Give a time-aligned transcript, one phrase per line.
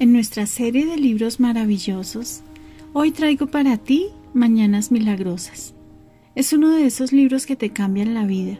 [0.00, 2.42] En nuestra serie de libros maravillosos,
[2.92, 5.74] hoy traigo para ti Mañanas Milagrosas.
[6.36, 8.58] Es uno de esos libros que te cambian la vida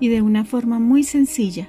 [0.00, 1.68] y de una forma muy sencilla.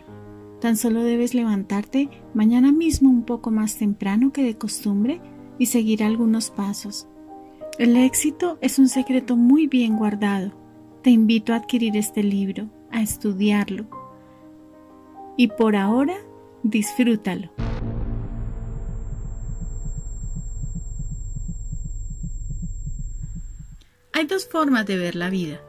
[0.59, 5.21] Tan solo debes levantarte mañana mismo un poco más temprano que de costumbre
[5.59, 7.07] y seguir algunos pasos.
[7.77, 10.51] El éxito es un secreto muy bien guardado.
[11.03, 13.85] Te invito a adquirir este libro, a estudiarlo.
[15.37, 16.15] Y por ahora,
[16.63, 17.51] disfrútalo.
[24.21, 25.61] Hay dos formas de ver la vida.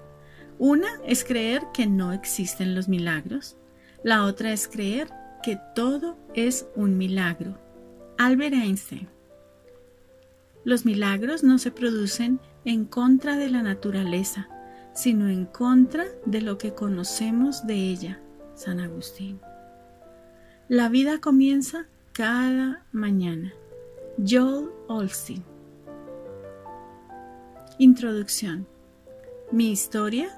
[0.58, 3.56] Una es creer que no existen los milagros.
[4.04, 5.08] La otra es creer
[5.42, 7.58] que todo es un milagro.
[8.18, 9.08] Albert Einstein.
[10.64, 14.50] Los milagros no se producen en contra de la naturaleza,
[14.92, 18.20] sino en contra de lo que conocemos de ella.
[18.54, 19.40] San Agustín.
[20.68, 23.54] La vida comienza cada mañana.
[24.18, 25.51] Joel Olstein.
[27.78, 28.66] Introducción.
[29.50, 30.28] Mi historia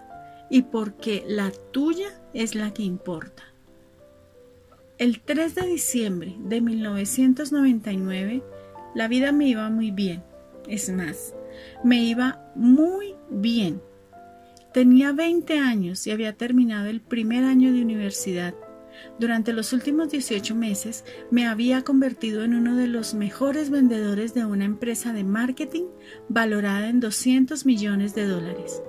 [0.50, 3.42] y por qué la tuya es la que importa.
[4.98, 8.42] El 3 de diciembre de 1999,
[8.94, 10.22] la vida me iba muy bien.
[10.68, 11.34] Es más,
[11.82, 13.82] me iba muy bien.
[14.72, 18.54] Tenía 20 años y había terminado el primer año de universidad.
[19.18, 24.44] Durante los últimos 18 meses me había convertido en uno de los mejores vendedores de
[24.44, 25.84] una empresa de marketing
[26.28, 28.82] valorada en 200 millones de dólares,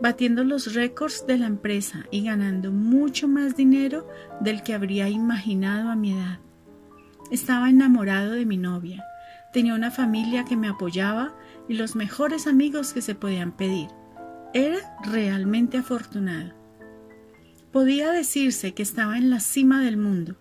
[0.00, 4.08] batiendo los récords de la empresa y ganando mucho más dinero
[4.40, 6.38] del que habría imaginado a mi edad.
[7.30, 9.04] Estaba enamorado de mi novia,
[9.52, 11.34] tenía una familia que me apoyaba
[11.68, 13.88] y los mejores amigos que se podían pedir.
[14.54, 16.61] Era realmente afortunado.
[17.72, 20.36] Podía decirse que estaba en la cima del mundo,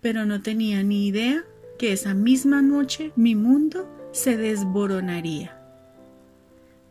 [0.00, 1.44] pero no tenía ni idea
[1.78, 5.56] que esa misma noche mi mundo se desboronaría.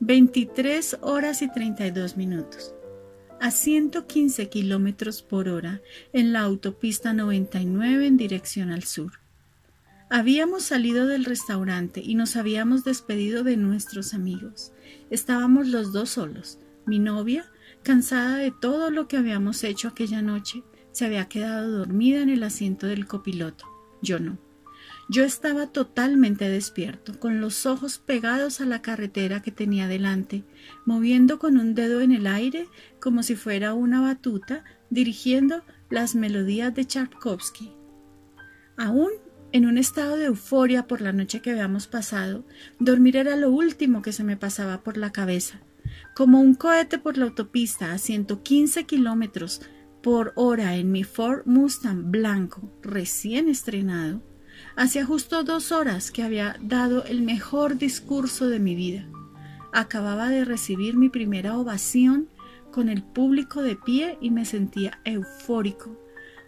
[0.02, 2.74] 23 horas y 32 minutos.
[3.40, 5.82] A 115 kilómetros por hora
[6.12, 9.14] en la autopista 99 en dirección al sur.
[10.10, 14.74] Habíamos salido del restaurante y nos habíamos despedido de nuestros amigos.
[15.10, 17.50] Estábamos los dos solos, mi novia
[17.84, 22.44] Cansada de todo lo que habíamos hecho aquella noche, se había quedado dormida en el
[22.44, 23.66] asiento del copiloto.
[24.02, 24.38] Yo no.
[25.08, 30.44] Yo estaba totalmente despierto, con los ojos pegados a la carretera que tenía delante,
[30.86, 32.68] moviendo con un dedo en el aire
[33.00, 37.72] como si fuera una batuta, dirigiendo las melodías de Tchaikovsky.
[38.78, 39.10] Aún
[39.52, 42.46] en un estado de euforia por la noche que habíamos pasado,
[42.78, 45.60] dormir era lo último que se me pasaba por la cabeza
[46.20, 49.62] como un cohete por la autopista a 115 kilómetros
[50.04, 54.22] por hora en mi Ford Mustang blanco recién estrenado,
[54.76, 59.08] hacía justo dos horas que había dado el mejor discurso de mi vida.
[59.72, 62.28] Acababa de recibir mi primera ovación
[62.70, 65.98] con el público de pie y me sentía eufórico.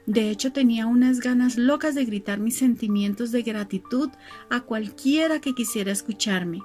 [0.05, 4.09] De hecho, tenía unas ganas locas de gritar mis sentimientos de gratitud
[4.49, 6.59] a cualquiera que quisiera escucharme.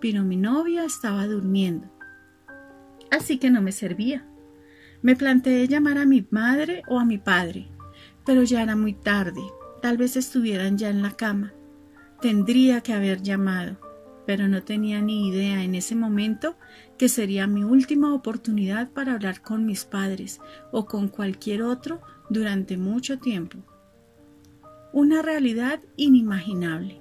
[0.00, 1.97] Pero mi novia estaba durmiendo
[3.10, 4.26] así que no me servía.
[5.00, 7.68] Me planteé llamar a mi madre o a mi padre,
[8.26, 9.42] pero ya era muy tarde,
[9.80, 11.52] tal vez estuvieran ya en la cama.
[12.20, 13.78] Tendría que haber llamado,
[14.26, 16.56] pero no tenía ni idea en ese momento
[16.98, 20.40] que sería mi última oportunidad para hablar con mis padres
[20.72, 23.58] o con cualquier otro durante mucho tiempo.
[24.92, 27.00] Una realidad inimaginable.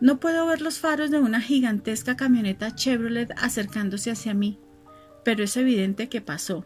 [0.00, 4.60] No puedo ver los faros de una gigantesca camioneta Chevrolet acercándose hacia mí
[5.24, 6.64] pero es evidente que pasó.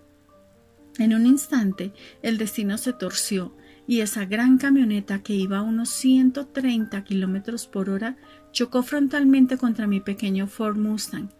[0.98, 1.92] En un instante
[2.22, 3.54] el destino se torció
[3.86, 8.16] y esa gran camioneta que iba a unos 130 kilómetros por hora
[8.52, 11.30] chocó frontalmente contra mi pequeño Ford Mustang.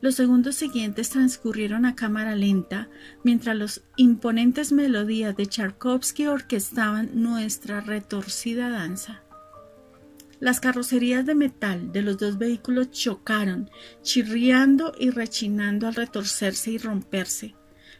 [0.00, 2.88] Los segundos siguientes transcurrieron a cámara lenta
[3.24, 9.25] mientras los imponentes melodías de Tchaikovsky orquestaban nuestra retorcida danza.
[10.38, 13.70] Las carrocerías de metal de los dos vehículos chocaron,
[14.02, 17.54] chirriando y rechinando al retorcerse y romperse.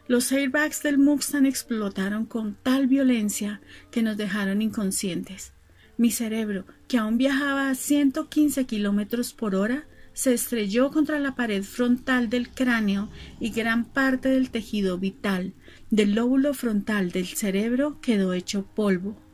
[0.07, 3.61] Los airbags del Mustang explotaron con tal violencia
[3.91, 5.53] que nos dejaron inconscientes.
[5.97, 11.63] Mi cerebro, que aún viajaba a 115 kilómetros por hora, se estrelló contra la pared
[11.63, 15.53] frontal del cráneo y gran parte del tejido vital
[15.89, 19.26] del lóbulo frontal del cerebro quedó hecho polvo.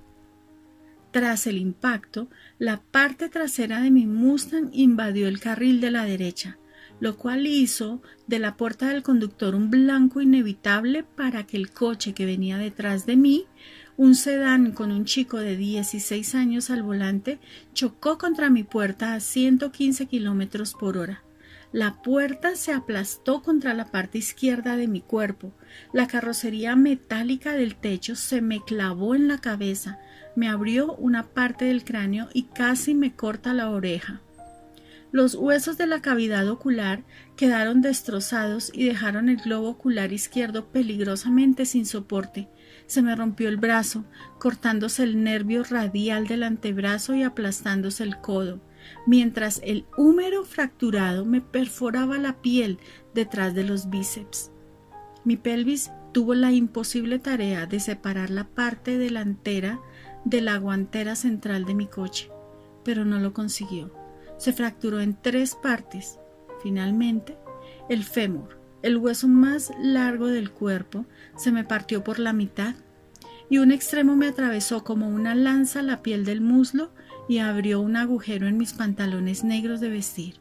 [1.14, 2.28] Tras el impacto,
[2.58, 6.58] la parte trasera de mi Mustang invadió el carril de la derecha,
[7.00, 12.14] lo cual hizo de la puerta del conductor un blanco inevitable para que el coche
[12.14, 13.46] que venía detrás de mí
[13.96, 17.38] Un sedán con un chico de 16 años al volante
[17.76, 21.22] chocó contra mi puerta a 115 kilómetros por hora.
[21.72, 25.54] La puerta se aplastó contra la parte izquierda de mi cuerpo.
[25.92, 30.00] La carrocería metálica del techo se me clavó en la cabeza,
[30.36, 34.22] me abrió una parte del cráneo y casi me corta la oreja.
[35.14, 37.04] Los huesos de la cavidad ocular
[37.36, 42.48] quedaron destrozados y dejaron el globo ocular izquierdo peligrosamente sin soporte.
[42.88, 44.06] Se me rompió el brazo,
[44.40, 48.60] cortándose el nervio radial del antebrazo y aplastándose el codo,
[49.06, 52.80] mientras el húmero fracturado me perforaba la piel
[53.14, 54.50] detrás de los bíceps.
[55.26, 59.80] Mi pelvis tuvo la imposible tarea de separar la parte delantera
[60.26, 62.30] de la guantera central de mi coche,
[62.84, 64.04] pero no lo consiguió
[64.44, 66.20] se fracturó en tres partes.
[66.62, 67.38] Finalmente,
[67.90, 71.06] el fémur, el hueso más largo del cuerpo,
[71.38, 72.76] se me partió por la mitad
[73.50, 76.90] y un extremo me atravesó como una lanza la piel del muslo
[77.30, 80.36] y abrió un agujero en mis pantalones negros de vestir.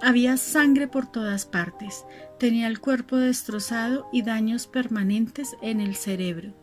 [0.00, 2.04] Había sangre por todas partes,
[2.38, 6.54] tenía el cuerpo destrozado y daños permanentes en el cerebro.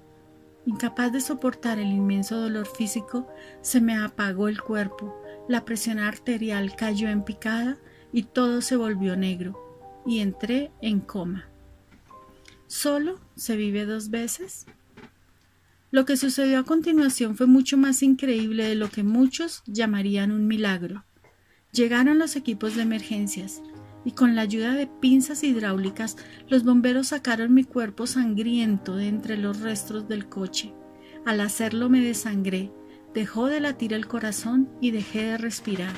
[0.67, 3.25] Incapaz de soportar el inmenso dolor físico,
[3.61, 5.15] se me apagó el cuerpo,
[5.47, 7.77] la presión arterial cayó en picada
[8.11, 9.57] y todo se volvió negro
[10.05, 11.47] y entré en coma.
[12.67, 14.65] ¿Solo se vive dos veces?
[15.89, 20.47] Lo que sucedió a continuación fue mucho más increíble de lo que muchos llamarían un
[20.47, 21.05] milagro.
[21.71, 23.61] Llegaron los equipos de emergencias
[24.05, 26.17] y con la ayuda de pinzas hidráulicas
[26.47, 30.73] los bomberos sacaron mi cuerpo sangriento de entre los restos del coche.
[31.25, 32.71] Al hacerlo me desangré
[33.17, 35.93] Dejó de latir el corazón y dejé de respirar.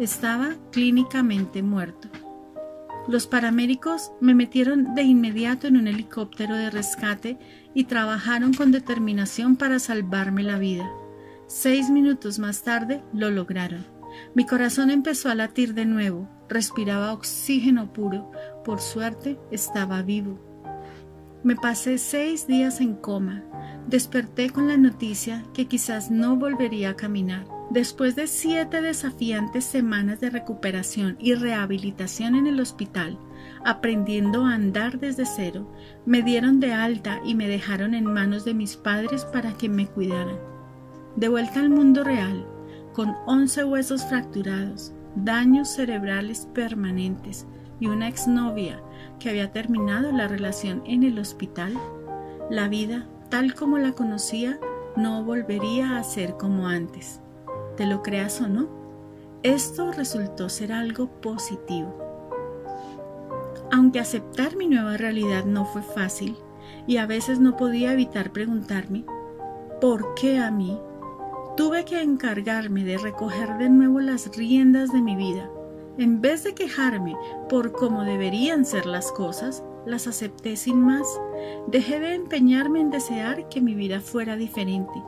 [0.00, 2.08] Estaba clínicamente muerto.
[3.06, 7.38] Los paramédicos me metieron de inmediato en un helicóptero de rescate
[7.74, 10.90] y trabajaron con determinación para salvarme la vida.
[11.46, 13.86] Seis minutos más tarde lo lograron.
[14.34, 18.30] Mi corazón empezó a latir de nuevo, respiraba oxígeno puro,
[18.64, 20.38] por suerte estaba vivo.
[21.44, 23.44] Me pasé seis días en coma,
[23.86, 27.46] desperté con la noticia que quizás no volvería a caminar.
[27.70, 33.18] Después de siete desafiantes semanas de recuperación y rehabilitación en el hospital,
[33.64, 35.70] aprendiendo a andar desde cero,
[36.06, 39.86] me dieron de alta y me dejaron en manos de mis padres para que me
[39.86, 40.38] cuidaran.
[41.16, 42.46] De vuelta al mundo real,
[42.94, 47.46] con once huesos fracturados, daños cerebrales permanentes
[47.80, 48.82] y una exnovia
[49.18, 51.74] que había terminado la relación en el hospital,
[52.50, 54.58] la vida tal como la conocía,
[54.96, 57.20] no volvería a ser como antes.
[57.76, 58.68] Te lo creas o no,
[59.42, 61.94] esto resultó ser algo positivo.
[63.70, 66.36] Aunque aceptar mi nueva realidad no fue fácil,
[66.86, 69.04] y a veces no podía evitar preguntarme,
[69.80, 70.78] ¿por qué a mí?
[71.58, 75.50] Tuve que encargarme de recoger de nuevo las riendas de mi vida.
[75.98, 77.16] En vez de quejarme
[77.48, 81.04] por cómo deberían ser las cosas, las acepté sin más.
[81.66, 85.02] Dejé de empeñarme en desear que mi vida fuera diferente,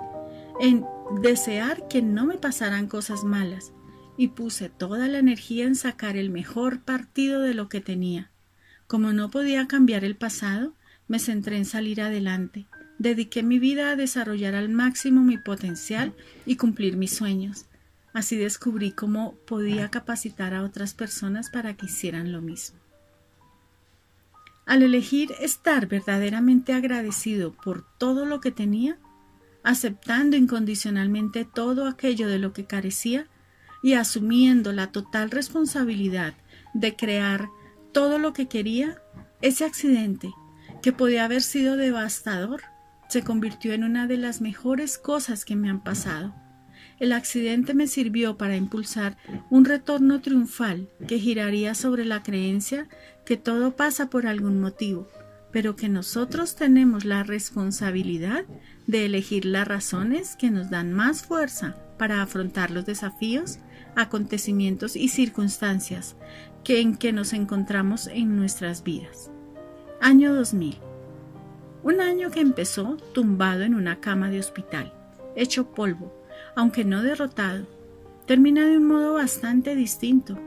[0.59, 0.85] en
[1.23, 3.73] desear que no me pasaran cosas malas,
[4.17, 8.33] y puse toda la energía en sacar el mejor partido de lo que tenía.
[8.89, 10.75] Como no podía cambiar el pasado,
[11.07, 12.67] me centré en salir adelante.
[13.01, 16.13] Dediqué mi vida a desarrollar al máximo mi potencial
[16.45, 17.65] y cumplir mis sueños.
[18.13, 22.79] Así descubrí cómo podía capacitar a otras personas para que hicieran lo mismo.
[24.67, 28.99] Al elegir estar verdaderamente agradecido por todo lo que tenía,
[29.63, 33.29] aceptando incondicionalmente todo aquello de lo que carecía
[33.83, 36.35] y asumiendo la total responsabilidad
[36.75, 37.49] de crear
[37.93, 39.01] todo lo que quería,
[39.41, 40.35] ese accidente,
[40.83, 42.61] que podía haber sido devastador,
[43.11, 46.33] se convirtió en una de las mejores cosas que me han pasado.
[47.01, 49.17] El accidente me sirvió para impulsar
[49.51, 52.89] un retorno triunfal que giraría sobre la creencia
[53.27, 55.09] que todo pasa por algún motivo,
[55.51, 58.45] pero que nosotros tenemos la responsabilidad
[58.87, 63.59] de elegir las razones que nos dan más fuerza para afrontar los desafíos,
[63.97, 66.17] acontecimientos y circunstancias
[66.63, 69.33] que en que nos encontramos en nuestras vidas.
[70.01, 70.90] Año 2000.
[71.83, 74.93] Un año que empezó tumbado en una cama de hospital,
[75.35, 76.13] hecho polvo,
[76.55, 77.67] aunque no derrotado,
[78.27, 80.39] termina de un modo bastante distinto.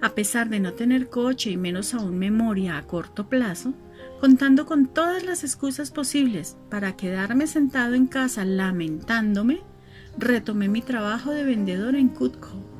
[0.00, 3.74] A pesar de no tener coche y menos aún memoria a corto plazo,
[4.20, 9.62] contando con todas las excusas posibles para quedarme sentado en casa lamentándome,
[10.16, 12.75] retomé mi trabajo de vendedor en Cutco.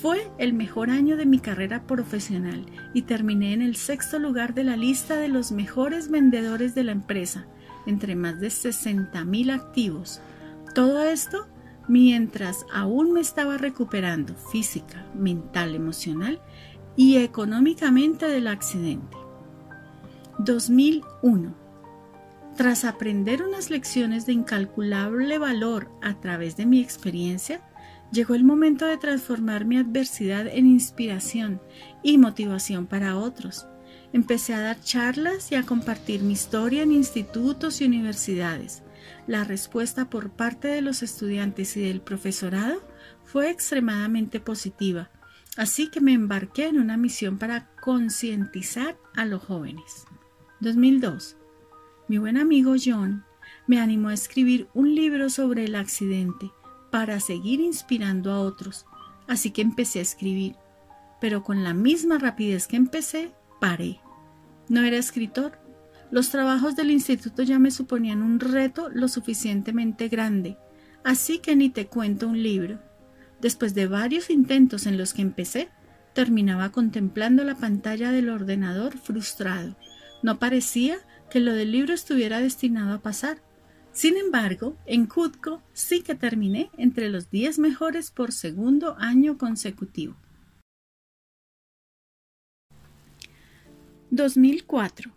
[0.00, 4.62] Fue el mejor año de mi carrera profesional y terminé en el sexto lugar de
[4.62, 7.46] la lista de los mejores vendedores de la empresa,
[7.86, 10.20] entre más de 60.000 activos.
[10.74, 11.48] Todo esto
[11.88, 16.42] mientras aún me estaba recuperando física, mental, emocional
[16.94, 19.16] y económicamente del accidente.
[20.38, 21.54] 2001.
[22.54, 27.62] Tras aprender unas lecciones de incalculable valor a través de mi experiencia,
[28.12, 31.60] llegó el momento de transformar mi adversidad en inspiración
[32.02, 33.66] y motivación para otros.
[34.12, 38.82] Empecé a dar charlas y a compartir mi historia en institutos y universidades.
[39.26, 42.80] La respuesta por parte de los estudiantes y del profesorado
[43.24, 45.10] fue extremadamente positiva,
[45.56, 50.06] así que me embarqué en una misión para concientizar a los jóvenes.
[50.60, 51.36] 2002.
[52.08, 53.24] Mi buen amigo John
[53.66, 56.50] me animó a escribir un libro sobre el accidente
[56.90, 58.86] para seguir inspirando a otros,
[59.26, 60.56] así que empecé a escribir,
[61.20, 64.00] pero con la misma rapidez que empecé, paré.
[64.68, 65.58] No era escritor,
[66.10, 70.56] los trabajos del instituto ya me suponían un reto lo suficientemente grande,
[71.04, 72.80] así que ni te cuento un libro.
[73.40, 75.68] Después de varios intentos en los que empecé,
[76.14, 79.76] terminaba contemplando la pantalla del ordenador frustrado.
[80.22, 80.96] No parecía
[81.30, 83.42] que lo del libro estuviera destinado a pasar.
[83.96, 90.16] Sin embargo, en Cutco sí que terminé entre los 10 mejores por segundo año consecutivo.
[94.10, 95.16] 2004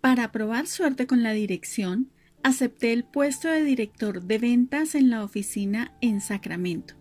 [0.00, 2.10] para probar suerte con la dirección,
[2.42, 6.92] acepté el puesto de director de ventas en la oficina en Sacramento.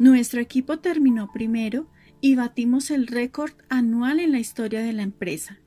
[0.00, 1.86] Nuestro equipo terminó primero
[2.22, 5.60] y batimos el récord anual en la historia de la empresa.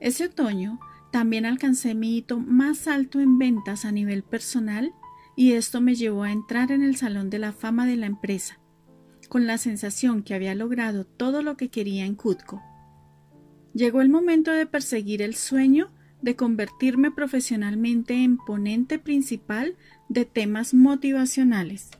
[0.00, 0.80] Ese otoño
[1.12, 4.92] también alcancé mi hito más alto en ventas a nivel personal
[5.36, 8.58] y esto me llevó a entrar en el Salón de la Fama de la empresa,
[9.28, 12.62] con la sensación que había logrado todo lo que quería en Cutco.
[13.74, 15.90] Llegó el momento de perseguir el sueño
[16.22, 19.76] de convertirme profesionalmente en ponente principal
[20.08, 21.90] de temas motivacionales.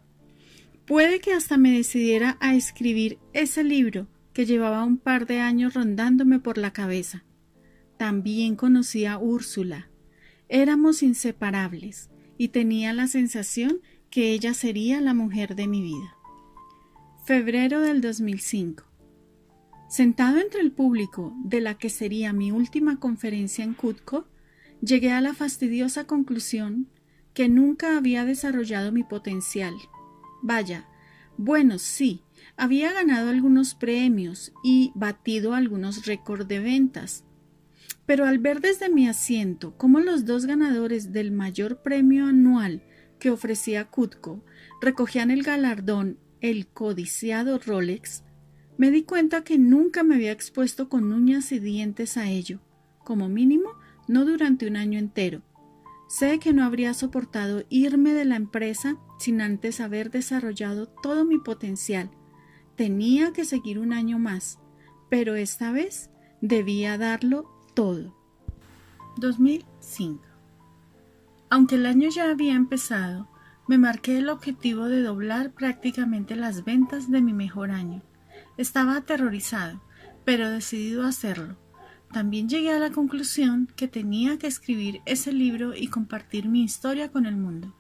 [0.87, 5.75] Puede que hasta me decidiera a escribir ese libro que llevaba un par de años
[5.75, 7.25] rondándome por la cabeza.
[8.02, 9.88] También conocí a Úrsula.
[10.49, 13.78] Éramos inseparables y tenía la sensación
[14.11, 16.16] que ella sería la mujer de mi vida.
[17.25, 18.82] Febrero del 2005.
[19.88, 24.26] Sentado entre el público de la que sería mi última conferencia en Cutco,
[24.80, 26.88] llegué a la fastidiosa conclusión
[27.35, 29.75] que nunca había desarrollado mi potencial.
[30.42, 30.88] Vaya,
[31.37, 32.23] bueno, sí,
[32.56, 37.25] había ganado algunos premios y batido algunos récords de ventas.
[38.12, 42.83] Pero al ver desde mi asiento cómo los dos ganadores del mayor premio anual
[43.19, 44.45] que ofrecía Cutco
[44.83, 48.23] recogían el galardón, el codiciado Rolex,
[48.76, 52.61] me di cuenta que nunca me había expuesto con uñas y dientes a ello,
[53.02, 53.71] como mínimo
[54.09, 55.40] no durante un año entero.
[56.07, 61.38] Sé que no habría soportado irme de la empresa sin antes haber desarrollado todo mi
[61.38, 62.11] potencial.
[62.76, 64.59] Tenía que seguir un año más,
[65.09, 66.11] pero esta vez
[66.42, 68.14] debía darlo todo.
[69.17, 70.23] 2005.
[71.50, 73.29] Aunque el año ya había empezado,
[73.69, 78.02] me marqué el objetivo de doblar prácticamente las ventas de mi mejor año.
[78.57, 79.81] Estaba aterrorizado,
[80.25, 81.57] pero decidido a hacerlo.
[82.12, 87.11] También llegué a la conclusión que tenía que escribir ese libro y compartir mi historia
[87.11, 87.75] con el mundo.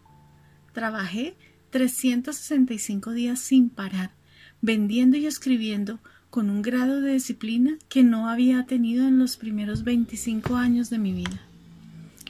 [0.72, 1.36] Trabajé
[1.70, 4.14] 365 días sin parar,
[4.62, 6.00] vendiendo y escribiendo
[6.32, 10.96] con un grado de disciplina que no había tenido en los primeros 25 años de
[10.96, 11.42] mi vida.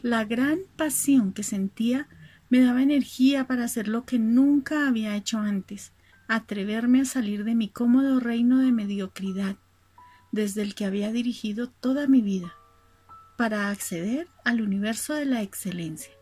[0.02, 2.08] La gran pasión que sentía
[2.50, 5.92] me daba energía para hacer lo que nunca había hecho antes,
[6.26, 9.54] atreverme a salir de mi cómodo reino de mediocridad,
[10.32, 12.52] desde el que había dirigido toda mi vida,
[13.38, 16.12] para acceder al universo de la excelencia.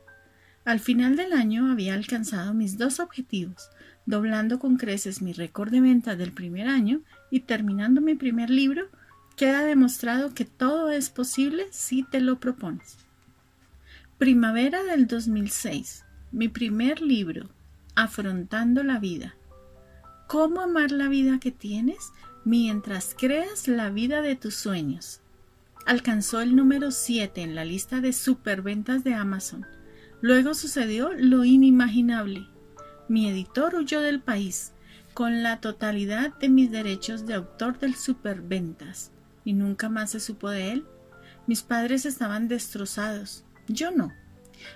[0.67, 3.71] Al final del año había alcanzado mis dos objetivos,
[4.05, 8.89] doblando con creces mi récord de ventas del primer año y terminando mi primer libro,
[9.37, 12.99] queda demostrado que todo es posible si te lo propones.
[14.19, 16.05] Primavera del 2006.
[16.33, 17.49] Mi primer libro,
[17.97, 19.35] Afrontando la vida
[20.31, 22.13] cómo amar la vida que tienes
[22.45, 25.23] mientras creas la vida de tus sueños.
[25.87, 29.67] Alcanzó el número 7 en la lista de superventas de Amazon.
[30.21, 32.47] Luego sucedió lo inimaginable.
[33.09, 34.71] Mi editor huyó del país
[35.15, 39.13] con la totalidad de mis derechos de autor del superventas
[39.45, 40.87] y nunca más se supo de él.
[41.47, 44.13] Mis padres estaban destrozados, yo no.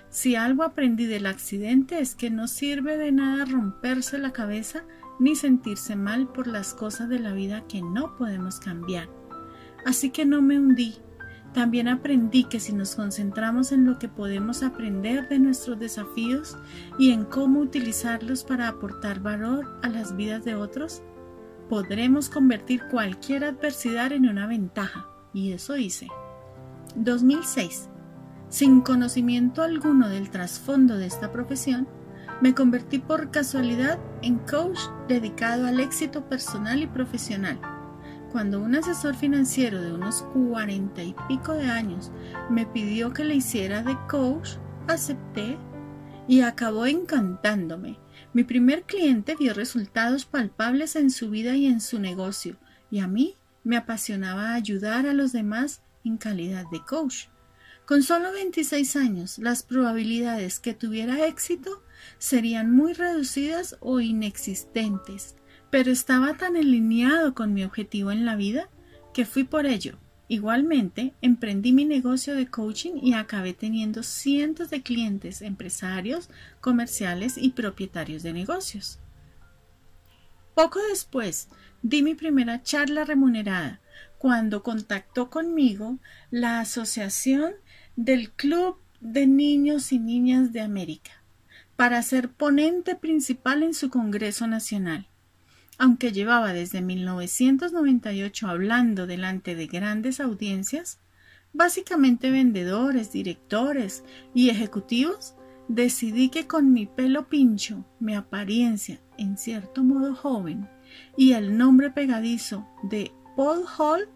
[0.09, 4.83] Si algo aprendí del accidente es que no sirve de nada romperse la cabeza
[5.19, 9.07] ni sentirse mal por las cosas de la vida que no podemos cambiar.
[9.85, 10.95] Así que no me hundí,
[11.55, 16.57] También aprendí que si nos concentramos en lo que podemos aprender de nuestros desafíos
[16.99, 21.01] y en cómo utilizarlos para aportar valor a las vidas de otros,
[21.69, 25.07] podremos convertir cualquier adversidad en una ventaja.
[25.33, 26.09] Y eso hice.
[26.97, 27.87] 2006.
[28.49, 31.87] Sin conocimiento alguno del trasfondo de esta profesión,
[32.41, 37.57] me convertí por casualidad en coach dedicado al éxito personal y profesional
[38.35, 42.11] cuando un asesor financiero de unos cuarenta y pico de años
[42.49, 44.57] me pidió que le hiciera de coach,
[44.89, 45.57] acepté
[46.27, 47.97] y acabó encantándome.
[48.33, 52.57] Mi primer cliente vio resultados palpables en su vida y en su negocio,
[52.91, 57.27] y a mí me apasionaba ayudar a los demás en calidad de coach.
[57.85, 61.83] Con solo 26 años, las probabilidades que tuviera éxito
[62.17, 65.37] serían muy reducidas o inexistentes
[65.75, 68.69] pero estaba tan alineado con mi objetivo en la vida
[69.13, 69.97] que fui por ello.
[70.29, 76.29] Igualmente, emprendí mi negocio de coaching y acabé teniendo cientos de clientes, empresarios,
[76.61, 78.99] comerciales y propietarios de negocios.
[80.53, 81.49] Poco después,
[81.81, 83.81] di mi primera charla remunerada
[84.17, 85.99] cuando contactó conmigo
[86.31, 87.51] la Asociación
[87.97, 91.11] del Club de Niños y Niñas de América
[91.75, 95.09] para ser ponente principal en su Congreso Nacional.
[95.77, 100.99] Aunque llevaba desde 1998 hablando delante de grandes audiencias,
[101.51, 104.03] básicamente vendedores, directores
[104.33, 105.35] y ejecutivos,
[105.67, 110.69] decidí que con mi pelo pincho, mi apariencia en cierto modo joven
[111.17, 114.09] y el nombre pegadizo de Paul Hall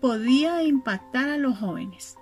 [0.00, 2.16] podía impactar a los jóvenes.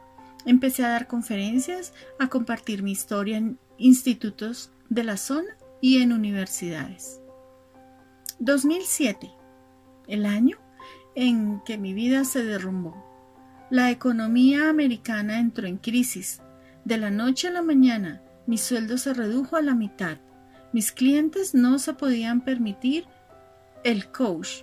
[0.47, 6.13] Empecé a dar conferencias, a compartir mi historia en institutos de la zona y en
[6.13, 7.21] universidades.
[8.41, 9.33] 2007,
[10.07, 10.59] el año
[11.17, 13.05] en que mi vida se derrumbó.
[13.69, 16.41] La economía americana entró en crisis.
[16.85, 20.19] De la noche a la mañana, mi sueldo se redujo a la mitad.
[20.73, 23.07] Mis clientes no se podían permitir
[23.83, 24.63] el coach.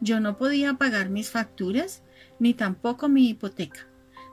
[0.00, 2.02] Yo no podía pagar mis facturas
[2.38, 3.88] ni tampoco mi hipoteca.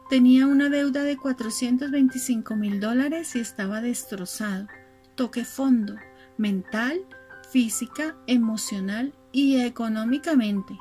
[0.09, 4.67] Tenía una deuda de 425 mil dólares y estaba destrozado.
[5.15, 5.95] Toqué fondo,
[6.37, 6.99] mental
[7.51, 10.77] física, emocional y económicamente.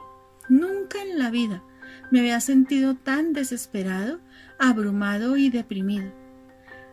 [0.49, 1.63] Nunca en la vida
[2.11, 4.21] me había sentido tan desesperado,
[4.59, 6.13] abrumado y deprimido.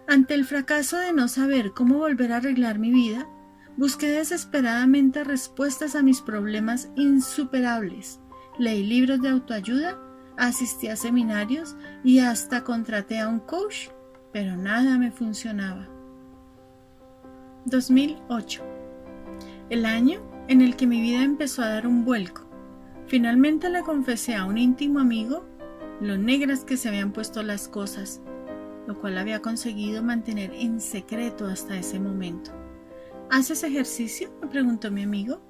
[0.07, 3.27] Ante el fracaso de no saber cómo volver a arreglar mi vida,
[3.75, 8.19] busqué desesperadamente respuestas a mis problemas insuperables.
[8.57, 9.99] Leí libros de autoayuda,
[10.37, 13.89] asistí a seminarios y hasta contraté a un coach,
[14.31, 15.87] pero nada me funcionaba.
[17.65, 18.76] 2008
[19.69, 22.47] el año en el que mi vida empezó a dar un vuelco.
[23.07, 25.45] Finalmente le confesé a un íntimo amigo
[25.99, 28.21] lo negras que se habían puesto las cosas,
[28.85, 32.51] lo cual había conseguido mantener en secreto hasta ese momento.
[33.29, 34.31] ¿Haces ejercicio?
[34.41, 35.41] me preguntó mi amigo.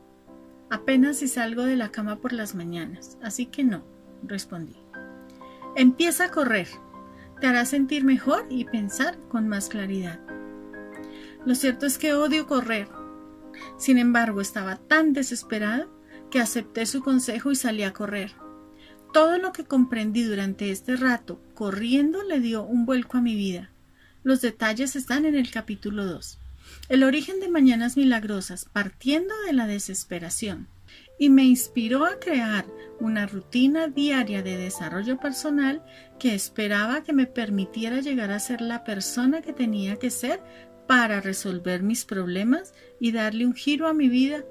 [0.70, 3.84] Apenas si salgo de la cama por las mañanas, así que no,
[4.24, 4.78] respondí.
[5.76, 6.68] Empieza a correr.
[7.40, 10.20] Te hará sentir mejor y pensar con más claridad.
[11.46, 12.90] Lo cierto es que odio correr,
[13.78, 15.90] sin embargo, estaba tan desesperado
[16.30, 18.34] que acepté su consejo y salí a correr.
[19.14, 23.72] Todo lo que comprendí durante este rato corriendo le dio un vuelco a mi vida.
[24.24, 26.40] Los detalles están en el capítulo 2.
[26.90, 30.68] El origen de Mañanas Milagrosas, partiendo de la desesperación,
[31.18, 32.66] y me inspiró a crear
[33.00, 35.84] una rutina diaria de desarrollo personal
[36.20, 40.42] que esperaba que me permitiera llegar a ser la persona que tenía que ser
[40.88, 44.44] para resolver mis problemas y darle un giro a mi vida.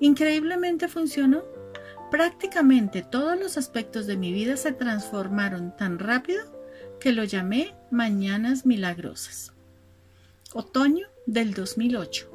[0.00, 1.42] Increíblemente funcionó.
[2.10, 6.40] Prácticamente todos los aspectos de mi vida se transformaron tan rápido
[7.00, 9.52] que lo llamé Mañanas Milagrosas.
[10.52, 12.30] Otoño del 2008.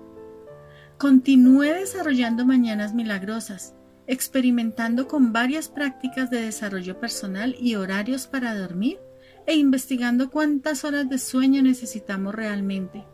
[0.98, 3.76] Continué desarrollando Mañanas Milagrosas,
[4.08, 8.98] experimentando con varias prácticas de desarrollo personal y horarios para dormir
[9.46, 13.06] e investigando cuántas horas de sueño necesitamos realmente.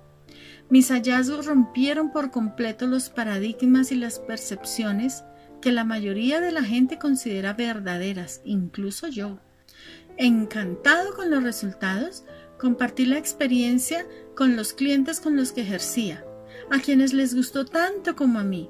[0.69, 5.23] Mis hallazgos rompieron por completo los paradigmas y las percepciones
[5.62, 9.39] que la mayoría de la gente considera verdaderas, incluso yo.
[10.17, 12.26] Encantado con los resultados,
[12.60, 16.26] compartí la experiencia con los clientes con los que ejercía,
[16.71, 18.69] a quienes les gustó tanto como a mí.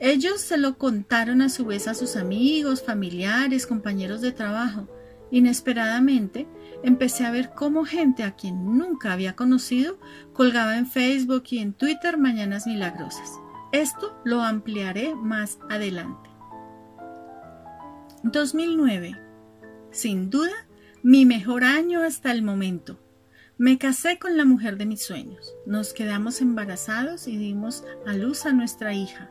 [0.00, 4.88] Ellos se lo contaron a su vez a sus amigos, familiares, compañeros de trabajo.
[5.30, 6.46] Inesperadamente,
[6.82, 9.98] empecé a ver cómo gente a quien nunca había conocido
[10.32, 13.30] colgaba en Facebook y en Twitter Mañanas Milagrosas.
[13.72, 16.30] Esto lo ampliaré más adelante.
[18.22, 19.18] 2009.
[19.90, 20.52] Sin duda,
[21.02, 23.00] Mi mejor año hasta el momento.
[23.58, 25.54] Me casé con la mujer de mis sueños.
[25.66, 29.28] Nos quedamos embarazados y dimos a luz a nuestra hija.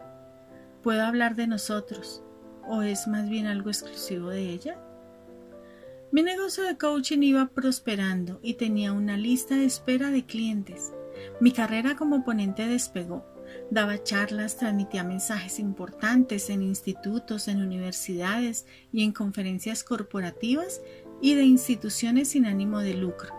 [0.83, 2.23] ¿Puedo hablar de nosotros?
[2.67, 4.77] ¿O es más bien algo exclusivo de ella?
[6.13, 10.91] Mi negocio de coaching iba prosperando y tenía una lista de espera de clientes.
[11.39, 13.25] Mi carrera como ponente despegó.
[13.69, 20.81] Daba charlas, transmitía mensajes importantes en institutos, en universidades y en conferencias corporativas
[21.21, 23.33] y de instituciones sin ánimo de lucro.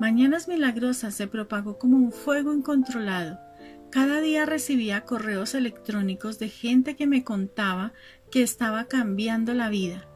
[0.00, 3.38] Mañanas Milagrosas se propagó como un fuego incontrolado.
[3.90, 7.92] Cada día recibía correos electrónicos de gente que me contaba
[8.32, 10.09] que estaba cambiando la vida.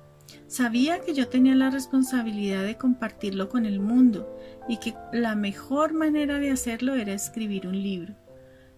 [0.46, 5.92] Sabía que yo tenía la responsabilidad de compartirlo con el mundo y que la mejor
[5.92, 8.14] manera de hacerlo era escribir un libro.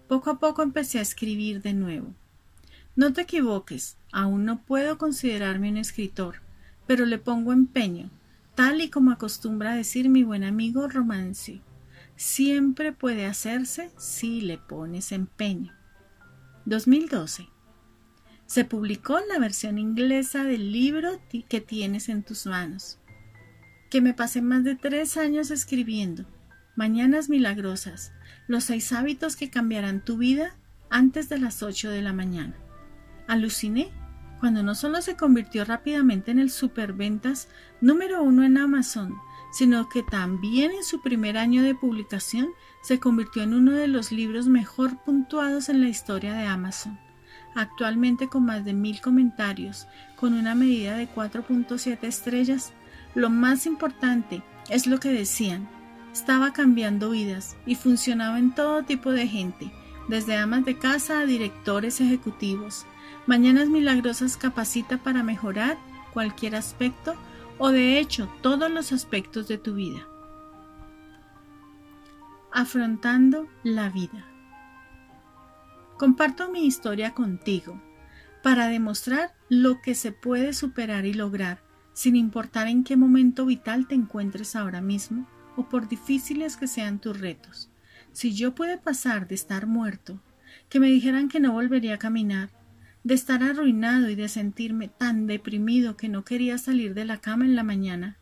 [0.07, 2.13] Poco a poco empecé a escribir de nuevo.
[2.95, 6.41] No te equivoques, aún no puedo considerarme un escritor,
[6.87, 8.09] pero le pongo empeño,
[8.55, 11.61] tal y como acostumbra decir mi buen amigo Romancio.
[12.15, 15.73] Siempre puede hacerse si le pones empeño.
[16.65, 17.47] 2012.
[18.47, 22.97] Se publicó la versión inglesa del libro que tienes en tus manos.
[23.89, 26.23] Que me pasé más de tres años escribiendo.
[26.77, 28.13] Mañanas milagrosas.
[28.47, 30.55] Los seis hábitos que cambiarán tu vida
[30.89, 32.55] antes de las ocho de la mañana.
[33.27, 33.91] Aluciné
[34.39, 37.49] cuando no solo se convirtió rápidamente en el superventas
[37.81, 39.13] número uno en Amazon,
[39.51, 42.49] sino que también en su primer año de publicación
[42.81, 47.06] se convirtió en uno de los libros mejor puntuados en la historia de Amazon.
[47.57, 52.71] Actualmente con más de mil comentarios, con una medida de 4.7 estrellas,
[53.15, 55.67] lo más importante es lo que decían.
[56.13, 59.71] Estaba cambiando vidas y funcionaba en todo tipo de gente,
[60.07, 62.85] desde amas de casa a directores ejecutivos.
[63.25, 65.79] Mañanas Milagrosas capacita para mejorar
[66.13, 67.15] cualquier aspecto
[67.57, 70.07] o de hecho todos los aspectos de tu vida.
[72.51, 74.36] Afrontando la vida.
[75.97, 77.81] Comparto mi historia contigo
[78.43, 83.87] para demostrar lo que se puede superar y lograr sin importar en qué momento vital
[83.87, 87.71] te encuentres ahora mismo o por difíciles que sean tus retos.
[88.11, 90.21] Si yo pude pasar de estar muerto,
[90.69, 92.51] que me dijeran que no volvería a caminar,
[93.03, 97.45] de estar arruinado y de sentirme tan deprimido que no quería salir de la cama
[97.45, 98.17] en la mañana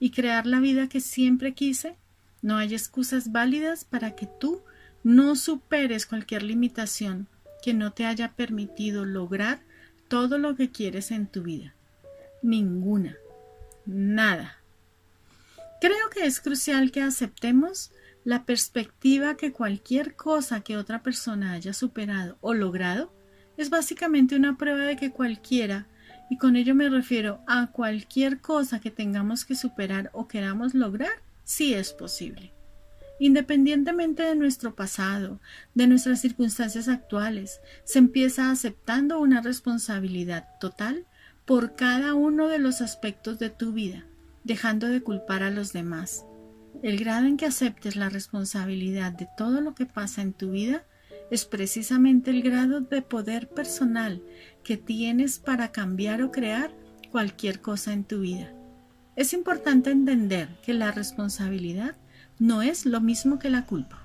[0.00, 1.98] y crear la vida que siempre quise,
[2.40, 4.62] no hay excusas válidas para que tú
[5.02, 7.28] no superes cualquier limitación
[7.62, 9.60] que no te haya permitido lograr
[10.08, 11.74] todo lo que quieres en tu vida.
[12.42, 13.16] Ninguna.
[13.86, 14.58] Nada.
[15.80, 17.92] Creo que es crucial que aceptemos
[18.24, 23.12] la perspectiva que cualquier cosa que otra persona haya superado o logrado
[23.56, 25.86] es básicamente una prueba de que cualquiera,
[26.30, 31.22] y con ello me refiero a cualquier cosa que tengamos que superar o queramos lograr,
[31.44, 32.52] sí es posible.
[33.20, 35.40] Independientemente de nuestro pasado,
[35.74, 41.06] de nuestras circunstancias actuales, se empieza aceptando una responsabilidad total
[41.44, 44.04] por cada uno de los aspectos de tu vida,
[44.44, 46.24] dejando de culpar a los demás.
[46.82, 50.84] El grado en que aceptes la responsabilidad de todo lo que pasa en tu vida
[51.30, 54.22] es precisamente el grado de poder personal
[54.62, 56.70] que tienes para cambiar o crear
[57.10, 58.52] cualquier cosa en tu vida.
[59.16, 61.96] Es importante entender que la responsabilidad
[62.38, 64.02] no es lo mismo que la culpa.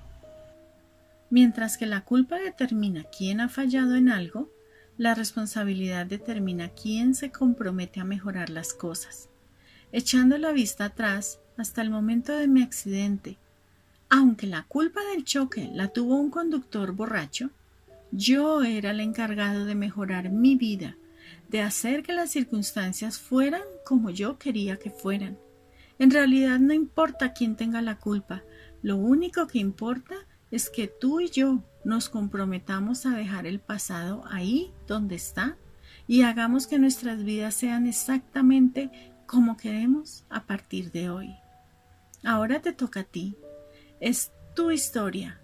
[1.30, 4.50] Mientras que la culpa determina quién ha fallado en algo,
[4.96, 9.28] la responsabilidad determina quién se compromete a mejorar las cosas.
[9.92, 13.38] Echando la vista atrás hasta el momento de mi accidente
[14.16, 17.50] aunque la culpa del choque la tuvo un conductor borracho,
[18.12, 20.96] yo era el encargado de mejorar mi vida,
[21.48, 25.36] de hacer que las circunstancias fueran como yo quería que fueran.
[25.98, 28.42] En realidad no importa quién tenga la culpa,
[28.82, 30.14] lo único que importa
[30.50, 35.56] es que tú y yo nos comprometamos a dejar el pasado ahí donde está
[36.06, 38.90] y hagamos que nuestras vidas sean exactamente
[39.26, 41.34] como queremos a partir de hoy.
[42.22, 43.36] Ahora te toca a ti
[44.04, 45.40] es tu historia.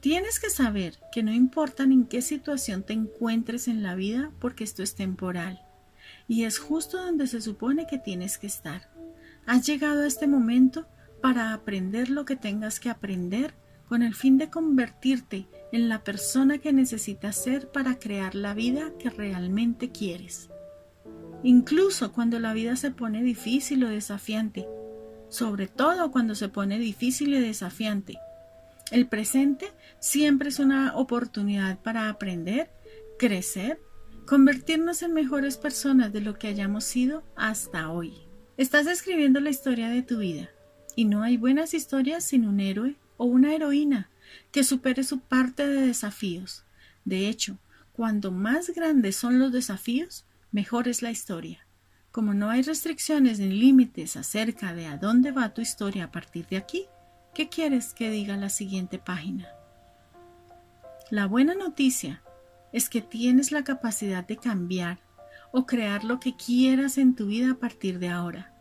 [0.00, 4.64] Tienes que saber que no importa en qué situación te encuentres en la vida porque
[4.64, 5.62] esto es temporal
[6.26, 8.90] y es justo donde se supone que tienes que estar.
[9.46, 10.86] Has llegado a este momento
[11.20, 13.54] para aprender lo que tengas que aprender
[13.88, 18.92] con el fin de convertirte en la persona que necesitas ser para crear la vida
[18.98, 20.48] que realmente quieres.
[21.42, 24.66] Incluso cuando la vida se pone difícil o desafiante,
[25.28, 28.18] sobre todo cuando se pone difícil y desafiante.
[28.90, 32.70] El presente siempre es una oportunidad para aprender,
[33.18, 33.80] crecer,
[34.26, 38.23] convertirnos en mejores personas de lo que hayamos sido hasta hoy.
[38.56, 40.48] Estás escribiendo la historia de tu vida,
[40.94, 44.10] y no hay buenas historias sin un héroe o una heroína
[44.52, 46.64] que supere su parte de desafíos.
[47.04, 47.58] De hecho,
[47.92, 51.66] cuando más grandes son los desafíos, mejor es la historia.
[52.12, 56.46] Como no hay restricciones ni límites acerca de a dónde va tu historia a partir
[56.46, 56.86] de aquí,
[57.34, 59.48] ¿qué quieres que diga la siguiente página?
[61.10, 62.22] La buena noticia
[62.72, 65.00] es que tienes la capacidad de cambiar
[65.56, 68.52] o crear lo que quieras en tu vida a partir de ahora.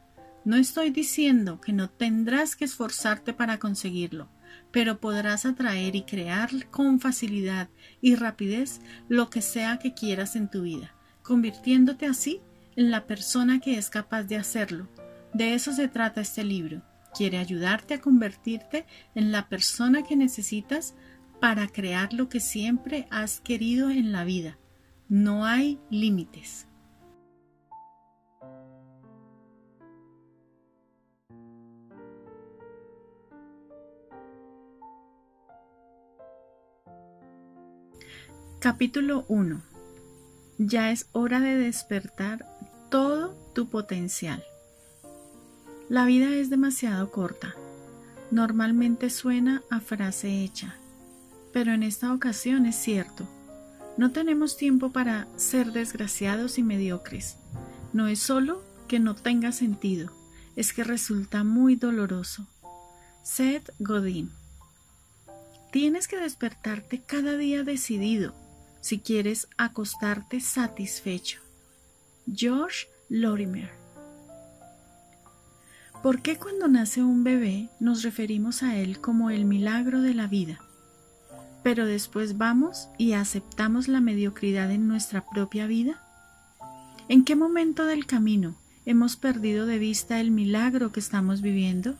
[0.45, 4.29] No estoy diciendo que no tendrás que esforzarte para conseguirlo,
[4.71, 7.67] pero podrás atraer y crear con facilidad
[7.99, 8.79] y rapidez
[9.10, 12.41] lo que sea que quieras en tu vida, convirtiéndote así
[12.75, 14.88] en la persona que es capaz de hacerlo.
[15.34, 16.84] De eso se trata este libro.
[17.17, 20.93] Quiere ayudarte a convertirte en la persona que necesitas
[21.41, 24.60] para crear lo que siempre has querido en la vida.
[25.10, 26.67] No hay límites.
[38.63, 39.62] Capítulo 1
[40.58, 42.47] Ya es hora de despertar
[42.89, 44.41] todo tu potencial.
[45.89, 47.56] La vida es demasiado corta.
[48.32, 50.76] Normalmente suena a frase hecha,
[51.52, 53.28] pero en esta ocasión es cierto.
[53.97, 57.36] No tenemos tiempo para ser desgraciados y mediocres.
[57.91, 60.10] No es solo que no tenga sentido,
[60.56, 62.47] es que resulta muy doloroso.
[63.23, 64.32] Seth Godin.
[65.73, 68.41] Tienes que despertarte cada día decidido
[68.83, 71.39] si quieres acostarte satisfecho.
[72.31, 73.71] George Lorimer.
[76.03, 80.27] ¿Por qué cuando nace un bebé nos referimos a él como el milagro de la
[80.27, 80.59] vida?
[81.63, 86.03] Pero después vamos y aceptamos la mediocridad en nuestra propia vida?
[87.07, 91.95] ¿En qué momento del camino hemos perdido de vista el milagro que estamos viviendo?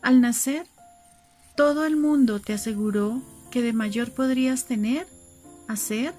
[0.00, 0.66] Al nacer,
[1.58, 3.20] todo el mundo te aseguró
[3.50, 5.06] que de mayor podrías tener,
[5.68, 6.14] hacer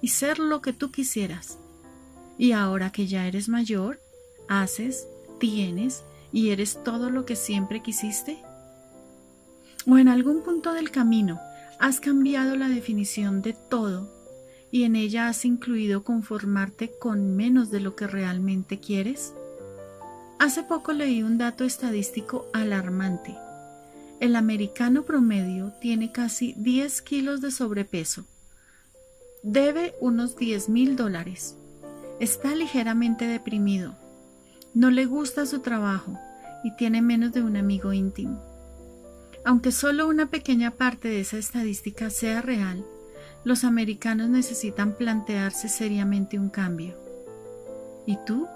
[0.00, 1.58] y ser lo que tú quisieras.
[2.38, 4.00] Y ahora que ya eres mayor,
[4.48, 5.06] haces,
[5.38, 8.38] tienes y eres todo lo que siempre quisiste.
[9.86, 11.40] O en algún punto del camino
[11.78, 14.10] has cambiado la definición de todo
[14.70, 19.32] y en ella has incluido conformarte con menos de lo que realmente quieres.
[20.38, 23.36] Hace poco leí un dato estadístico alarmante.
[24.20, 28.26] El americano promedio tiene casi 10 kilos de sobrepeso.
[29.42, 31.56] Debe unos 10 mil dólares
[32.20, 33.94] Está ligeramente deprimido.
[34.74, 36.18] No le gusta su trabajo
[36.62, 38.44] y tiene menos de un amigo íntimo.
[39.42, 42.84] Aunque solo una pequeña parte de esa estadística sea real,
[43.42, 46.94] los americanos necesitan plantearse seriamente un cambio.
[48.04, 48.46] ¿Y tú?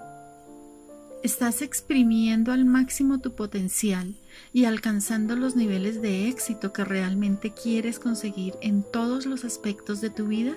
[1.23, 4.13] Estás exprimiendo al máximo tu potencial
[4.53, 10.11] y alcanzando los niveles de éxito que realmente quieres conseguir en todos los aspectos de
[10.11, 10.55] tu vida?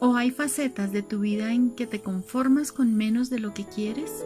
[0.00, 3.64] ¿O hay facetas de tu vida en que te conformas con menos de lo que
[3.64, 4.24] quieres?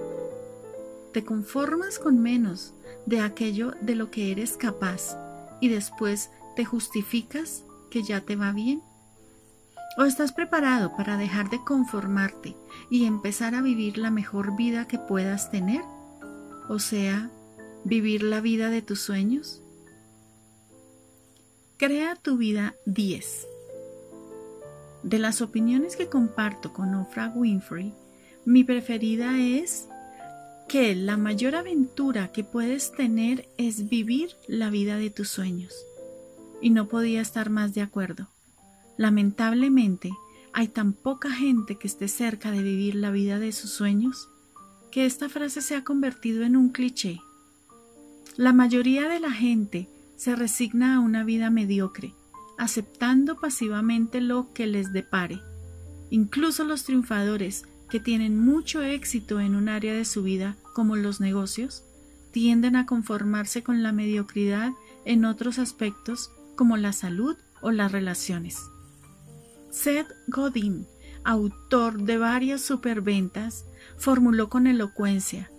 [1.12, 2.74] ¿Te conformas con menos
[3.06, 5.16] de aquello de lo que eres capaz
[5.60, 8.82] y después te justificas que ya te va bien?
[9.98, 12.56] ¿O estás preparado para dejar de conformarte
[12.90, 15.82] y empezar a vivir la mejor vida que puedas tener?
[16.68, 17.30] O sea,
[17.84, 19.62] vivir la vida de tus sueños.
[21.78, 23.51] Crea tu vida 10.
[25.02, 27.92] De las opiniones que comparto con Oprah Winfrey,
[28.44, 29.88] mi preferida es
[30.68, 35.74] que la mayor aventura que puedes tener es vivir la vida de tus sueños.
[36.60, 38.28] Y no podía estar más de acuerdo.
[38.96, 40.12] Lamentablemente,
[40.52, 44.28] hay tan poca gente que esté cerca de vivir la vida de sus sueños
[44.92, 47.20] que esta frase se ha convertido en un cliché.
[48.36, 52.14] La mayoría de la gente se resigna a una vida mediocre
[52.62, 55.42] aceptando pasivamente lo que les depare.
[56.10, 61.20] Incluso los triunfadores, que tienen mucho éxito en un área de su vida, como los
[61.20, 61.82] negocios,
[62.30, 64.70] tienden a conformarse con la mediocridad
[65.04, 68.60] en otros aspectos, como la salud o las relaciones.
[69.70, 70.86] Seth Godin,
[71.24, 73.64] autor de varias superventas,
[73.98, 75.50] formuló con elocuencia,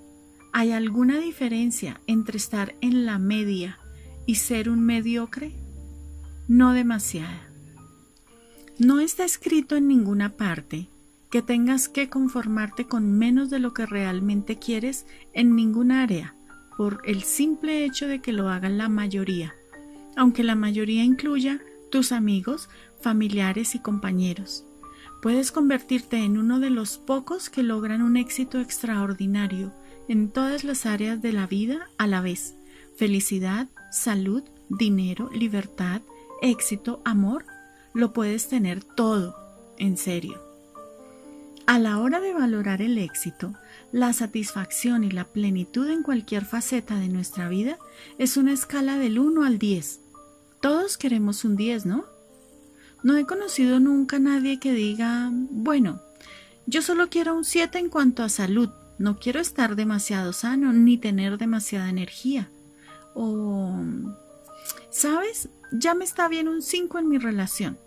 [0.54, 3.78] ¿hay alguna diferencia entre estar en la media
[4.26, 5.63] y ser un mediocre?
[6.48, 7.48] No demasiada.
[8.78, 10.90] No está escrito en ninguna parte
[11.30, 16.36] que tengas que conformarte con menos de lo que realmente quieres en ninguna área,
[16.78, 19.56] por el simple hecho de que lo hagan la mayoría,
[20.16, 21.60] aunque la mayoría incluya
[21.92, 22.70] tus amigos,
[23.02, 24.66] familiares y compañeros.
[25.22, 29.72] puedes convertirte en uno de los pocos que logran un éxito extraordinario
[30.10, 32.56] en todas las áreas de la vida a la vez.
[32.98, 36.02] Felicidad, salud, dinero, libertad,
[36.44, 37.46] éxito, amor,
[37.94, 39.36] lo puedes tener todo,
[39.78, 40.42] en serio.
[41.66, 43.54] A la hora de valorar el éxito,
[43.94, 47.80] la satisfacción y la plenitud en cualquier faceta de nuestra vida
[48.18, 50.02] es una escala del 1 al 10.
[50.62, 52.06] Todos queremos un 10, ¿no?
[53.04, 56.02] No he conocido nunca a nadie que diga, bueno,
[56.66, 60.98] yo solo quiero un 7 en cuanto a salud, no quiero estar demasiado sano ni
[60.98, 62.50] tener demasiada energía.
[63.16, 63.78] O,
[64.90, 65.50] ¿sabes?
[65.76, 67.80] Ya me está bien un 5 en mi relación.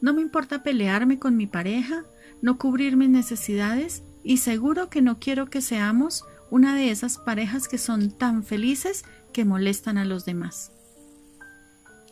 [0.00, 2.02] No me importa pelearme con mi pareja,
[2.42, 7.68] no cubrir mis necesidades y seguro que no quiero que seamos una de esas parejas
[7.68, 10.72] que son tan felices que molestan a los demás.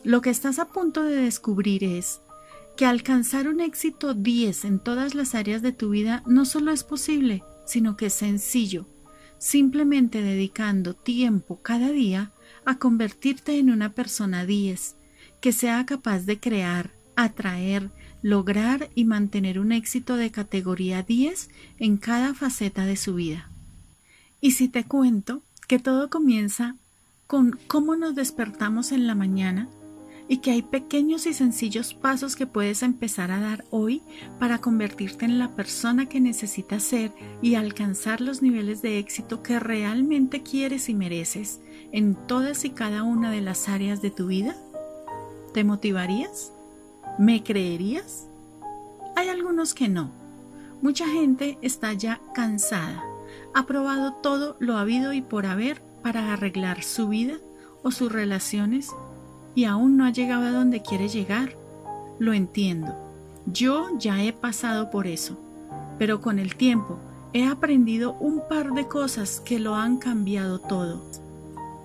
[0.05, 2.21] Lo que estás a punto de descubrir es
[2.77, 6.85] que alcanzar un éxito 10 en todas las áreas de tu vida no solo es
[6.85, 8.87] posible, sino que es sencillo,
[9.39, 12.31] simplemente dedicando tiempo cada día
[12.65, 14.95] a convertirte en una persona 10,
[15.41, 17.91] que sea capaz de crear, atraer,
[18.23, 23.49] lograr y mantener un éxito de categoría 10 en cada faceta de su vida.
[24.41, 26.77] Y si te cuento que todo comienza
[27.27, 29.69] con cómo nos despertamos en la mañana
[30.29, 34.03] y que hay pequeños y sencillos pasos que puedes empezar a dar hoy
[34.39, 39.61] para convertirte en la persona que necesitas ser y alcanzar los niveles de éxito que
[39.61, 41.61] realmente quieres y mereces
[41.93, 44.57] en todas y cada una de las áreas de tu vida?
[45.57, 46.53] ¿Te motivarías?
[47.17, 48.27] ¿Me creerías?
[49.17, 50.11] Hay algunos que no.
[50.83, 53.03] Mucha gente está ya cansada.
[53.55, 57.39] Ha probado todo lo habido y por haber para arreglar su vida
[57.83, 58.91] o sus relaciones
[59.55, 61.57] y aún no ha llegado a donde quiere llegar.
[62.19, 62.95] Lo entiendo.
[63.47, 65.39] Yo ya he pasado por eso.
[65.99, 66.99] Pero con el tiempo
[67.33, 71.01] he aprendido un par de cosas que lo han cambiado todo.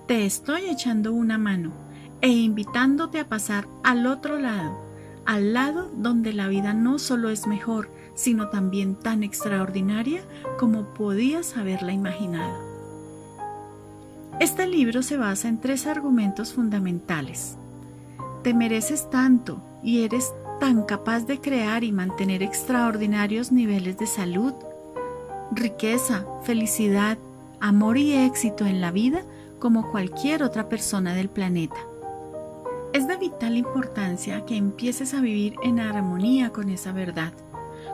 [0.06, 1.81] Te estoy echando una mano
[2.22, 4.78] e invitándote a pasar al otro lado,
[5.26, 10.22] al lado donde la vida no solo es mejor, sino también tan extraordinaria
[10.58, 12.72] como podías haberla imaginado.
[14.40, 17.56] Este libro se basa en tres argumentos fundamentales.
[18.42, 24.54] Te mereces tanto y eres tan capaz de crear y mantener extraordinarios niveles de salud,
[25.52, 27.18] riqueza, felicidad,
[27.60, 29.22] amor y éxito en la vida
[29.58, 31.76] como cualquier otra persona del planeta.
[32.92, 37.32] Es de vital importancia que empieces a vivir en armonía con esa verdad,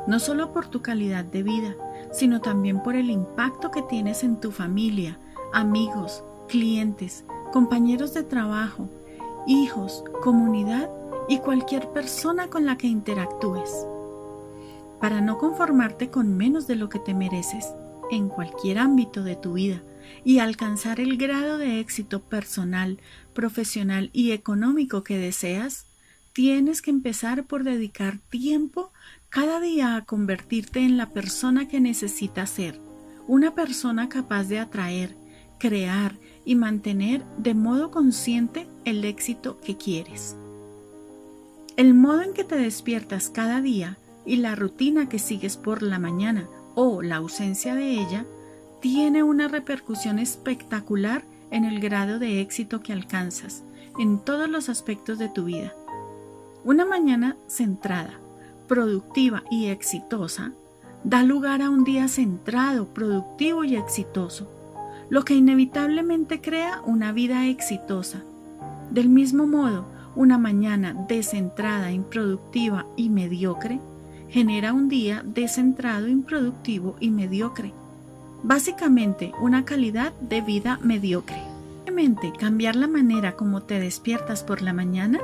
[0.09, 1.77] no solo por tu calidad de vida,
[2.13, 5.17] sino también por el impacto que tienes en tu familia,
[5.53, 8.89] amigos, clientes, compañeros de trabajo,
[9.47, 10.91] hijos, comunidad
[11.29, 13.87] y cualquier persona con la que interactúes.
[15.01, 17.69] Para no conformarte con menos de lo que te mereces
[18.11, 19.81] en cualquier ámbito de tu vida
[20.25, 22.99] y alcanzar el grado de éxito personal,
[23.39, 25.87] profesional y económico que deseas,
[26.33, 28.91] tienes que empezar por dedicar tiempo
[29.29, 32.81] cada día a convertirte en la persona que necesitas ser,
[33.29, 35.15] una persona capaz de atraer,
[35.61, 40.35] crear y mantener de modo consciente el éxito que quieres.
[41.77, 46.01] El modo en que te despiertas cada día y la rutina que sigues por la
[46.01, 48.27] mañana o la ausencia de ella
[48.81, 53.63] tiene una repercusión espectacular en el grado de éxito que alcanzas
[53.99, 55.73] en todos los aspectos de tu vida.
[56.65, 58.19] Una mañana centrada,
[58.67, 60.53] productiva y exitosa
[61.05, 64.49] da lugar a un día centrado, productivo y exitoso
[65.11, 68.23] lo que inevitablemente crea una vida exitosa.
[68.91, 73.81] Del mismo modo, una mañana descentrada, improductiva y mediocre
[74.29, 77.73] genera un día descentrado, improductivo y mediocre.
[78.43, 81.49] Básicamente, una calidad de vida mediocre.
[82.39, 85.19] Cambiar la manera como te despiertas por la mañana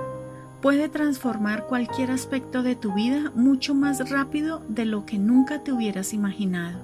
[0.61, 5.73] puede transformar cualquier aspecto de tu vida mucho más rápido de lo que nunca te
[5.73, 6.81] hubieras imaginado.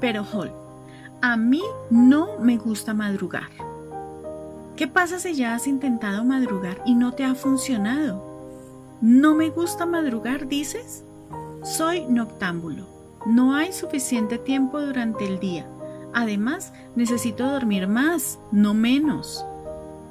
[0.00, 0.50] Pero Hall,
[1.22, 3.48] a mí no me gusta madrugar.
[4.74, 8.24] ¿Qué pasa si ya has intentado madrugar y no te ha funcionado?
[9.00, 11.04] ¿No me gusta madrugar, dices?
[11.62, 12.93] Soy noctámbulo.
[13.26, 15.66] No hay suficiente tiempo durante el día.
[16.12, 19.44] Además, necesito dormir más, no menos.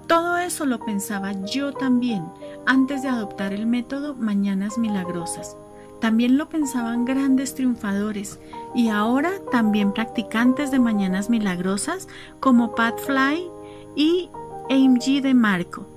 [0.07, 2.25] Todo eso lo pensaba yo también
[2.65, 5.55] antes de adoptar el método Mañanas Milagrosas.
[6.01, 8.39] También lo pensaban grandes triunfadores
[8.75, 12.09] y ahora también practicantes de mañanas milagrosas
[12.41, 13.47] como Pat Fly
[13.95, 14.29] y
[14.69, 15.92] AMG de Marco.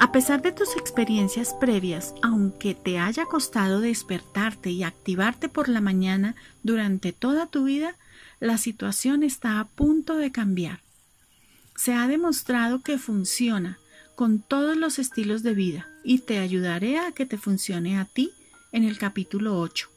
[0.00, 5.80] A pesar de tus experiencias previas, aunque te haya costado despertarte y activarte por la
[5.80, 7.96] mañana durante toda tu vida,
[8.40, 10.80] la situación está a punto de cambiar.
[11.76, 13.78] Se ha demostrado que funciona
[14.14, 18.30] con todos los estilos de vida y te ayudaré a que te funcione a ti
[18.72, 19.88] en el capítulo 8.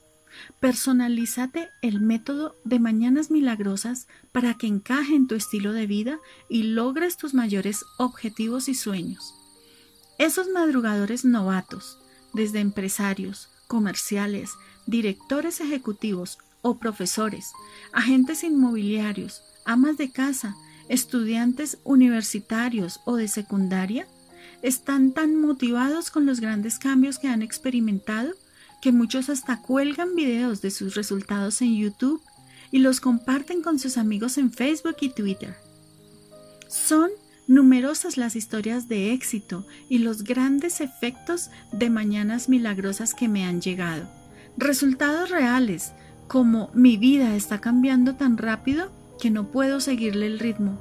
[0.60, 6.20] Personalízate el método de mañanas milagrosas para que encaje en tu estilo de vida
[6.50, 9.37] y logres tus mayores objetivos y sueños.
[10.18, 12.00] Esos madrugadores novatos,
[12.34, 14.52] desde empresarios, comerciales,
[14.88, 17.52] directores ejecutivos o profesores,
[17.94, 20.56] agentes inmobiliarios, amas de casa,
[20.90, 24.08] estudiantes universitarios o de secundaria,
[24.62, 28.34] están tan motivados con los grandes cambios que han experimentado
[28.82, 32.22] que muchos hasta cuelgan videos de sus resultados en YouTube
[32.72, 35.56] y los comparten con sus amigos en Facebook y Twitter.
[36.68, 37.10] Son
[37.48, 43.62] numerosas las historias de éxito y los grandes efectos de mañanas milagrosas que me han
[43.62, 44.08] llegado.
[44.58, 45.94] Resultados reales,
[46.28, 50.78] como mi vida está cambiando tan rápido que no puedo seguirle el ritmo.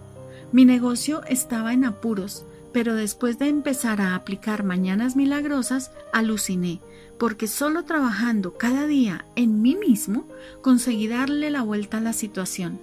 [0.53, 6.81] Mi negocio estaba en apuros, pero después de empezar a aplicar mañanas milagrosas, aluciné,
[7.19, 10.27] porque solo trabajando cada día en mí mismo
[10.63, 12.79] conseguí darle la vuelta a la situación.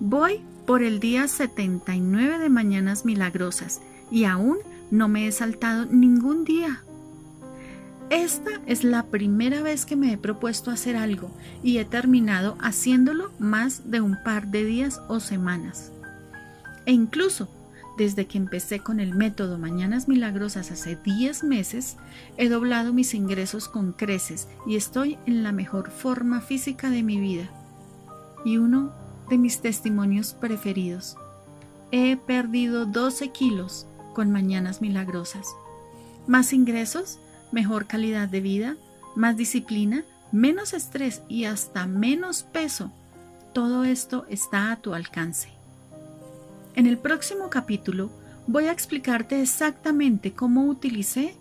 [0.00, 4.58] Voy por el día 79 de mañanas milagrosas y aún
[4.90, 6.82] no me he saltado ningún día.
[8.10, 11.30] Esta es la primera vez que me he propuesto hacer algo
[11.62, 15.92] y he terminado haciéndolo más de un par de días o semanas.
[16.84, 17.48] E incluso
[17.96, 21.96] desde que empecé con el método Mañanas Milagrosas hace 10 meses,
[22.36, 27.20] he doblado mis ingresos con creces y estoy en la mejor forma física de mi
[27.20, 27.50] vida.
[28.44, 28.92] Y uno
[29.32, 31.16] de mis testimonios preferidos.
[31.90, 35.46] He perdido 12 kilos con Mañanas Milagrosas.
[36.26, 37.18] Más ingresos,
[37.50, 38.76] mejor calidad de vida,
[39.16, 42.92] más disciplina, menos estrés y hasta menos peso.
[43.54, 45.48] Todo esto está a tu alcance.
[46.74, 48.10] En el próximo capítulo
[48.46, 51.34] voy a explicarte exactamente cómo utilicé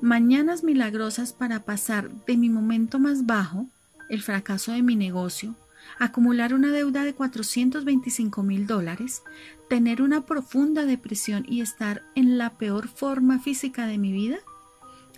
[0.00, 3.66] mañanas milagrosas para pasar de mi momento más bajo,
[4.08, 5.54] el fracaso de mi negocio,
[5.98, 9.22] acumular una deuda de 425 mil dólares,
[9.68, 14.38] tener una profunda depresión y estar en la peor forma física de mi vida,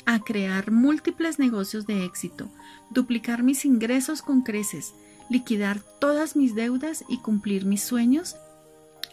[0.07, 2.51] a crear múltiples negocios de éxito,
[2.91, 4.95] duplicar mis ingresos con creces,
[5.29, 8.37] liquidar todas mis deudas y cumplir mis sueños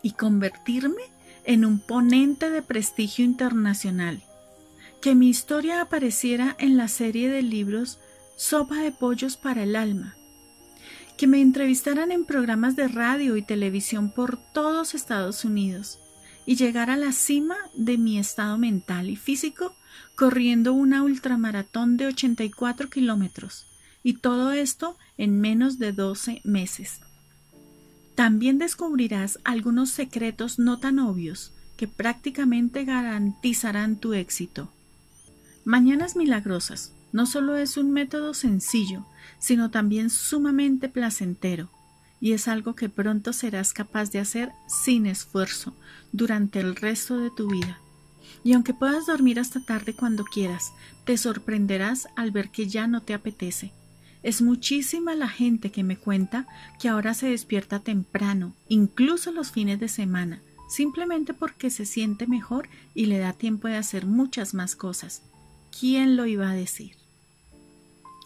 [0.01, 1.01] y convertirme
[1.43, 4.23] en un ponente de prestigio internacional.
[5.01, 7.99] Que mi historia apareciera en la serie de libros
[8.37, 10.15] Sopa de Pollos para el Alma.
[11.17, 15.99] Que me entrevistaran en programas de radio y televisión por todos Estados Unidos
[16.45, 19.73] y llegar a la cima de mi estado mental y físico
[20.15, 23.65] corriendo una ultramaratón de 84 kilómetros.
[24.03, 26.99] Y todo esto en menos de 12 meses.
[28.15, 34.71] También descubrirás algunos secretos no tan obvios que prácticamente garantizarán tu éxito.
[35.65, 39.05] Mañanas Milagrosas no solo es un método sencillo,
[39.39, 41.71] sino también sumamente placentero,
[42.19, 45.73] y es algo que pronto serás capaz de hacer sin esfuerzo
[46.11, 47.79] durante el resto de tu vida.
[48.43, 50.73] Y aunque puedas dormir hasta tarde cuando quieras,
[51.05, 53.71] te sorprenderás al ver que ya no te apetece
[54.25, 56.47] es muchísima la gente que me cuenta
[56.79, 62.67] que ahora se despierta temprano, incluso los fines de semana, simplemente porque se siente mejor
[62.95, 65.21] y le da tiempo de hacer muchas más cosas.
[65.79, 67.04] ¿Quién lo iba a decir?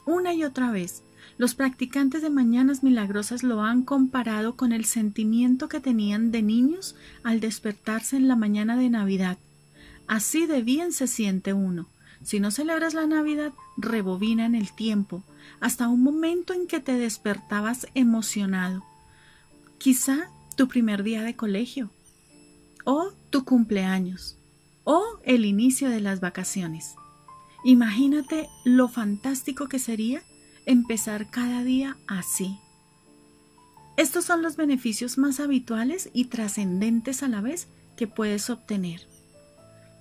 [0.10, 1.03] Una y otra vez,
[1.38, 6.95] los practicantes de Mañanas Milagrosas lo han comparado con el sentimiento que tenían de niños
[7.22, 9.38] al despertarse en la mañana de Navidad.
[10.07, 11.88] Así de bien se siente uno.
[12.24, 15.24] Si no celebras la Navidad, rebobina en el tiempo,
[15.60, 18.84] hasta un momento en que te despertabas emocionado.
[19.78, 21.91] Quizá tu primer día de colegio,
[22.84, 24.39] o tu cumpleaños,
[24.86, 26.95] o el inicio de las vacaciones.
[27.64, 30.22] Imagínate lo fantástico que sería
[30.66, 32.57] empezar cada día así.
[33.97, 39.01] Estos son los beneficios más habituales y trascendentes a la vez que puedes obtener.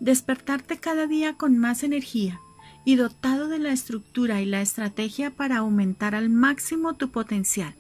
[0.00, 2.40] Despertarte cada día con más energía,
[2.88, 7.74] y dotado de la estructura y la estrategia para aumentar al máximo tu potencial.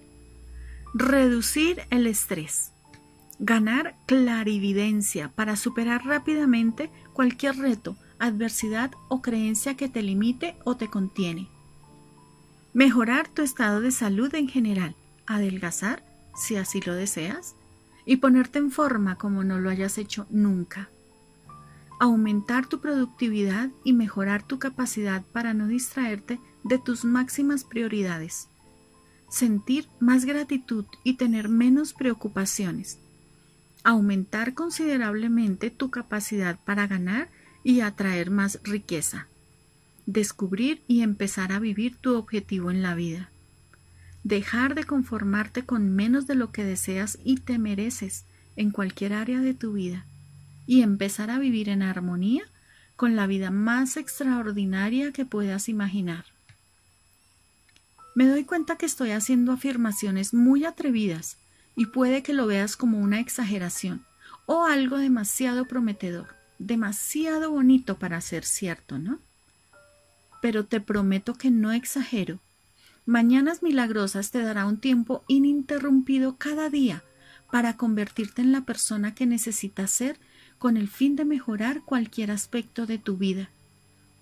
[0.92, 2.72] Reducir el estrés.
[3.38, 10.88] Ganar clarividencia para superar rápidamente cualquier reto, adversidad o creencia que te limite o te
[10.88, 11.48] contiene.
[12.72, 14.94] Mejorar tu estado de salud en general.
[15.26, 16.02] Adelgazar,
[16.36, 17.54] si así lo deseas.
[18.04, 20.88] Y ponerte en forma como no lo hayas hecho nunca
[21.98, 28.48] aumentar tu productividad y mejorar tu capacidad para no distraerte de tus máximas prioridades,
[29.28, 32.98] sentir más gratitud y tener menos preocupaciones,
[33.82, 37.28] aumentar considerablemente tu capacidad para ganar
[37.68, 39.26] y atraer más riqueza,
[40.06, 43.28] descubrir y empezar a vivir tu objetivo en la vida,
[44.24, 48.24] dejar de conformarte con menos de lo que deseas y te mereces
[48.56, 50.06] en cualquier área de tu vida,
[50.66, 52.42] y empezar a vivir en armonía
[52.96, 56.24] con la vida más extraordinaria que puedas imaginar.
[58.14, 61.36] Me doy cuenta que estoy haciendo afirmaciones muy atrevidas
[61.76, 64.06] y puede que lo veas como una exageración
[64.46, 69.18] o algo demasiado prometedor, demasiado bonito para ser cierto, ¿no?
[70.42, 72.38] Pero te prometo que no exagero.
[73.06, 77.02] Mañanas Milagrosas te dará un tiempo ininterrumpido cada día
[77.50, 80.18] para convertirte en la persona que necesitas ser
[80.58, 83.48] con el fin de mejorar cualquier aspecto de tu vida.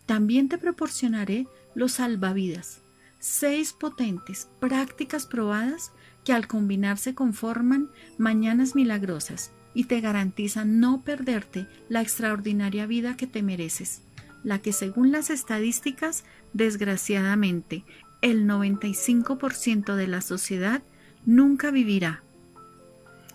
[0.07, 2.81] También te proporcionaré los salvavidas,
[3.19, 5.91] seis potentes prácticas probadas
[6.25, 13.27] que al combinarse conforman mañanas milagrosas y te garantizan no perderte la extraordinaria vida que
[13.27, 14.01] te mereces,
[14.43, 16.25] la que según las estadísticas,
[16.55, 17.85] desgraciadamente,
[18.23, 20.83] el 95% de la sociedad
[21.27, 22.23] nunca vivirá.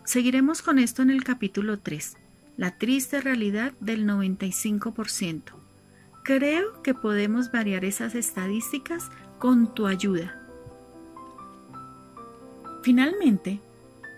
[0.04, 2.18] Seguiremos con esto en el capítulo 3
[2.58, 5.44] la triste realidad del 95%.
[6.24, 10.39] Creo que podemos variar esas estadísticas con tu ayuda.
[12.82, 13.62] Finalmente,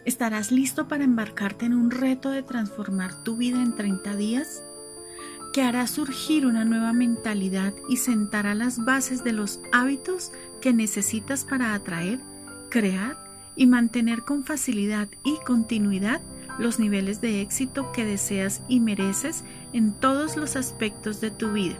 [0.05, 4.63] ¿estarás listo para embarcarte en un reto de transformar tu vida en 30 días?
[5.53, 11.45] que hará surgir una nueva mentalidad y sentará las bases de los hábitos que necesitas
[11.45, 12.19] para atraer,
[12.69, 13.19] crear
[13.55, 16.21] y mantener con facilidad y continuidad
[16.57, 19.43] los niveles de éxito que deseas y mereces
[19.73, 21.77] en todos los aspectos de tu vida.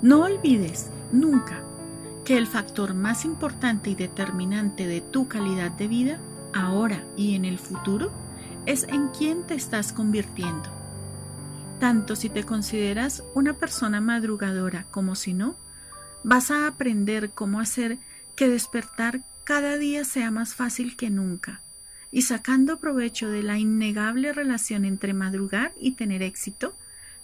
[0.00, 1.64] No olvides nunca
[2.24, 6.18] que el factor más importante y determinante de tu calidad de vida,
[6.54, 8.12] ahora y en el futuro,
[8.66, 10.70] es en quién te estás convirtiendo.
[11.80, 15.56] Tanto si te consideras una persona madrugadora como si no,
[16.22, 17.98] vas a aprender cómo hacer
[18.36, 21.60] que despertar cada día sea más fácil que nunca
[22.14, 26.76] y sacando provecho de la innegable relación entre madrugar y tener éxito,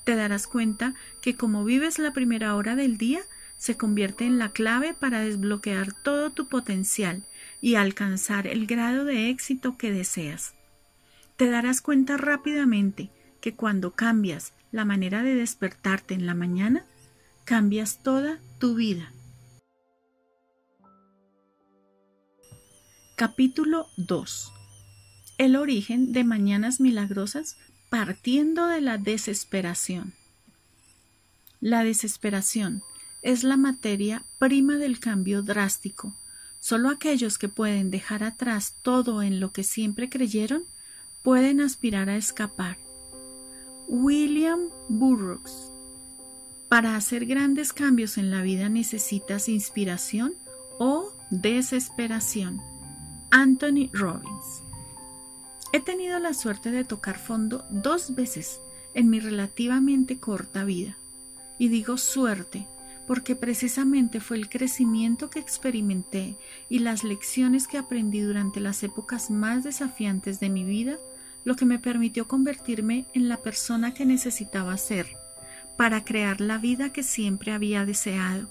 [0.03, 3.21] te darás cuenta que como vives la primera hora del día,
[3.57, 7.23] se convierte en la clave para desbloquear todo tu potencial
[7.61, 10.55] y alcanzar el grado de éxito que deseas.
[11.37, 16.85] Te darás cuenta rápidamente que cuando cambias la manera de despertarte en la mañana,
[17.45, 19.13] cambias toda tu vida.
[23.17, 24.55] Capítulo 2
[25.41, 27.57] el origen de mañanas milagrosas
[27.89, 30.13] partiendo de la desesperación.
[31.63, 32.83] La desesperación
[33.23, 36.15] es la materia prima del cambio drástico.
[36.61, 40.65] Solo aquellos que pueden dejar atrás todo en lo que siempre creyeron
[41.23, 42.77] pueden aspirar a escapar.
[43.89, 45.73] William Burroughs
[46.69, 50.35] Para hacer grandes cambios en la vida necesitas inspiración
[50.79, 52.61] o desesperación.
[53.31, 54.63] Anthony Robbins
[55.73, 58.61] He tenido la suerte de tocar fondo dos veces
[58.95, 60.97] en mi relativamente corta vida.
[61.59, 62.67] Y digo suerte
[63.11, 66.37] porque precisamente fue el crecimiento que experimenté
[66.69, 70.97] y las lecciones que aprendí durante las épocas más desafiantes de mi vida
[71.43, 75.17] lo que me permitió convertirme en la persona que necesitaba ser
[75.77, 78.49] para crear la vida que siempre había deseado.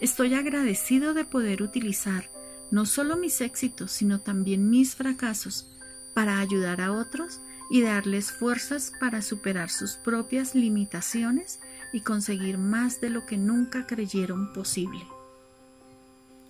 [0.00, 2.28] Estoy agradecido de poder utilizar
[2.72, 5.70] no solo mis éxitos, sino también mis fracasos
[6.12, 11.60] para ayudar a otros y darles fuerzas para superar sus propias limitaciones
[11.96, 15.06] y conseguir más de lo que nunca creyeron posible.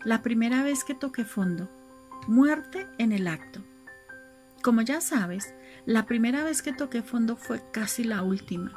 [0.02, 1.70] La primera vez que toqué fondo,
[2.26, 3.60] muerte en el acto.
[4.60, 8.72] Como ya sabes, la primera vez que toqué fondo fue casi la última.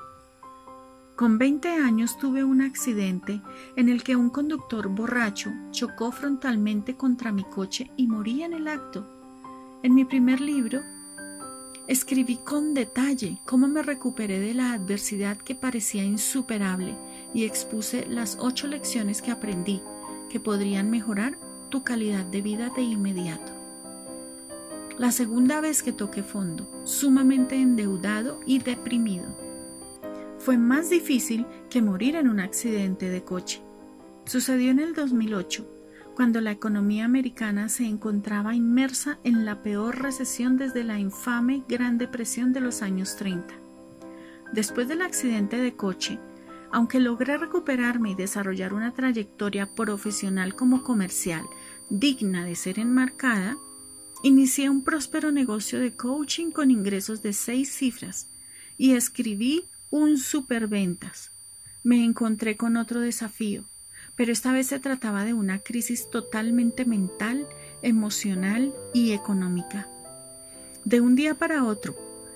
[1.15, 3.41] Con 20 años tuve un accidente
[3.76, 8.67] en el que un conductor borracho chocó frontalmente contra mi coche y morí en el
[8.67, 9.07] acto.
[9.82, 10.84] En mi primer libro,
[11.90, 16.96] escribí con detalle cómo me recuperé de la adversidad que parecía insuperable
[17.34, 19.82] y expuse las ocho lecciones que aprendí
[20.30, 23.52] que podrían mejorar tu calidad de vida de inmediato.
[25.00, 29.26] La segunda vez que toqué fondo, sumamente endeudado y deprimido.
[30.38, 33.62] Fue más difícil que morir en un accidente de coche.
[34.26, 35.78] Sucedió en el 2008
[36.20, 41.97] cuando la economía americana se encontraba inmersa en la peor recesión desde la infame Gran
[41.97, 43.53] Depresión de los años 30.
[44.51, 46.20] Después del accidente de coche,
[46.74, 51.45] aunque logré recuperarme y desarrollar una trayectoria profesional como comercial
[51.89, 53.55] digna de ser enmarcada,
[54.22, 58.28] inicié un próspero negocio de coaching con ingresos de seis cifras
[58.78, 61.32] y escribí un superventas.
[61.82, 63.70] Me encontré con otro desafío,
[64.20, 67.47] pero esta vez se trataba de una crisis totalmente mental,
[67.82, 69.88] emocional y económica.
[70.84, 71.95] De un día para otro,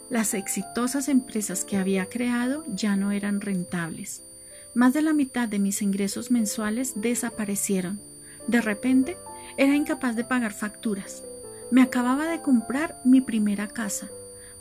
[0.09, 4.23] las exitosas empresas que había creado ya no eran rentables.
[4.73, 7.99] Más de la mitad de mis ingresos mensuales desaparecieron.
[8.47, 9.17] De repente,
[9.57, 11.21] era incapaz de pagar facturas.
[11.69, 14.07] Me acababa de comprar mi primera casa.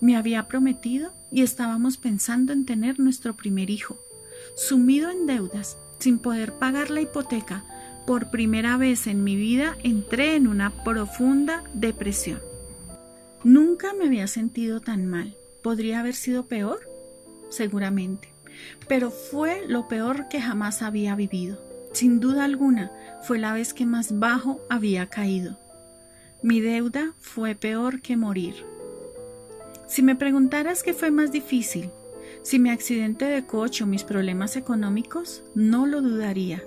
[0.01, 3.97] Me había prometido y estábamos pensando en tener nuestro primer hijo.
[4.57, 7.65] Sumido en deudas, sin poder pagar la hipoteca,
[8.07, 12.43] por primera vez en mi vida entré en una profunda depresión.
[13.45, 15.37] Nunca me había sentido tan mal.
[15.63, 16.81] ¿Podría haber sido peor?
[17.51, 18.33] Seguramente.
[18.89, 21.61] Pero fue lo peor que jamás había vivido.
[21.93, 22.91] Sin duda alguna,
[23.23, 25.57] fue la vez que más bajo había caído.
[26.43, 28.57] Mi deuda fue peor que morir.
[29.87, 31.91] Si me preguntaras qué fue más difícil,
[32.43, 36.63] si mi accidente de coche o mis problemas económicos, no lo dudaría.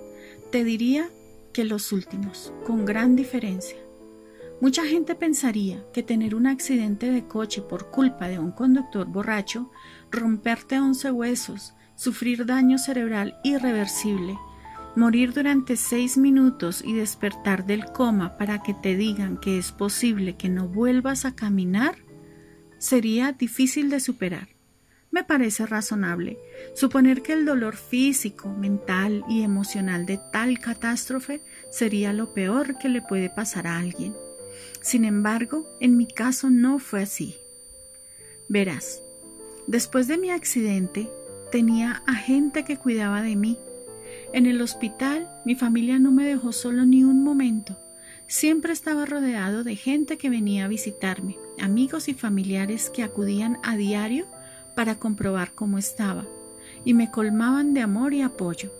[0.51, 1.09] Te diría
[1.53, 3.77] que los últimos, con gran diferencia.
[4.61, 9.69] Mucha gente pensaría que tener un accidente de coche por culpa de un conductor borracho,
[10.11, 14.37] romperte once huesos, sufrir daño cerebral irreversible,
[14.95, 20.37] morir durante seis minutos y despertar del coma para que te digan que es posible
[20.37, 21.97] que no vuelvas a caminar,
[22.77, 24.54] sería difícil de superar.
[25.15, 26.37] Me parece razonable
[26.73, 31.39] suponer que el dolor físico, mental y emocional de tal catástrofe
[31.71, 34.13] sería lo peor que le puede pasar a alguien.
[34.81, 37.37] Sin embargo, en mi caso no fue así.
[38.49, 39.01] Verás,
[39.67, 41.09] después de mi accidente
[41.49, 43.57] tenía a gente que cuidaba de mí.
[44.33, 47.77] En el hospital mi familia no me dejó solo ni un momento.
[48.27, 53.77] Siempre estaba rodeado de gente que venía a visitarme, amigos y familiares que acudían a
[53.77, 54.27] diario
[54.75, 56.25] para comprobar cómo estaba,
[56.83, 58.71] y me colmaban de amor y apoyo.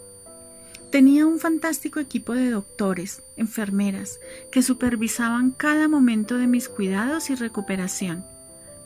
[0.91, 4.19] Tenía un fantástico equipo de doctores, enfermeras,
[4.51, 8.23] que supervisaban cada momento de mis cuidados y recuperación.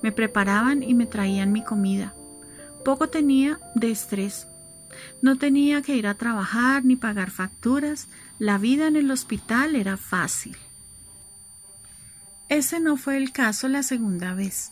[0.01, 2.13] Me preparaban y me traían mi comida.
[2.83, 4.47] Poco tenía de estrés.
[5.21, 8.07] No tenía que ir a trabajar ni pagar facturas.
[8.39, 10.57] La vida en el hospital era fácil.
[12.47, 14.71] Ese no fue el caso la segunda vez.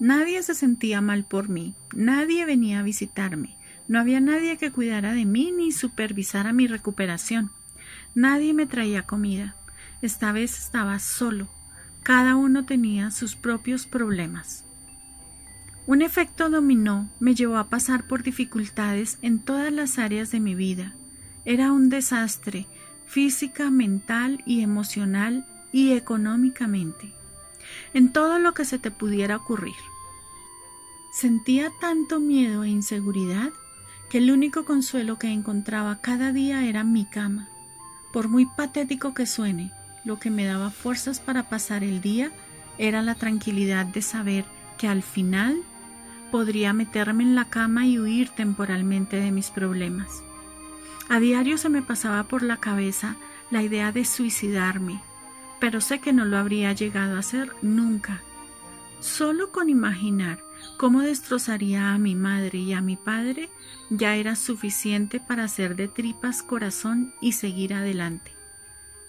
[0.00, 3.56] Nadie se sentía mal por mí, nadie venía a visitarme,
[3.88, 7.50] no había nadie que cuidara de mí ni supervisara mi recuperación.
[8.14, 9.56] Nadie me traía comida.
[10.02, 11.48] Esta vez estaba solo.
[12.02, 14.64] Cada uno tenía sus propios problemas.
[15.86, 20.54] Un efecto dominó me llevó a pasar por dificultades en todas las áreas de mi
[20.54, 20.92] vida.
[21.44, 22.66] Era un desastre
[23.06, 27.17] física, mental y emocional y económicamente
[27.94, 29.76] en todo lo que se te pudiera ocurrir.
[31.12, 33.50] Sentía tanto miedo e inseguridad
[34.08, 37.48] que el único consuelo que encontraba cada día era mi cama.
[38.12, 39.72] Por muy patético que suene,
[40.04, 42.32] lo que me daba fuerzas para pasar el día
[42.78, 44.44] era la tranquilidad de saber
[44.78, 45.62] que al final
[46.30, 50.22] podría meterme en la cama y huir temporalmente de mis problemas.
[51.08, 53.16] A diario se me pasaba por la cabeza
[53.50, 55.00] la idea de suicidarme,
[55.60, 58.22] pero sé que no lo habría llegado a hacer nunca.
[59.00, 60.42] Solo con imaginar
[60.76, 63.48] cómo destrozaría a mi madre y a mi padre
[63.90, 68.32] ya era suficiente para hacer de tripas corazón y seguir adelante.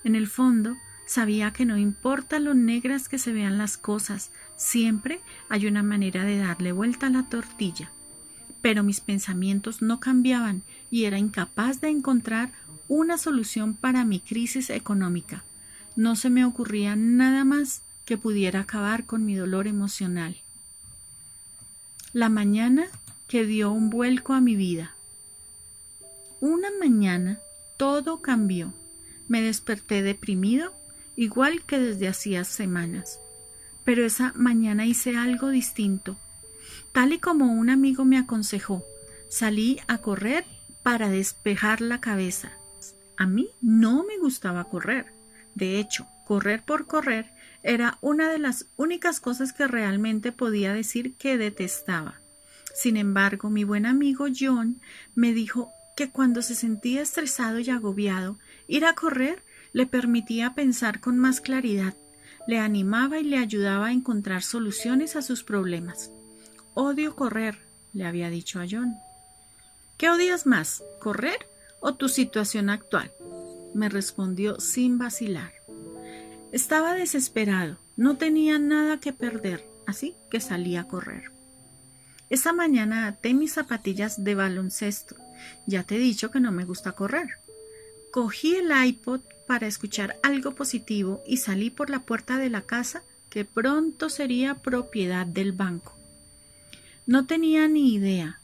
[0.03, 5.21] En el fondo, sabía que no importa lo negras que se vean las cosas, siempre
[5.49, 7.91] hay una manera de darle vuelta a la tortilla.
[8.61, 12.51] Pero mis pensamientos no cambiaban y era incapaz de encontrar
[12.87, 15.43] una solución para mi crisis económica.
[15.95, 20.37] No se me ocurría nada más que pudiera acabar con mi dolor emocional.
[22.13, 22.87] La mañana
[23.27, 24.95] que dio un vuelco a mi vida.
[26.39, 27.39] Una mañana
[27.77, 28.73] todo cambió.
[29.27, 30.73] Me desperté deprimido,
[31.15, 33.19] igual que desde hacía semanas.
[33.83, 36.17] Pero esa mañana hice algo distinto.
[36.91, 38.83] Tal y como un amigo me aconsejó,
[39.29, 40.45] salí a correr
[40.81, 42.53] para despejar la cabeza.
[43.17, 45.18] A mí no me gustaba correr
[45.55, 47.31] de hecho, correr por correr
[47.63, 52.15] era una de las únicas cosas que realmente podía decir que detestaba.
[52.73, 54.79] Sin embargo, mi buen amigo John
[55.15, 58.37] me dijo que cuando se sentía estresado y agobiado,
[58.67, 59.43] ir a correr
[59.73, 61.93] le permitía pensar con más claridad,
[62.47, 66.11] le animaba y le ayudaba a encontrar soluciones a sus problemas.
[66.73, 67.59] Odio correr,
[67.93, 68.95] le había dicho a John.
[69.97, 71.45] ¿Qué odias más, correr
[71.81, 73.11] o tu situación actual?
[73.73, 75.53] Me respondió sin vacilar.
[76.51, 81.31] Estaba desesperado, no tenía nada que perder, así que salí a correr.
[82.29, 85.15] Esa mañana até mis zapatillas de baloncesto.
[85.65, 87.27] Ya te he dicho que no me gusta correr.
[88.11, 93.03] Cogí el iPod para escuchar algo positivo y salí por la puerta de la casa
[93.29, 95.95] que pronto sería propiedad del banco.
[97.05, 98.39] No tenía ni idea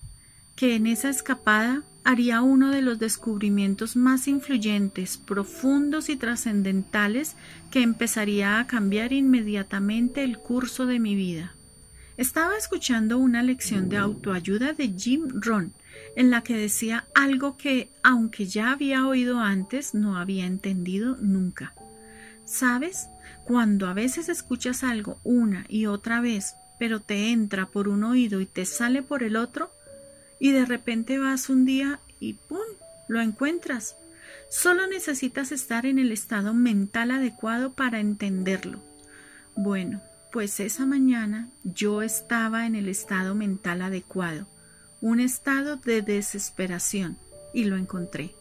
[0.55, 7.35] que en esa escapada haría uno de los descubrimientos más influyentes, profundos y trascendentales
[7.71, 11.55] que empezaría a cambiar inmediatamente el curso de mi vida.
[12.15, 15.73] Estaba escuchando una lección de autoayuda de Jim Rohn,
[16.15, 21.73] en la que decía algo que, aunque ya había oído antes, no había entendido nunca.
[22.45, 23.07] ¿Sabes?
[23.45, 28.41] Cuando a veces escuchas algo una y otra vez, pero te entra por un oído
[28.41, 29.71] y te sale por el otro,
[30.39, 32.59] y de repente vas un día y ¡pum!
[33.07, 33.95] lo encuentras.
[34.49, 38.79] Solo necesitas estar en el estado mental adecuado para entenderlo.
[39.55, 44.47] Bueno, pues esa mañana yo estaba en el estado mental adecuado,
[45.01, 47.17] un estado de desesperación,
[47.53, 48.35] y lo encontré.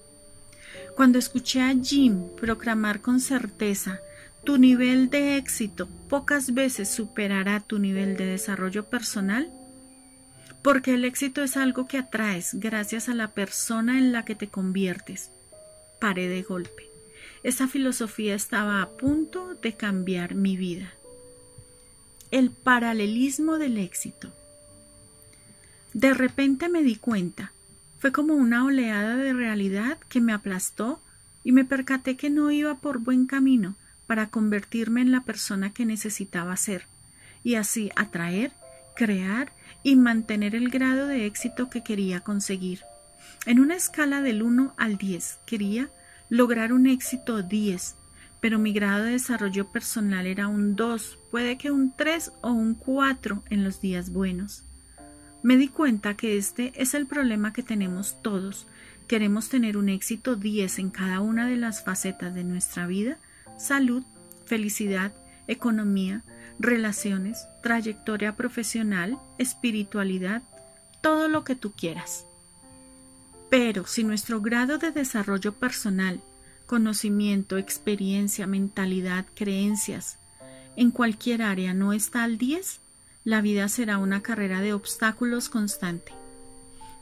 [0.96, 4.00] Cuando escuché a Jim proclamar con certeza
[4.44, 9.50] tu nivel de éxito pocas veces superará tu nivel de desarrollo personal,
[10.64, 14.48] porque el éxito es algo que atraes gracias a la persona en la que te
[14.48, 15.30] conviertes.
[16.00, 16.88] Paré de golpe.
[17.42, 20.94] Esa filosofía estaba a punto de cambiar mi vida.
[22.30, 24.32] El paralelismo del éxito.
[25.92, 27.52] De repente me di cuenta.
[27.98, 30.98] Fue como una oleada de realidad que me aplastó
[31.44, 33.74] y me percaté que no iba por buen camino
[34.06, 36.86] para convertirme en la persona que necesitaba ser
[37.42, 38.52] y así atraer,
[38.96, 39.52] crear
[39.84, 42.80] y mantener el grado de éxito que quería conseguir.
[43.46, 45.90] En una escala del 1 al 10 quería
[46.30, 47.94] lograr un éxito 10,
[48.40, 52.74] pero mi grado de desarrollo personal era un 2, puede que un 3 o un
[52.74, 54.64] 4 en los días buenos.
[55.42, 58.66] Me di cuenta que este es el problema que tenemos todos.
[59.06, 63.18] Queremos tener un éxito 10 en cada una de las facetas de nuestra vida,
[63.58, 64.02] salud,
[64.46, 65.12] felicidad,
[65.46, 66.22] economía,
[66.58, 70.42] relaciones, trayectoria profesional, espiritualidad,
[71.00, 72.24] todo lo que tú quieras.
[73.50, 76.20] Pero si nuestro grado de desarrollo personal,
[76.66, 80.18] conocimiento, experiencia, mentalidad, creencias,
[80.76, 82.80] en cualquier área no está al 10,
[83.24, 86.12] la vida será una carrera de obstáculos constante.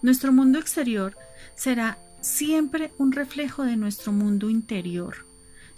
[0.03, 1.17] Nuestro mundo exterior
[1.55, 5.25] será siempre un reflejo de nuestro mundo interior.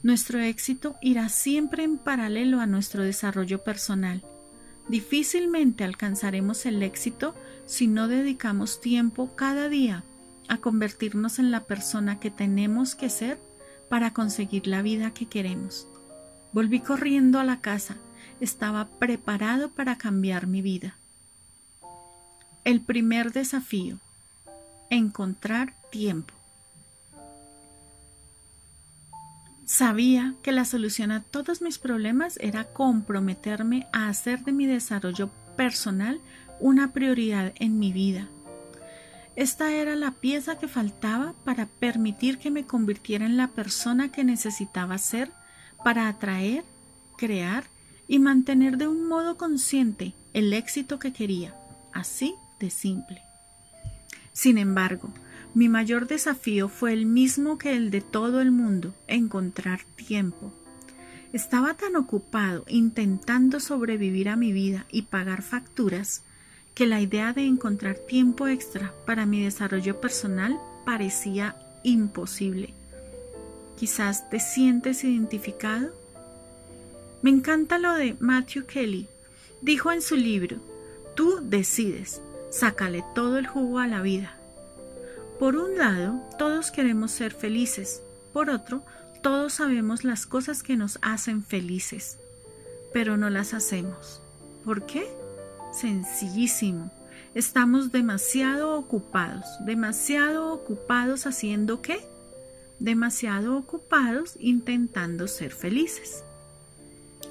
[0.05, 4.23] Nuestro éxito irá siempre en paralelo a nuestro desarrollo personal.
[4.87, 7.35] Difícilmente alcanzaremos el éxito
[7.65, 10.05] si no dedicamos tiempo cada día
[10.47, 13.41] a convertirnos en la persona que tenemos que ser
[13.89, 15.89] para conseguir la vida que queremos.
[16.53, 17.97] Volví corriendo a la casa.
[18.41, 20.99] Estaba preparado para cambiar mi vida.
[22.65, 24.01] El primer desafío.
[24.91, 26.35] Encontrar tiempo.
[29.77, 35.31] Sabía que la solución a todos mis problemas era comprometerme a hacer de mi desarrollo
[35.57, 36.21] personal
[36.61, 38.29] una prioridad en mi vida.
[39.35, 44.23] Esta era la pieza que faltaba para permitir que me convirtiera en la persona que
[44.23, 45.33] necesitaba ser
[45.83, 46.63] para atraer,
[47.19, 47.65] crear
[48.07, 51.53] y mantener de un modo consciente el éxito que quería,
[51.93, 53.23] así de simple.
[54.33, 55.13] Sin embargo,
[55.55, 60.53] mi mayor desafío fue el mismo que el de todo el mundo, encontrar tiempo.
[61.33, 66.23] Estaba tan ocupado intentando sobrevivir a mi vida y pagar facturas
[66.75, 72.75] que la idea de encontrar tiempo extra para mi desarrollo personal parecía imposible.
[73.79, 75.93] Quizás te sientes identificado.
[77.23, 79.09] Me encanta lo de Matthew Kelly.
[79.61, 80.59] Dijo en su libro,
[81.15, 84.37] tú decides, sácale todo el jugo a la vida.
[85.39, 88.03] Por un lado, todos queremos ser felices.
[88.33, 88.85] Por otro,
[89.21, 92.19] todos sabemos las cosas que nos hacen felices,
[92.93, 94.23] pero no las hacemos.
[94.65, 95.09] ¿Por qué?
[95.73, 96.93] Sencillísimo.
[97.35, 101.99] Estamos demasiado ocupados, demasiado ocupados haciendo qué?
[102.79, 106.23] Demasiado ocupados intentando ser felices.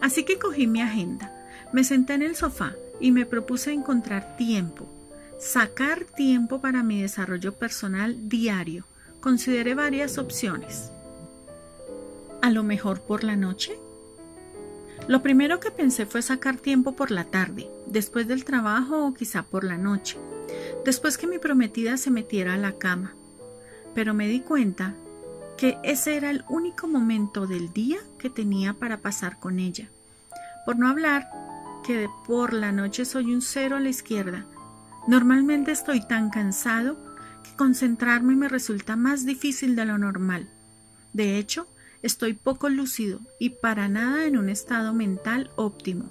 [0.02, 1.32] Así que cogí mi agenda,
[1.72, 4.93] me senté en el sofá y me propuse encontrar tiempo
[5.44, 8.86] Sacar tiempo para mi desarrollo personal diario.
[9.20, 10.90] Consideré varias opciones.
[12.42, 13.78] A lo mejor por la noche.
[15.10, 19.44] Lo primero que pensé fue sacar tiempo por la tarde, después del trabajo o quizá
[19.44, 20.18] por la noche.
[20.86, 23.14] después que mi prometida se metiera a la cama,
[23.94, 24.94] pero me di cuenta
[25.58, 29.90] que ese era el único momento del día que tenía para pasar con ella.
[30.66, 31.30] Por no hablar
[31.86, 34.46] que por la noche soy un cero a la izquierda.
[35.08, 36.98] Normalmente estoy tan cansado
[37.44, 40.48] que concentrarme me resulta más difícil de lo normal.
[41.12, 41.68] De hecho,
[42.02, 46.10] estoy poco lúcido y para nada en un estado mental óptimo.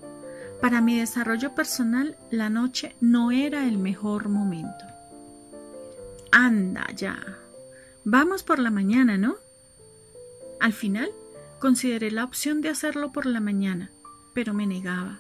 [0.61, 4.85] Para mi desarrollo personal, la noche no era el mejor momento.
[6.31, 7.19] Anda ya.
[8.05, 9.37] Vamos por la mañana, ¿no?
[10.61, 11.11] Al final,
[11.59, 13.91] consideré la opción de hacerlo por la mañana,
[14.35, 15.19] pero me negaba.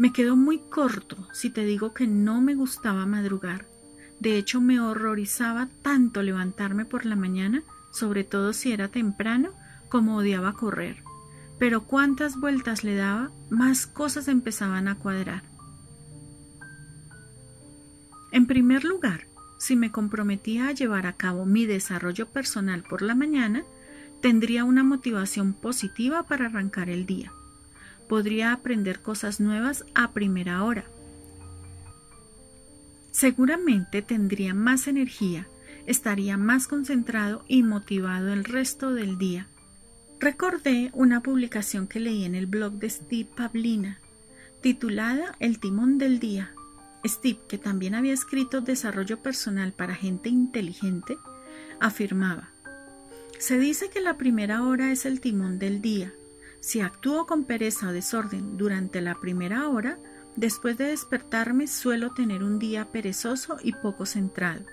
[0.00, 3.66] Me quedó muy corto si te digo que no me gustaba madrugar.
[4.18, 9.50] De hecho, me horrorizaba tanto levantarme por la mañana, sobre todo si era temprano,
[9.90, 11.04] como odiaba correr.
[11.58, 15.42] Pero cuantas vueltas le daba, más cosas empezaban a cuadrar.
[18.32, 19.26] En primer lugar,
[19.58, 23.64] si me comprometía a llevar a cabo mi desarrollo personal por la mañana,
[24.22, 27.34] tendría una motivación positiva para arrancar el día
[28.10, 30.84] podría aprender cosas nuevas a primera hora.
[33.12, 35.46] Seguramente tendría más energía,
[35.86, 39.46] estaría más concentrado y motivado el resto del día.
[40.18, 44.00] Recordé una publicación que leí en el blog de Steve Pavlina,
[44.60, 46.52] titulada El timón del día.
[47.06, 51.16] Steve, que también había escrito Desarrollo personal para gente inteligente,
[51.78, 52.50] afirmaba,
[53.38, 56.12] Se dice que la primera hora es el timón del día,
[56.60, 59.98] si actúo con pereza o desorden durante la primera hora,
[60.36, 64.64] después de despertarme suelo tener un día perezoso y poco centrado.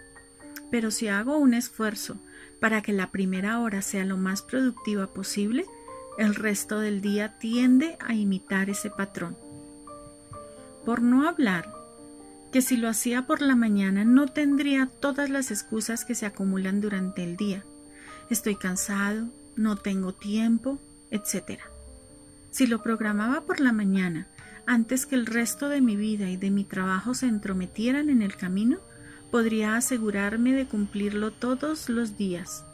[0.69, 2.17] Pero si hago un esfuerzo
[2.59, 5.65] para que la primera hora sea lo más productiva posible,
[6.17, 9.37] el resto del día tiende a imitar ese patrón.
[10.85, 11.71] Por no hablar
[12.51, 16.81] que si lo hacía por la mañana no tendría todas las excusas que se acumulan
[16.81, 17.63] durante el día.
[18.29, 20.79] Estoy cansado, no tengo tiempo,
[21.11, 21.59] etc.
[22.51, 24.27] Si lo programaba por la mañana,
[24.65, 28.35] antes que el resto de mi vida y de mi trabajo se entrometieran en el
[28.35, 28.79] camino,
[29.31, 32.65] podría asegurarme de cumplirlo todos los días.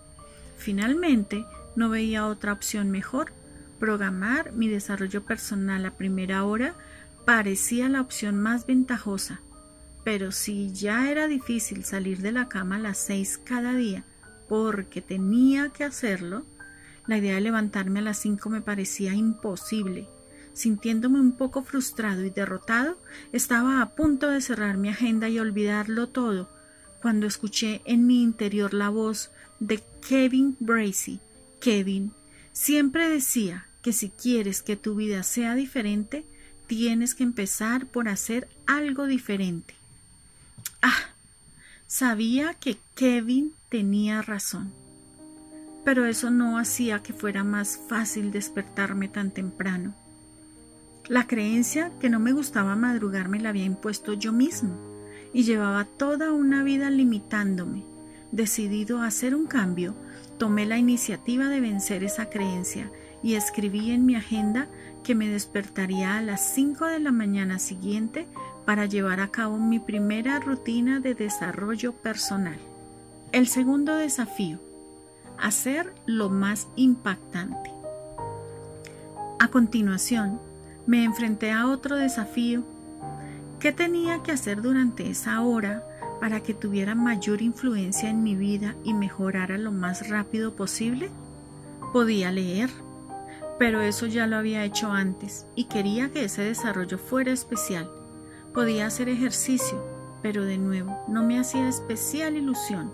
[0.57, 1.45] Finalmente,
[1.75, 3.33] no veía otra opción mejor.
[3.79, 6.75] Programar mi desarrollo personal a primera hora
[7.25, 9.41] parecía la opción más ventajosa.
[10.03, 14.03] Pero si ya era difícil salir de la cama a las seis cada día
[14.47, 16.45] porque tenía que hacerlo,
[17.07, 20.07] la idea de levantarme a las cinco me parecía imposible.
[20.53, 22.97] Sintiéndome un poco frustrado y derrotado,
[23.31, 26.49] estaba a punto de cerrar mi agenda y olvidarlo todo,
[27.01, 31.19] cuando escuché en mi interior la voz de Kevin Bracey.
[31.59, 32.11] Kevin
[32.51, 36.25] siempre decía que si quieres que tu vida sea diferente,
[36.67, 39.73] tienes que empezar por hacer algo diferente.
[40.81, 41.09] Ah,
[41.87, 44.82] sabía que Kevin tenía razón
[45.83, 49.93] pero eso no hacía que fuera más fácil despertarme tan temprano.
[51.09, 54.77] La creencia que no me gustaba madrugar me la había impuesto yo mismo
[55.33, 57.83] y llevaba toda una vida limitándome.
[58.31, 59.95] Decidido a hacer un cambio,
[60.37, 62.89] tomé la iniciativa de vencer esa creencia
[63.21, 64.67] y escribí en mi agenda
[65.03, 68.25] que me despertaría a las 5 de la mañana siguiente
[68.65, 72.57] para llevar a cabo mi primera rutina de desarrollo personal.
[73.33, 74.59] El segundo desafío,
[75.37, 77.71] hacer lo más impactante.
[79.39, 80.39] A continuación,
[80.85, 82.63] me enfrenté a otro desafío.
[83.59, 85.83] ¿Qué tenía que hacer durante esa hora
[86.19, 91.09] para que tuviera mayor influencia en mi vida y mejorara lo más rápido posible?
[91.91, 92.69] Podía leer,
[93.59, 97.89] pero eso ya lo había hecho antes y quería que ese desarrollo fuera especial.
[98.53, 99.83] Podía hacer ejercicio,
[100.21, 102.91] pero de nuevo no me hacía especial ilusión.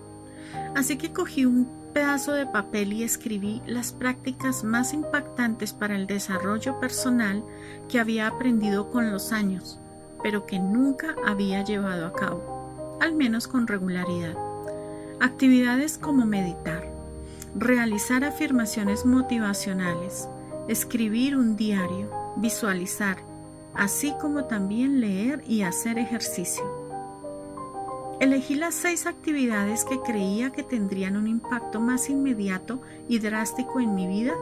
[0.75, 6.07] Así que cogí un pedazo de papel y escribí las prácticas más impactantes para el
[6.07, 7.43] desarrollo personal
[7.87, 9.79] que había aprendido con los años,
[10.23, 14.35] pero que nunca había llevado a cabo, al menos con regularidad.
[15.19, 16.87] Actividades como meditar,
[17.55, 20.27] realizar afirmaciones motivacionales,
[20.67, 23.17] escribir un diario, visualizar,
[23.73, 26.78] así como también leer y hacer ejercicio.
[28.19, 33.95] Elegí las seis actividades que creía que tendrían un impacto más inmediato y drástico en
[33.95, 34.33] mi vida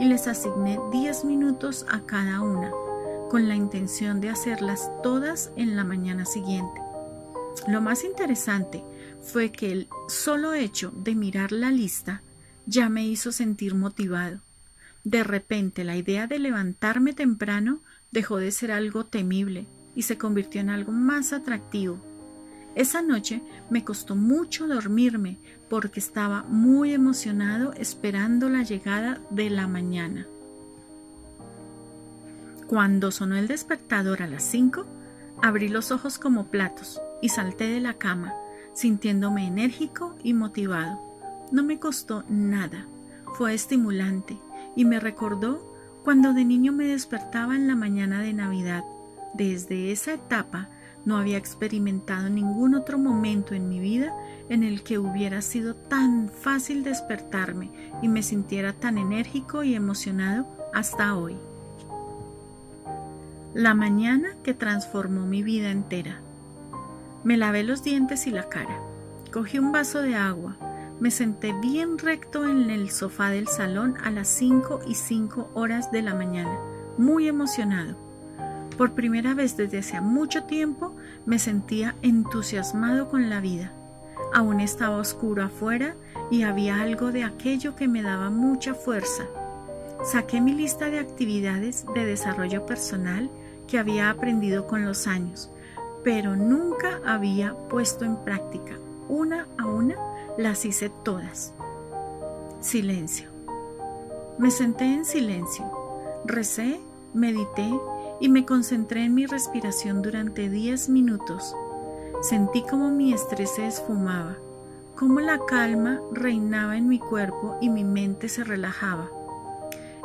[0.00, 2.70] y les asigné 10 minutos a cada una,
[3.28, 6.80] con la intención de hacerlas todas en la mañana siguiente.
[7.68, 8.82] Lo más interesante
[9.22, 12.22] fue que el solo hecho de mirar la lista
[12.64, 14.38] ya me hizo sentir motivado.
[15.04, 17.80] De repente la idea de levantarme temprano
[18.12, 21.98] dejó de ser algo temible y se convirtió en algo más atractivo
[22.76, 25.38] Esa noche me costó mucho dormirme
[25.70, 30.26] porque estaba muy emocionado esperando la llegada de la mañana.
[32.66, 34.84] Cuando sonó el despertador a las cinco,
[35.42, 38.34] abrí los ojos como platos y salté de la cama,
[38.74, 41.00] sintiéndome enérgico y motivado.
[41.50, 42.84] No me costó nada,
[43.38, 44.36] fue estimulante
[44.74, 45.74] y me recordó
[46.04, 48.84] cuando de niño me despertaba en la mañana de Navidad.
[49.32, 50.68] Desde esa etapa
[51.06, 54.12] no había experimentado ningún otro momento en mi vida
[54.50, 57.70] en el que hubiera sido tan fácil despertarme
[58.02, 61.36] y me sintiera tan enérgico y emocionado hasta hoy.
[63.54, 66.18] La mañana que transformó mi vida entera.
[67.22, 68.80] Me lavé los dientes y la cara.
[69.32, 70.56] Cogí un vaso de agua.
[70.98, 75.92] Me senté bien recto en el sofá del salón a las 5 y 5 horas
[75.92, 76.58] de la mañana,
[76.98, 78.05] muy emocionado.
[78.76, 80.92] Por primera vez desde hace mucho tiempo
[81.24, 83.72] me sentía entusiasmado con la vida.
[84.34, 85.94] Aún estaba oscuro afuera
[86.30, 89.24] y había algo de aquello que me daba mucha fuerza.
[90.04, 93.30] Saqué mi lista de actividades de desarrollo personal
[93.66, 95.50] que había aprendido con los años,
[96.04, 98.74] pero nunca había puesto en práctica.
[99.08, 99.96] Una a una
[100.36, 101.54] las hice todas.
[102.60, 103.28] Silencio.
[104.38, 105.64] Me senté en silencio,
[106.26, 106.78] recé,
[107.14, 107.70] medité
[108.20, 111.54] y me concentré en mi respiración durante diez minutos.
[112.22, 114.36] Sentí como mi estrés se esfumaba,
[114.94, 119.08] como la calma reinaba en mi cuerpo y mi mente se relajaba.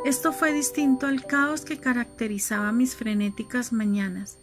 [0.04, 4.38] Esto fue distinto al caos que caracterizaba mis frenéticas mañanas.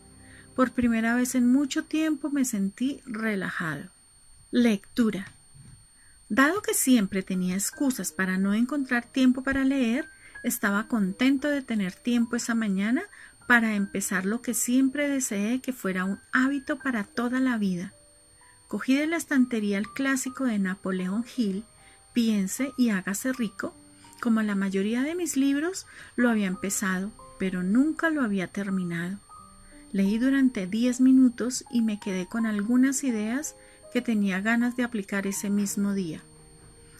[0.55, 3.85] Por primera vez en mucho tiempo me sentí relajado.
[4.51, 5.33] Lectura.
[6.29, 10.09] Dado que siempre tenía excusas para no encontrar tiempo para leer,
[10.45, 13.03] estaba contento de tener tiempo esa mañana
[13.49, 17.95] para empezar lo que siempre deseé que fuera un hábito para toda la vida.
[18.69, 21.65] Cogí de la estantería el clásico de Napoleón Hill,
[22.13, 23.75] Piense y hágase rico,
[24.21, 29.17] como la mayoría de mis libros, lo había empezado, pero nunca lo había terminado.
[29.93, 33.55] Leí durante diez minutos y me quedé con algunas ideas
[33.95, 36.21] que tenía ganas de aplicar ese mismo día.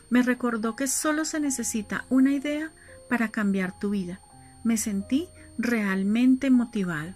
[0.09, 2.71] Me recordó que solo se necesita una idea
[3.11, 4.21] para cambiar tu vida.
[4.65, 5.29] Me sentí
[5.59, 7.15] realmente motivado.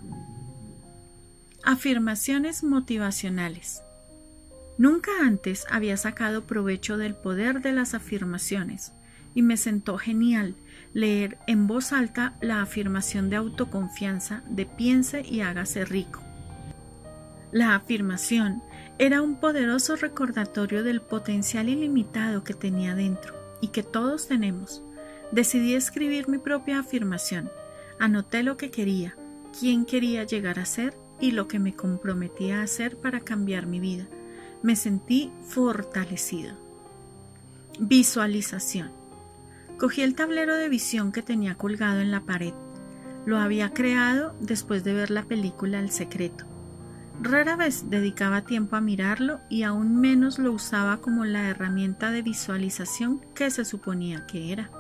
[1.65, 3.83] Afirmaciones motivacionales.
[4.79, 8.93] Nunca antes había sacado provecho del poder de las afirmaciones
[9.33, 10.57] y me sentó genial
[10.93, 16.21] leer en voz alta la afirmación de autoconfianza de piense y hágase rico.
[17.53, 18.61] La afirmación
[18.99, 24.83] era un poderoso recordatorio del potencial ilimitado que tenía dentro y que todos tenemos.
[25.31, 27.49] Decidí escribir mi propia afirmación.
[27.99, 29.15] Anoté lo que quería,
[29.59, 33.81] quién quería llegar a ser y lo que me comprometía a hacer para cambiar mi
[33.81, 34.07] vida.
[34.63, 36.55] Me sentí fortalecido.
[37.79, 38.91] Visualización.
[39.79, 42.53] Cogí el tablero de visión que tenía colgado en la pared.
[43.25, 46.45] Lo había creado después de ver la película El secreto.
[47.21, 52.23] Rara vez dedicaba tiempo a mirarlo y aún menos lo usaba como la herramienta de
[52.23, 54.71] visualización que se suponía que era.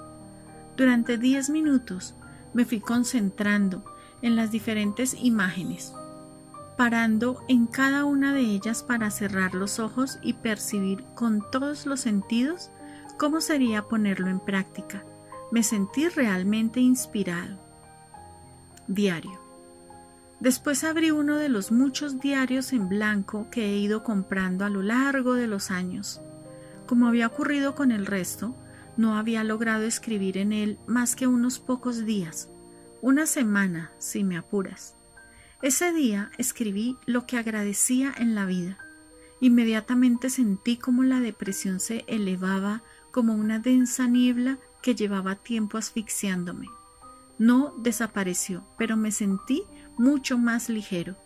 [0.76, 2.14] Durante diez minutos
[2.54, 3.84] me fui concentrando
[4.22, 5.92] en las diferentes imágenes,
[6.76, 12.00] parando en cada una de ellas para cerrar los ojos y percibir con todos los
[12.00, 12.70] sentidos
[13.22, 15.04] ¿Cómo sería ponerlo en práctica?
[15.52, 17.56] Me sentí realmente inspirado.
[18.88, 19.38] Diario.
[20.40, 24.82] Después abrí uno de los muchos diarios en blanco que he ido comprando a lo
[24.82, 26.20] largo de los años.
[26.88, 28.56] Como había ocurrido con el resto,
[28.96, 32.48] no había logrado escribir en él más que unos pocos días,
[33.00, 34.94] una semana, si me apuras.
[35.62, 38.78] Ese día escribí lo que agradecía en la vida.
[39.40, 46.68] Inmediatamente sentí como la depresión se elevaba como una densa niebla que llevaba tiempo asfixiándome.
[47.38, 49.62] No desapareció, pero me sentí
[49.98, 51.16] mucho más ligero.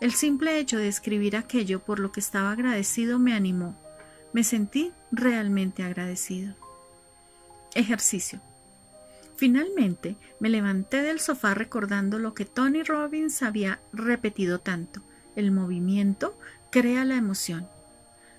[0.00, 3.78] El simple hecho de escribir aquello por lo que estaba agradecido me animó.
[4.32, 6.54] Me sentí realmente agradecido.
[7.76, 8.40] Ejercicio.
[9.36, 15.02] Finalmente me levanté del sofá recordando lo que Tony Robbins había repetido tanto.
[15.36, 16.38] El movimiento
[16.70, 17.66] crea la emoción.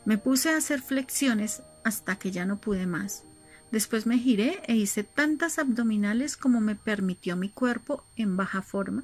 [0.06, 3.24] Me puse a hacer flexiones hasta que ya no pude más.
[3.72, 9.04] Después me giré e hice tantas abdominales como me permitió mi cuerpo en baja forma.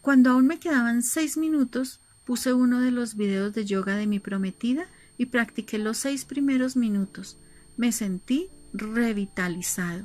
[0.00, 4.20] Cuando aún me quedaban seis minutos, puse uno de los videos de yoga de mi
[4.20, 7.38] prometida y practiqué los seis primeros minutos.
[7.76, 10.04] Me sentí revitalizado.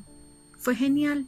[0.58, 1.26] Fue genial.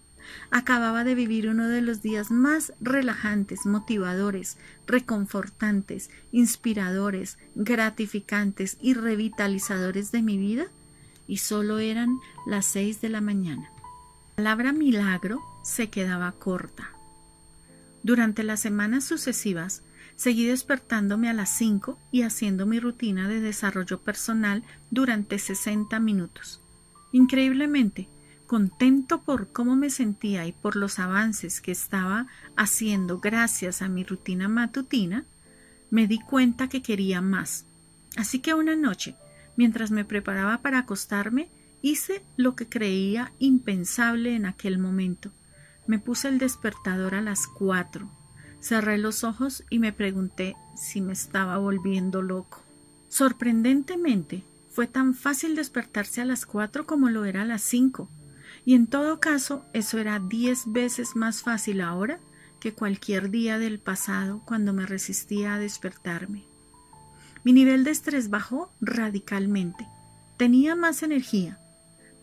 [0.51, 10.11] Acababa de vivir uno de los días más relajantes, motivadores, reconfortantes, inspiradores, gratificantes y revitalizadores
[10.11, 10.67] de mi vida
[11.27, 13.71] y solo eran las seis de la mañana.
[14.37, 16.91] La palabra milagro se quedaba corta.
[18.03, 19.83] Durante las semanas sucesivas
[20.15, 26.60] seguí despertándome a las cinco y haciendo mi rutina de desarrollo personal durante sesenta minutos.
[27.11, 28.07] Increíblemente,
[28.47, 34.03] contento por cómo me sentía y por los avances que estaba haciendo gracias a mi
[34.03, 35.25] rutina matutina,
[35.89, 37.65] me di cuenta que quería más.
[38.17, 39.15] Así que una noche,
[39.55, 41.49] mientras me preparaba para acostarme,
[41.81, 45.31] hice lo que creía impensable en aquel momento.
[45.87, 48.09] Me puse el despertador a las cuatro.
[48.61, 52.63] Cerré los ojos y me pregunté si me estaba volviendo loco.
[53.09, 58.09] Sorprendentemente, fue tan fácil despertarse a las cuatro como lo era a las cinco,
[58.65, 62.19] y en todo caso eso era diez veces más fácil ahora
[62.59, 66.45] que cualquier día del pasado cuando me resistía a despertarme.
[67.43, 69.87] Mi nivel de estrés bajó radicalmente.
[70.37, 71.59] Tenía más energía,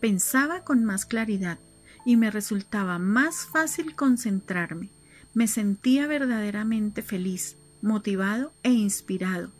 [0.00, 1.58] pensaba con más claridad
[2.06, 4.90] y me resultaba más fácil concentrarme.
[5.34, 9.57] Me sentía verdaderamente feliz, motivado e inspirado.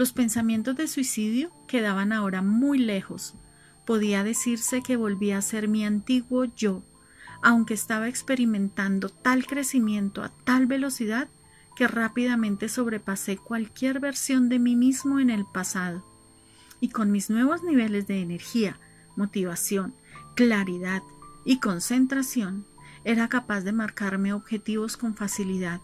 [0.00, 3.34] Los pensamientos de suicidio quedaban ahora muy lejos.
[3.84, 6.82] Podía decirse que volvía a ser mi antiguo yo,
[7.42, 11.28] aunque estaba experimentando tal crecimiento a tal velocidad
[11.76, 16.02] que rápidamente sobrepasé cualquier versión de mí mismo en el pasado.
[16.80, 18.80] Y con mis nuevos niveles de energía,
[19.16, 19.92] motivación,
[20.34, 21.02] claridad
[21.44, 22.64] y concentración,
[23.04, 25.82] era capaz de marcarme objetivos con facilidad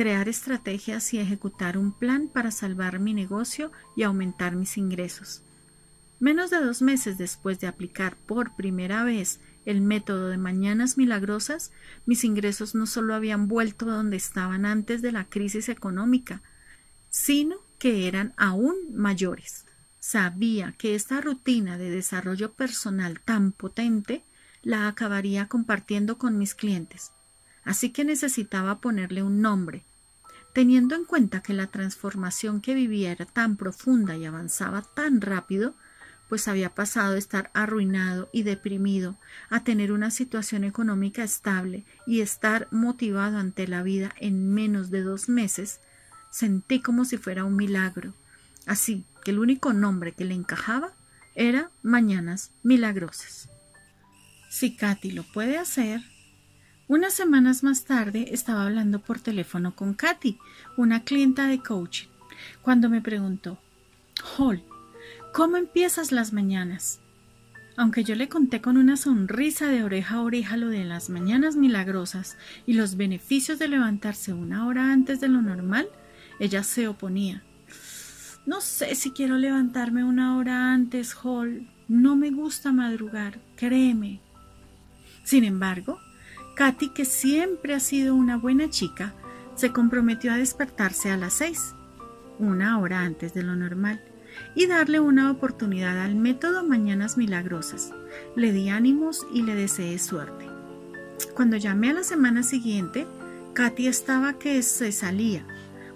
[0.00, 5.42] crear estrategias y ejecutar un plan para salvar mi negocio y aumentar mis ingresos.
[6.18, 11.70] Menos de dos meses después de aplicar por primera vez el método de mañanas milagrosas,
[12.06, 16.40] mis ingresos no solo habían vuelto a donde estaban antes de la crisis económica,
[17.10, 19.66] sino que eran aún mayores.
[19.98, 24.24] Sabía que esta rutina de desarrollo personal tan potente
[24.62, 27.12] la acabaría compartiendo con mis clientes
[27.64, 29.84] así que necesitaba ponerle un nombre.
[30.52, 35.74] Teniendo en cuenta que la transformación que vivía era tan profunda y avanzaba tan rápido,
[36.28, 39.16] pues había pasado de estar arruinado y deprimido
[39.48, 45.02] a tener una situación económica estable y estar motivado ante la vida en menos de
[45.02, 45.80] dos meses,
[46.30, 48.14] sentí como si fuera un milagro.
[48.66, 50.92] Así que el único nombre que le encajaba
[51.34, 53.48] era Mañanas Milagrosas.
[54.50, 56.00] Si Katy lo puede hacer,
[56.90, 60.38] unas semanas más tarde estaba hablando por teléfono con Katy,
[60.76, 62.08] una clienta de coaching,
[62.62, 63.60] cuando me preguntó,
[64.36, 64.64] Hall,
[65.32, 66.98] ¿cómo empiezas las mañanas?
[67.76, 71.54] Aunque yo le conté con una sonrisa de oreja a oreja lo de las mañanas
[71.54, 72.36] milagrosas
[72.66, 75.88] y los beneficios de levantarse una hora antes de lo normal,
[76.40, 77.44] ella se oponía.
[78.46, 81.70] No sé si quiero levantarme una hora antes, Hall.
[81.86, 84.20] No me gusta madrugar, créeme.
[85.22, 86.00] Sin embargo,
[86.56, 89.14] Katy, que siempre ha sido una buena chica,
[89.54, 91.74] se comprometió a despertarse a las seis,
[92.38, 94.00] una hora antes de lo normal,
[94.54, 97.92] y darle una oportunidad al método Mañanas Milagrosas.
[98.36, 100.46] Le di ánimos y le deseé suerte.
[101.34, 103.06] Cuando llamé a la semana siguiente,
[103.54, 105.46] Katy estaba que se salía.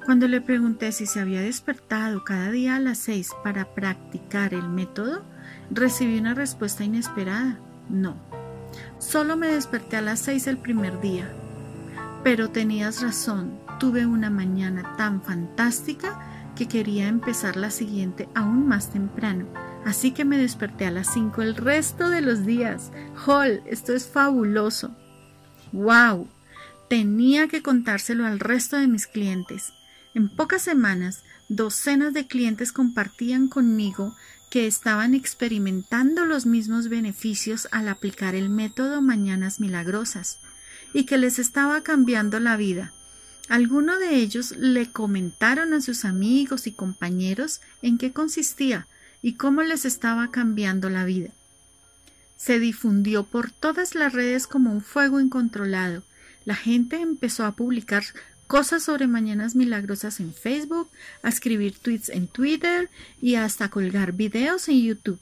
[0.04, 4.68] Cuando le pregunté si se había despertado cada día a las seis para practicar el
[4.68, 5.22] método,
[5.70, 7.58] recibí una respuesta inesperada.
[7.88, 8.16] No,
[9.06, 11.30] Solo me desperté a las seis el primer día.
[12.24, 18.90] Pero tenías razón, tuve una mañana tan fantástica que quería empezar la siguiente aún más
[18.90, 19.46] temprano.
[19.84, 22.92] Así que me desperté a las cinco el resto de los días.
[23.26, 24.96] Hall, esto es fabuloso.
[25.72, 26.26] ¡Wow!
[26.88, 29.74] Tenía que contárselo al resto de mis clientes.
[30.14, 34.14] En pocas semanas, docenas de clientes compartían conmigo
[34.54, 40.38] que estaban experimentando los mismos beneficios al aplicar el método Mañanas Milagrosas
[40.92, 42.92] y que les estaba cambiando la vida.
[43.48, 48.86] Algunos de ellos le comentaron a sus amigos y compañeros en qué consistía
[49.22, 51.30] y cómo les estaba cambiando la vida.
[52.36, 56.04] Se difundió por todas las redes como un fuego incontrolado.
[56.44, 58.04] La gente empezó a publicar
[58.46, 60.90] cosas sobre Mañanas Milagrosas en Facebook,
[61.22, 62.90] a escribir tweets en Twitter
[63.20, 65.20] y hasta colgar videos en YouTube.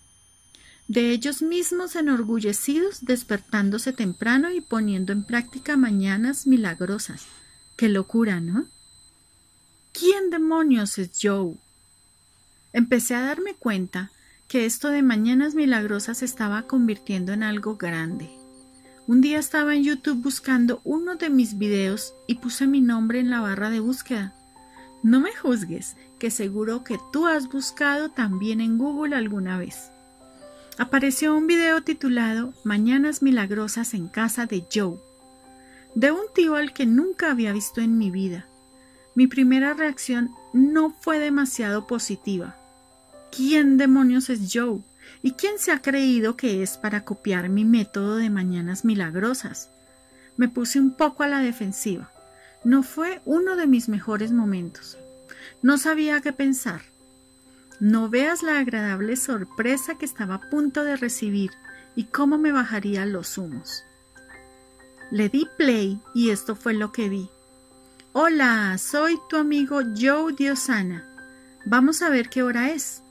[0.88, 7.26] De ellos mismos enorgullecidos, despertándose temprano y poniendo en práctica mañanas milagrosas.
[7.76, 8.66] Qué locura, ¿no?
[9.92, 11.54] ¿Quién demonios es Joe?
[12.72, 14.10] Empecé a darme cuenta
[14.48, 18.30] que esto de mañanas milagrosas estaba convirtiendo en algo grande,
[19.08, 23.30] Un día estaba en YouTube buscando uno de mis videos y puse mi nombre en
[23.30, 24.32] la barra de búsqueda.
[25.02, 29.90] No me juzgues, que seguro que tú has buscado también en Google alguna vez.
[30.78, 34.98] Apareció un video titulado Mañanas Milagrosas en casa de Joe,
[35.96, 38.46] de un tío al que nunca había visto en mi vida.
[39.16, 42.56] Mi primera reacción no fue demasiado positiva.
[43.36, 44.80] ¿Quién demonios es Joe?
[45.22, 49.70] ¿Y quién se ha creído que es para copiar mi método de mañanas milagrosas?
[50.36, 52.10] Me puse un poco a la defensiva.
[52.64, 54.98] No fue uno de mis mejores momentos.
[55.62, 56.82] No sabía qué pensar.
[57.78, 61.50] No veas la agradable sorpresa que estaba a punto de recibir
[61.94, 63.84] y cómo me bajaría los humos.
[65.10, 67.28] Le di play y esto fue lo que vi.
[68.12, 71.06] Hola, soy tu amigo Joe Diosana.
[71.64, 73.01] Vamos a ver qué hora es.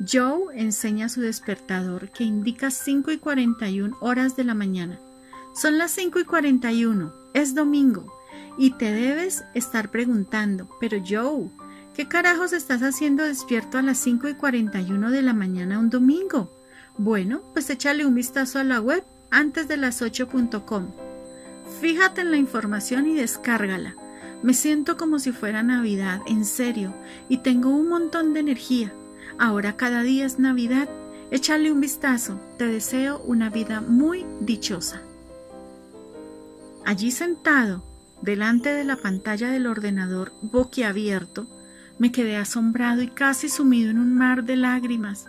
[0.00, 4.98] Joe enseña su despertador que indica 5 y 41 horas de la mañana.
[5.54, 8.12] Son las 5 y 41, es domingo,
[8.58, 11.48] y te debes estar preguntando, pero Joe,
[11.94, 16.50] ¿qué carajos estás haciendo despierto a las 5 y 41 de la mañana un domingo?
[16.98, 20.90] Bueno, pues échale un vistazo a la web antes de las 8.com.
[21.80, 23.94] Fíjate en la información y descárgala.
[24.42, 26.92] Me siento como si fuera Navidad, en serio,
[27.28, 28.92] y tengo un montón de energía.
[29.38, 30.88] Ahora cada día es Navidad.
[31.30, 32.40] Échale un vistazo.
[32.58, 35.02] Te deseo una vida muy dichosa.
[36.84, 37.82] Allí sentado,
[38.22, 41.46] delante de la pantalla del ordenador boquiabierto,
[41.98, 45.26] me quedé asombrado y casi sumido en un mar de lágrimas.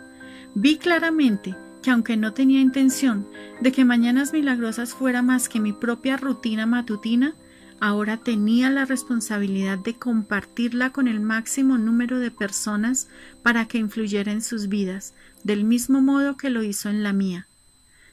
[0.54, 3.26] Vi claramente que aunque no tenía intención
[3.60, 7.34] de que Mañanas Milagrosas fuera más que mi propia rutina matutina,
[7.78, 13.08] Ahora tenía la responsabilidad de compartirla con el máximo número de personas
[13.42, 15.12] para que influyera en sus vidas,
[15.44, 17.46] del mismo modo que lo hizo en la mía.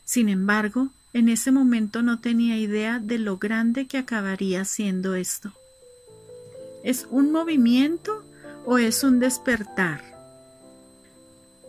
[0.04, 5.54] Sin embargo, en ese momento no tenía idea de lo grande que acabaría siendo esto.
[6.84, 8.26] ¿Es un movimiento
[8.66, 10.02] o es un despertar?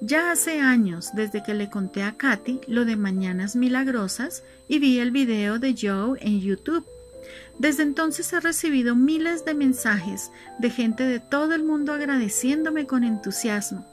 [0.01, 4.99] Ya hace años desde que le conté a Katy lo de Mañanas Milagrosas y vi
[4.99, 6.85] el video de Joe en YouTube
[7.59, 13.05] desde entonces he recibido miles de mensajes de gente de todo el mundo agradeciéndome con
[13.05, 13.87] entusiasmo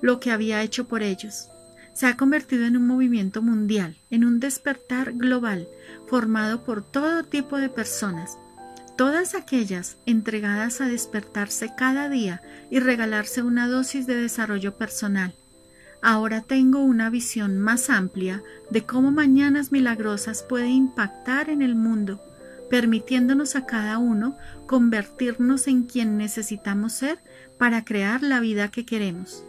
[0.00, 1.48] lo que había hecho por ellos.
[1.92, 5.68] Se ha convertido en un movimiento mundial, en un despertar global,
[6.06, 8.38] formado por todo tipo de personas,
[8.96, 15.34] todas aquellas entregadas a despertarse cada día y regalarse una dosis de desarrollo personal.
[16.02, 22.20] Ahora tengo una visión más amplia de cómo Mañanas Milagrosas puede impactar en el mundo
[22.70, 24.36] permitiéndonos a cada uno
[24.66, 27.18] convertirnos en quien necesitamos ser
[27.58, 29.44] para crear la vida que queremos,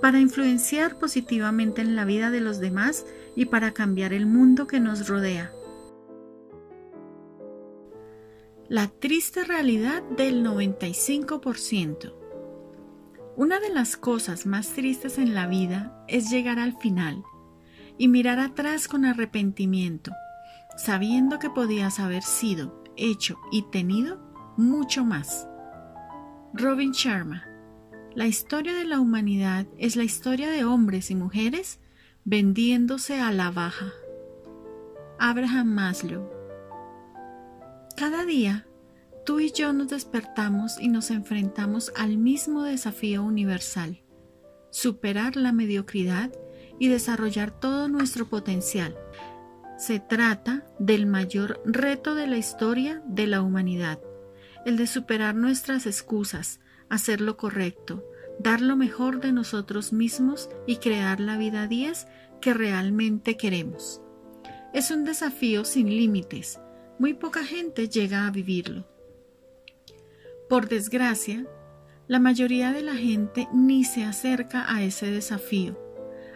[0.00, 3.06] para influenciar positivamente en la vida de los demás
[3.36, 5.52] y para cambiar el mundo que nos rodea.
[8.68, 12.14] La triste realidad del 95%.
[13.36, 17.24] Una de las cosas más tristes en la vida es llegar al final
[17.98, 20.12] y mirar atrás con arrepentimiento
[20.80, 24.18] sabiendo que podías haber sido, hecho y tenido
[24.56, 25.46] mucho más.
[26.54, 27.44] Robin Sharma
[28.14, 31.80] La historia de la humanidad es la historia de hombres y mujeres
[32.24, 33.92] vendiéndose a la baja.
[35.18, 36.30] Abraham Maslow
[37.94, 38.66] Cada día,
[39.26, 44.02] tú y yo nos despertamos y nos enfrentamos al mismo desafío universal,
[44.70, 46.32] superar la mediocridad
[46.78, 48.96] y desarrollar todo nuestro potencial
[49.80, 53.98] se trata del mayor reto de la historia de la humanidad,
[54.66, 58.04] el de superar nuestras excusas, hacer lo correcto,
[58.38, 62.06] dar lo mejor de nosotros mismos y crear la vida 10
[62.42, 64.02] que realmente queremos.
[64.74, 66.60] Es un desafío sin límites,
[66.98, 68.86] muy poca gente llega a vivirlo.
[70.50, 71.46] Por desgracia,
[72.06, 75.89] la mayoría de la gente ni se acerca a ese desafío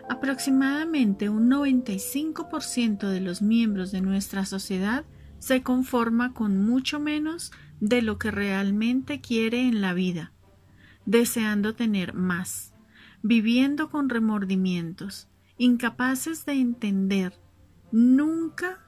[0.08, 5.04] Aproximadamente un 95% de los miembros de nuestra sociedad
[5.38, 10.32] se conforma con mucho menos de lo que realmente quiere en la vida,
[11.06, 12.74] deseando tener más,
[13.22, 17.38] viviendo con remordimientos, incapaces de entender
[17.92, 18.80] nunca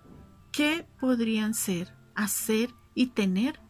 [0.52, 3.60] qué podrían ser, hacer y tener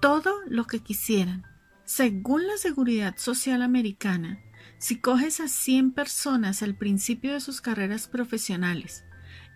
[0.00, 1.44] todo lo que quisieran.
[1.84, 4.38] Según la Seguridad Social Americana,
[4.84, 9.02] si coges a 100 personas al principio de sus carreras profesionales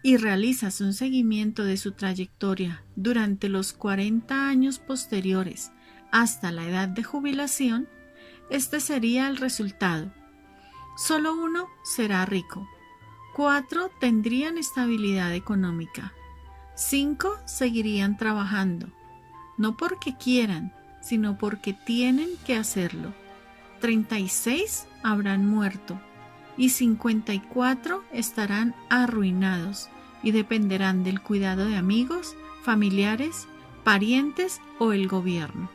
[0.02, 5.70] y realizas un seguimiento de su trayectoria durante los 40 años posteriores
[6.10, 7.90] hasta la edad de jubilación,
[8.48, 10.10] este sería el resultado.
[10.96, 12.66] Solo uno será rico,
[13.36, 16.14] cuatro tendrían estabilidad económica,
[16.74, 18.90] 5 seguirían trabajando,
[19.58, 20.72] no porque quieran,
[21.02, 23.12] sino porque tienen que hacerlo.
[23.80, 26.00] 36 habrán muerto
[26.56, 29.88] y 54 estarán arruinados
[30.22, 33.46] y dependerán del cuidado de amigos, familiares,
[33.84, 35.70] parientes o el gobierno.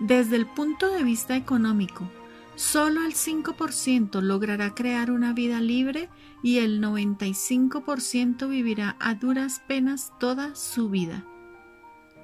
[0.00, 2.10] Desde el punto de vista económico,
[2.56, 6.08] solo el 5% logrará crear una vida libre
[6.42, 11.24] y el 95% vivirá a duras penas toda su vida.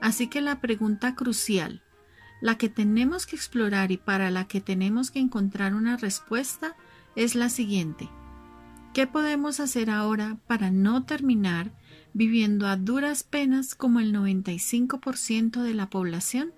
[0.01, 1.83] Así que la pregunta crucial,
[2.41, 6.77] la que tenemos que explorar y para la que tenemos que encontrar una respuesta
[7.15, 8.09] es la siguiente.
[8.93, 11.73] ¿Qué podemos hacer ahora para no terminar
[12.15, 16.53] viviendo a duras penas como el 95% de la población?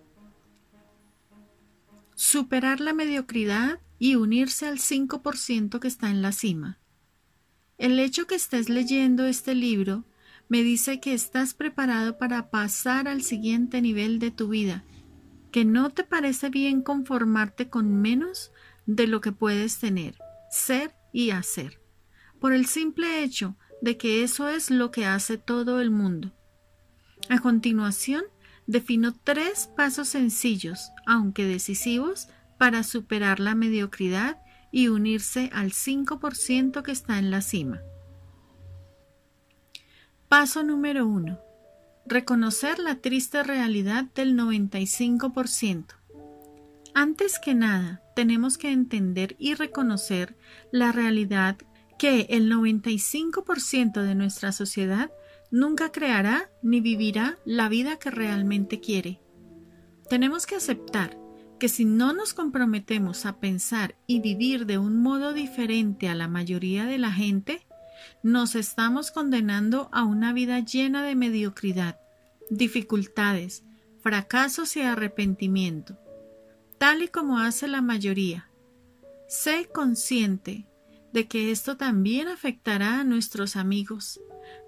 [2.15, 6.79] Superar la mediocridad y unirse al 5% que está en la cima.
[7.77, 10.05] El hecho que estés leyendo este libro
[10.49, 14.85] me dice que estás preparado para pasar al siguiente nivel de tu vida,
[15.51, 18.53] que no te parece bien conformarte con menos
[18.87, 20.19] de lo que puedes tener,
[20.51, 21.81] ser y hacer,
[22.41, 26.33] por el simple hecho de que eso es lo que hace todo el mundo.
[27.29, 28.25] A continuación,
[28.67, 36.93] defino tres pasos sencillos, aunque decisivos, para superar la mediocridad y unirse al 5% que
[36.93, 37.81] está en la cima.
[40.29, 41.48] Paso número 1.
[42.11, 45.85] Reconocer la triste realidad del 95%.
[46.95, 50.35] Antes que nada, tenemos que entender y reconocer
[50.73, 51.59] la realidad
[51.99, 55.11] que el 95% de nuestra sociedad
[55.51, 59.21] nunca creará ni vivirá la vida que realmente quiere.
[60.09, 61.19] Tenemos que aceptar
[61.61, 66.27] que si no nos comprometemos a pensar y vivir de un modo diferente a la
[66.27, 67.68] mayoría de la gente,
[68.23, 71.99] nos estamos condenando a una vida llena de mediocridad,
[72.51, 73.65] dificultades,
[74.01, 75.99] fracasos y arrepentimiento,
[76.79, 78.51] tal y como hace la mayoría.
[79.29, 80.67] Sé consciente
[81.13, 84.21] de que esto también afectará a nuestros amigos,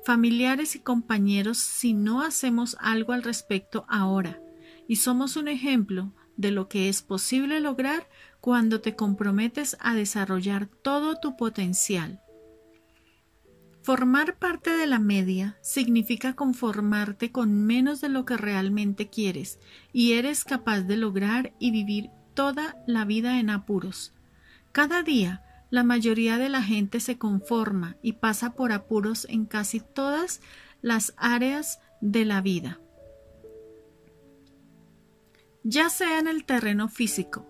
[0.04, 4.40] familiares y compañeros si no hacemos algo al respecto ahora,
[4.88, 8.08] y somos un ejemplo de lo que es posible lograr
[8.40, 12.20] cuando te comprometes a desarrollar todo tu potencial.
[13.90, 19.58] Formar parte de la media significa conformarte con menos de lo que realmente quieres
[19.92, 24.14] y eres capaz de lograr y vivir toda la vida en apuros.
[24.70, 29.80] Cada día, la mayoría de la gente se conforma y pasa por apuros en casi
[29.80, 30.40] todas
[30.82, 32.78] las áreas de la vida
[35.64, 37.44] ya sea en el terreno físico,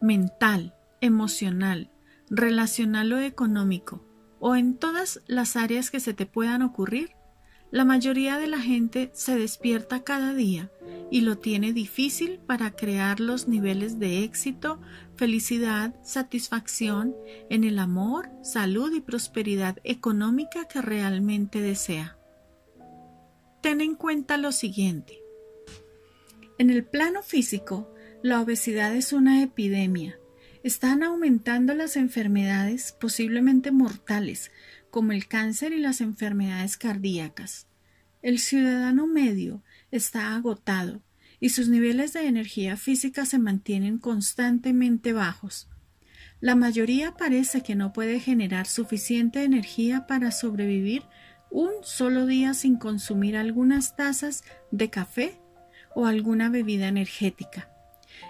[0.00, 1.90] mental, emocional,
[2.30, 4.00] relacional o económico,
[4.46, 7.16] o en todas las áreas que se te puedan ocurrir,
[7.72, 10.70] la mayoría de la gente se despierta cada día
[11.10, 14.80] y lo tiene difícil para crear los niveles de éxito,
[15.16, 17.16] felicidad, satisfacción
[17.50, 22.16] en el amor, salud y prosperidad económica que realmente desea.
[23.62, 25.18] Ten en cuenta lo siguiente.
[26.56, 27.92] En el plano físico,
[28.22, 30.20] la obesidad es una epidemia.
[30.66, 34.50] Están aumentando las enfermedades posiblemente mortales,
[34.90, 37.68] como el cáncer y las enfermedades cardíacas.
[38.20, 39.62] El ciudadano medio
[39.92, 41.02] está agotado
[41.38, 45.68] y sus niveles de energía física se mantienen constantemente bajos.
[46.40, 51.04] La mayoría parece que no puede generar suficiente energía para sobrevivir
[51.48, 55.40] un solo día sin consumir algunas tazas de café
[55.94, 57.70] o alguna bebida energética.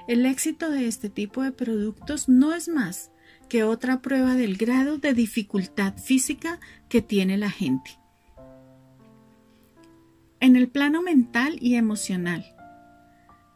[0.09, 3.11] El éxito de este tipo de productos no es más
[3.49, 7.99] que otra prueba del grado de dificultad física que tiene la gente.
[10.39, 12.45] En el plano mental y emocional,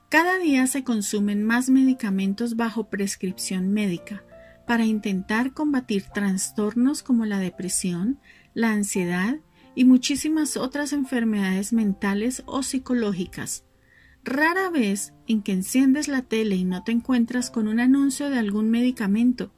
[0.08, 4.24] cada día se consumen más medicamentos bajo prescripción médica
[4.66, 8.18] para intentar combatir trastornos como la depresión,
[8.54, 9.36] la ansiedad
[9.76, 13.64] y muchísimas otras enfermedades mentales o psicológicas
[14.22, 18.38] Rara vez en que enciendes la tele y no te encuentras con un anuncio de
[18.38, 19.50] algún medicamento.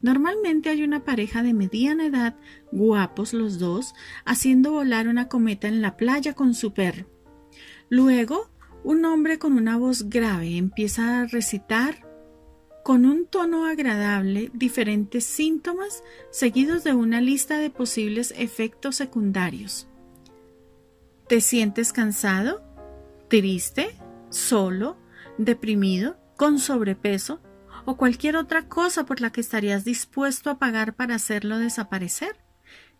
[0.00, 2.36] Normalmente hay una pareja de mediana edad,
[2.72, 7.06] guapos los dos, haciendo volar una cometa en la playa con su perro.
[7.88, 8.50] Luego,
[8.84, 12.06] un hombre con una voz grave empieza a recitar
[12.84, 19.88] con un tono agradable diferentes síntomas seguidos de una lista de posibles efectos secundarios.
[21.28, 22.62] ¿Te sientes cansado?
[23.28, 23.90] ¿Triste?
[24.30, 24.96] Solo,
[25.38, 27.40] deprimido, con sobrepeso
[27.84, 32.36] o cualquier otra cosa por la que estarías dispuesto a pagar para hacerlo desaparecer?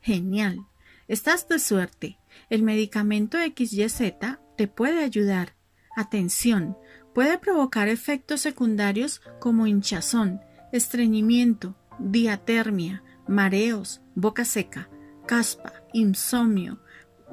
[0.00, 0.66] Genial.
[1.08, 2.18] Estás de suerte.
[2.50, 4.14] El medicamento XYZ
[4.56, 5.54] te puede ayudar.
[5.96, 6.76] Atención,
[7.14, 10.40] puede provocar efectos secundarios como hinchazón,
[10.72, 14.88] estreñimiento, diatermia, mareos, boca seca,
[15.26, 16.80] caspa, insomnio,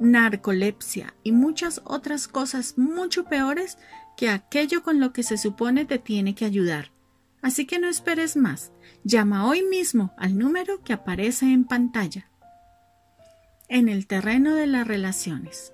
[0.00, 3.78] narcolepsia y muchas otras cosas mucho peores
[4.16, 6.92] que aquello con lo que se supone te tiene que ayudar.
[7.42, 8.72] Así que no esperes más.
[9.04, 12.30] Llama hoy mismo al número que aparece en pantalla.
[13.68, 15.72] En el terreno de las relaciones.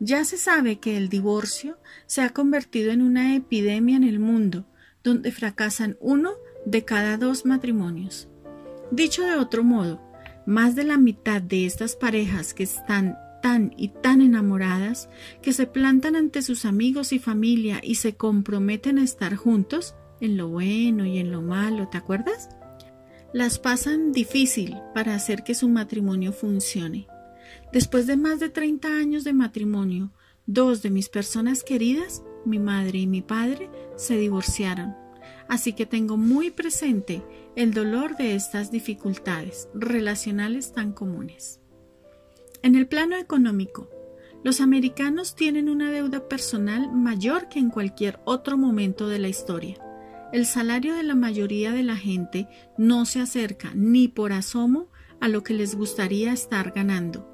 [0.00, 4.64] Ya se sabe que el divorcio se ha convertido en una epidemia en el mundo,
[5.02, 6.32] donde fracasan uno
[6.64, 8.28] de cada dos matrimonios.
[8.90, 10.00] Dicho de otro modo,
[10.46, 15.08] más de la mitad de estas parejas que están tan y tan enamoradas
[15.40, 20.36] que se plantan ante sus amigos y familia y se comprometen a estar juntos en
[20.36, 22.50] lo bueno y en lo malo, ¿te acuerdas?
[23.32, 27.06] Las pasan difícil para hacer que su matrimonio funcione.
[27.72, 30.12] Después de más de 30 años de matrimonio,
[30.44, 34.94] dos de mis personas queridas, mi madre y mi padre, se divorciaron.
[35.48, 37.22] Así que tengo muy presente
[37.56, 41.57] el dolor de estas dificultades relacionales tan comunes.
[42.62, 43.88] En el plano económico,
[44.42, 49.76] los americanos tienen una deuda personal mayor que en cualquier otro momento de la historia.
[50.32, 54.90] El salario de la mayoría de la gente no se acerca ni por asomo
[55.20, 57.26] a lo que les gustaría estar ganando.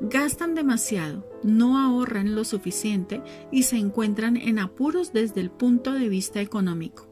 [0.00, 6.08] Gastan demasiado, no ahorran lo suficiente y se encuentran en apuros desde el punto de
[6.08, 7.08] vista económico.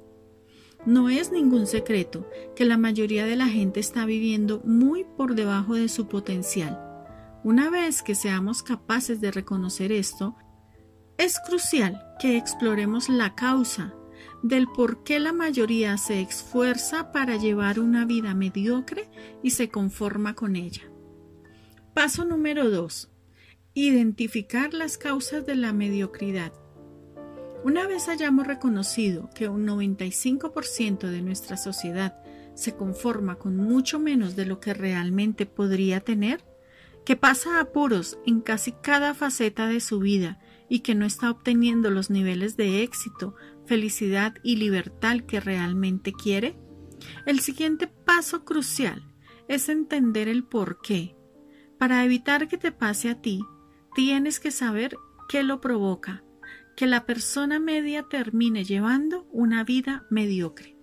[0.87, 5.75] No es ningún secreto que la mayoría de la gente está viviendo muy por debajo
[5.75, 6.88] de su potencial
[7.45, 10.37] una vez que seamos capaces de reconocer esto,
[11.17, 13.95] es crucial que exploremos la causa
[14.43, 19.11] del por qué la mayoría se esfuerza para llevar una vida mediocre
[19.43, 20.83] y se conforma con ella.
[21.95, 23.11] Paso número 2.
[23.75, 26.53] Identificar las causas de la mediocridad.
[27.65, 32.23] Una vez hayamos reconocido que un 95% de nuestra sociedad
[32.55, 36.45] se conforma con mucho menos de lo que realmente podría tener,
[37.09, 41.91] que pasa apuros en casi cada faceta de su vida y que no está obteniendo
[41.91, 46.59] los niveles de éxito, felicidad y libertad que realmente quiere?
[47.25, 49.03] El siguiente paso crucial
[49.49, 51.17] es entender el por qué.
[51.79, 53.41] Para evitar que te pase a ti,
[53.95, 54.95] tienes que saber
[55.31, 56.23] qué lo provoca,
[56.77, 60.79] que la persona media termine llevando una vida mediocre.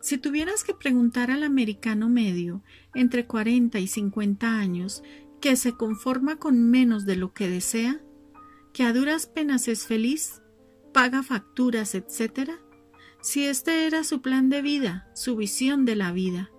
[0.00, 2.62] Si tuvieras que preguntar al americano medio
[2.94, 5.02] entre 40 y 50 años
[5.40, 8.00] que se conforma con menos de lo que desea,
[8.72, 10.42] que a duras penas es feliz,
[10.92, 12.50] paga facturas, etc.,
[13.22, 16.50] si este era su plan de vida, su visión de la vida,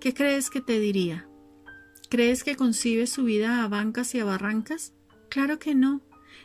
[0.00, 1.28] ¿qué crees que te diría?
[2.08, 4.94] ¿Crees que concibe su vida a bancas y a barrancas?
[5.28, 6.00] Claro que no.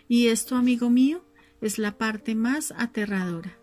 [0.08, 1.24] Y esto, amigo mío,
[1.62, 3.58] es la parte más aterradora.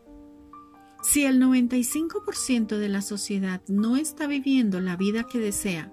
[1.02, 5.92] Si el 95% de la sociedad no está viviendo la vida que desea,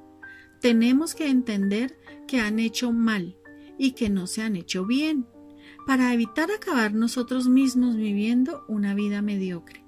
[0.66, 1.96] tenemos que entender
[2.28, 3.38] que han hecho mal
[3.78, 5.28] y que no se han hecho bien,
[5.86, 9.86] para evitar acabar nosotros mismos viviendo una vida mediocre.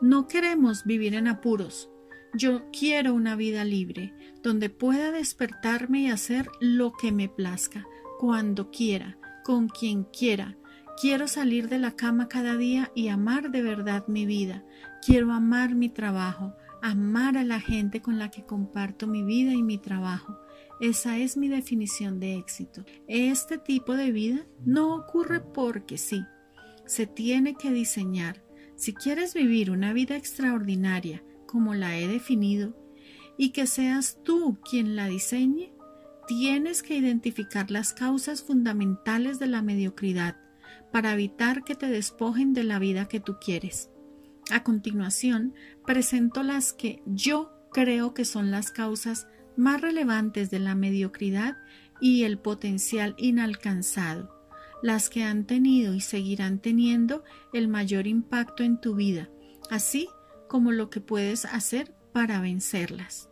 [0.00, 1.90] No queremos vivir en apuros.
[2.34, 4.14] Yo quiero una vida libre,
[4.44, 7.84] donde pueda despertarme y hacer lo que me plazca,
[8.20, 10.56] cuando quiera, con quien quiera,
[10.98, 14.64] Quiero salir de la cama cada día y amar de verdad mi vida.
[15.04, 19.62] Quiero amar mi trabajo, amar a la gente con la que comparto mi vida y
[19.62, 20.38] mi trabajo.
[20.80, 22.84] Esa es mi definición de éxito.
[23.08, 26.22] Este tipo de vida no ocurre porque sí.
[26.84, 28.42] Se tiene que diseñar.
[28.76, 32.76] Si quieres vivir una vida extraordinaria como la he definido
[33.38, 35.72] y que seas tú quien la diseñe,
[36.26, 40.36] tienes que identificar las causas fundamentales de la mediocridad
[40.92, 43.90] para evitar que te despojen de la vida que tú quieres.
[44.50, 45.54] A continuación,
[45.86, 49.26] presento las que yo creo que son las causas
[49.56, 51.56] más relevantes de la mediocridad
[52.00, 54.34] y el potencial inalcanzado,
[54.82, 59.30] las que han tenido y seguirán teniendo el mayor impacto en tu vida,
[59.70, 60.08] así
[60.48, 63.30] como lo que puedes hacer para vencerlas.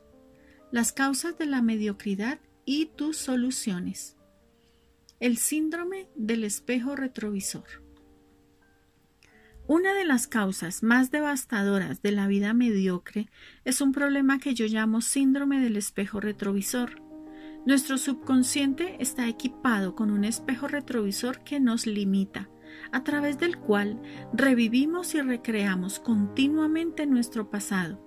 [0.71, 4.17] Las causas de la mediocridad y tus soluciones.
[5.21, 7.84] El síndrome del espejo retrovisor.
[9.67, 13.31] Una de las causas más devastadoras de la vida mediocre
[13.65, 17.01] es un problema que yo llamo síndrome del espejo retrovisor.
[17.65, 22.51] Nuestro subconsciente está equipado con un espejo retrovisor que nos limita,
[22.93, 24.03] a través del cual
[24.35, 28.05] revivimos y recreamos continuamente nuestro pasado.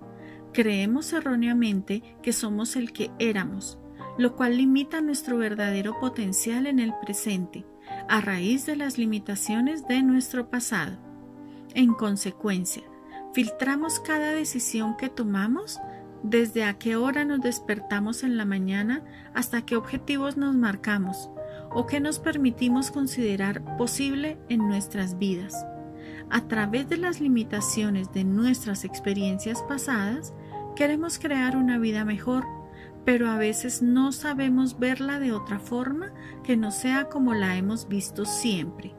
[0.52, 3.80] Creemos erróneamente que somos el que éramos,
[4.16, 7.66] lo cual limita nuestro verdadero potencial en el presente,
[8.08, 11.07] a raíz de las limitaciones de nuestro pasado.
[11.78, 12.82] En consecuencia,
[13.32, 15.78] filtramos cada decisión que tomamos
[16.24, 21.30] desde a qué hora nos despertamos en la mañana hasta qué objetivos nos marcamos
[21.70, 25.54] o qué nos permitimos considerar posible en nuestras vidas.
[26.30, 30.34] A través de las limitaciones de nuestras experiencias pasadas,
[30.74, 32.44] queremos crear una vida mejor,
[33.04, 37.86] pero a veces no sabemos verla de otra forma que no sea como la hemos
[37.86, 38.97] visto siempre.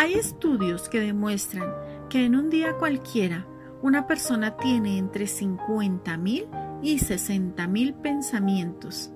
[0.00, 1.74] Hay estudios que demuestran
[2.08, 3.46] que en un día cualquiera
[3.82, 9.12] una persona tiene entre 50.000 y 60.000 pensamientos.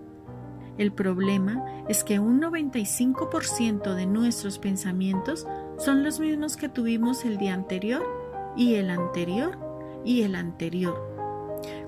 [0.77, 5.47] El problema es que un 95% de nuestros pensamientos
[5.79, 8.05] son los mismos que tuvimos el día anterior
[8.55, 9.59] y el anterior
[10.05, 11.01] y el anterior.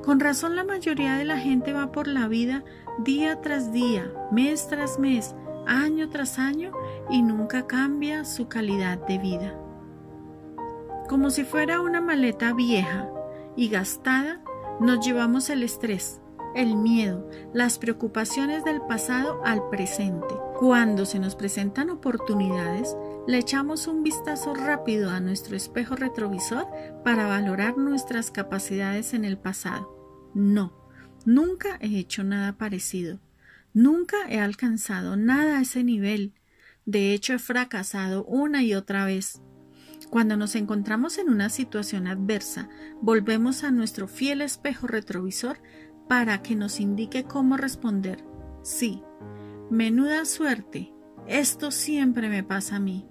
[0.07, 2.65] Con razón la mayoría de la gente va por la vida
[3.05, 5.35] día tras día, mes tras mes,
[5.67, 6.73] año tras año
[7.11, 9.67] y nunca cambia su calidad de vida
[11.09, 13.09] como si fuera una maleta vieja
[13.55, 14.41] y gastada,
[14.81, 16.21] nos llevamos el estrés,
[16.55, 20.35] el miedo, las preocupaciones del pasado al presente.
[20.59, 26.67] Cuando se nos presentan oportunidades, le echamos un vistazo rápido a nuestro espejo retrovisor
[27.05, 30.31] para valorar nuestras capacidades en el pasado.
[30.35, 30.73] No,
[31.25, 33.21] nunca he hecho nada parecido.
[33.77, 36.33] Nunca he alcanzado nada a ese nivel.
[36.87, 39.43] De hecho, he fracasado una y otra vez.
[40.09, 42.71] Cuando nos encontramos en una situación adversa,
[43.03, 45.59] volvemos a nuestro fiel espejo retrovisor
[46.09, 48.25] para que nos indique cómo responder.
[48.63, 49.03] Sí,
[49.71, 50.95] menuda suerte.
[51.29, 53.07] Esto siempre me pasa a mí.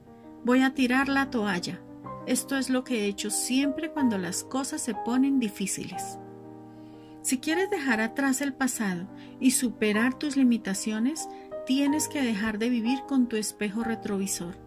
[0.45, 1.79] Voy a tirar la toalla.
[2.25, 6.17] Esto es lo que he hecho siempre cuando las cosas se ponen difíciles.
[7.25, 9.07] Si quieres dejar atrás el pasado
[9.39, 11.27] y superar tus limitaciones,
[11.65, 14.63] tienes que dejar de vivir con tu espejo retrovisor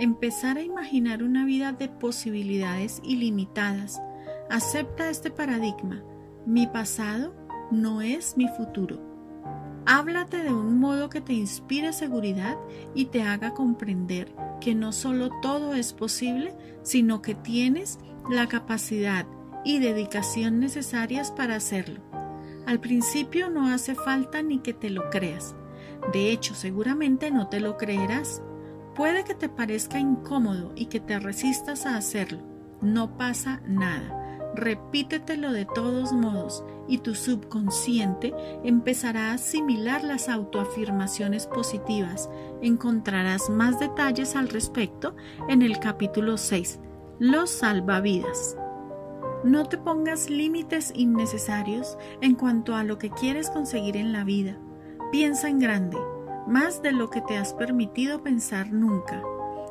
[0.00, 4.00] empezar a imaginar una vida de posibilidades ilimitadas.
[4.48, 6.02] Acepta este paradigma.
[6.46, 7.34] Mi pasado
[7.70, 8.98] no es mi futuro.
[9.84, 12.56] Háblate de un modo que te inspire seguridad
[12.94, 17.98] y te haga comprender que no solo todo es posible, sino que tienes
[18.30, 19.26] la capacidad
[19.64, 22.00] y dedicación necesarias para hacerlo.
[22.66, 25.54] Al principio no hace falta ni que te lo creas.
[26.12, 28.42] De hecho, seguramente no te lo creerás.
[28.94, 32.40] Puede que te parezca incómodo y que te resistas a hacerlo.
[32.80, 34.16] No pasa nada.
[34.54, 38.34] Repítetelo de todos modos y tu subconsciente
[38.64, 42.28] empezará a asimilar las autoafirmaciones positivas.
[42.60, 45.14] Encontrarás más detalles al respecto
[45.48, 46.80] en el capítulo 6,
[47.20, 48.56] Los salvavidas.
[49.44, 54.58] No te pongas límites innecesarios en cuanto a lo que quieres conseguir en la vida.
[55.10, 55.96] Piensa en grande
[56.46, 59.22] más de lo que te has permitido pensar nunca.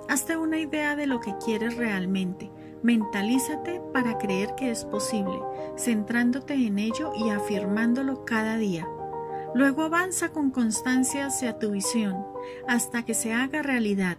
[0.08, 2.52] Hazte una idea de lo que quieres realmente.
[2.82, 5.40] Mentalízate para creer que es posible,
[5.78, 8.88] centrándote en ello y afirmándolo cada día.
[9.54, 12.26] Luego avanza con constancia hacia tu visión,
[12.68, 14.18] hasta que se haga realidad.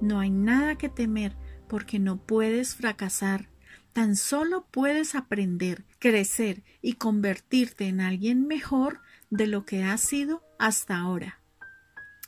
[0.00, 3.51] No hay nada que temer, porque no puedes fracasar.
[3.92, 9.00] Tan solo puedes aprender, crecer y convertirte en alguien mejor
[9.30, 11.40] de lo que has sido hasta ahora.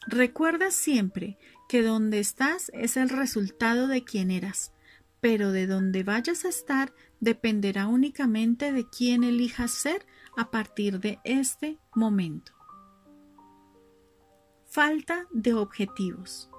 [0.06, 1.38] Recuerda siempre
[1.68, 4.72] que donde estás es el resultado de quien eras,
[5.20, 10.04] pero de donde vayas a estar dependerá únicamente de quién elijas ser
[10.36, 12.52] a partir de este momento.
[14.66, 16.50] Falta de objetivos.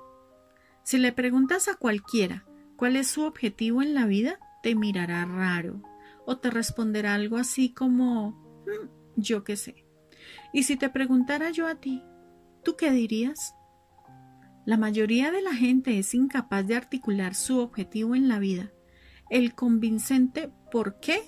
[0.84, 2.45] Si le preguntas a cualquiera
[2.76, 5.79] cuál es su objetivo en la vida, te mirará raro
[6.25, 8.31] o te responderá algo así como
[8.65, 9.85] mm, yo qué sé.
[10.53, 12.01] Y si te preguntara yo a ti
[12.63, 13.53] ¿Tú qué dirías?
[14.65, 18.71] La mayoría de la gente es incapaz de articular su objetivo en la vida,
[19.29, 21.21] el convincente por qué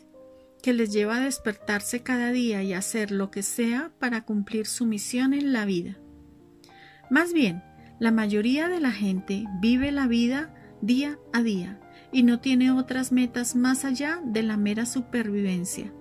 [0.63, 4.87] que les lleva a despertarse cada día y hacer lo que sea para cumplir su
[4.87, 5.99] misión en la vida.
[7.11, 7.63] Más bien,
[7.99, 11.79] la mayoría de la gente vive la vida día a día
[12.11, 15.91] y no tiene otras metas más allá de la mera supervivencia.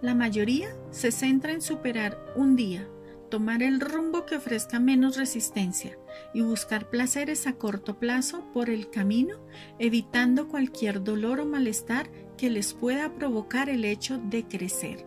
[0.00, 2.86] La mayoría se centra en superar un día,
[3.30, 5.98] tomar el rumbo que ofrezca menos resistencia
[6.32, 9.36] y buscar placeres a corto plazo por el camino,
[9.78, 15.06] evitando cualquier dolor o malestar que les pueda provocar el hecho de crecer.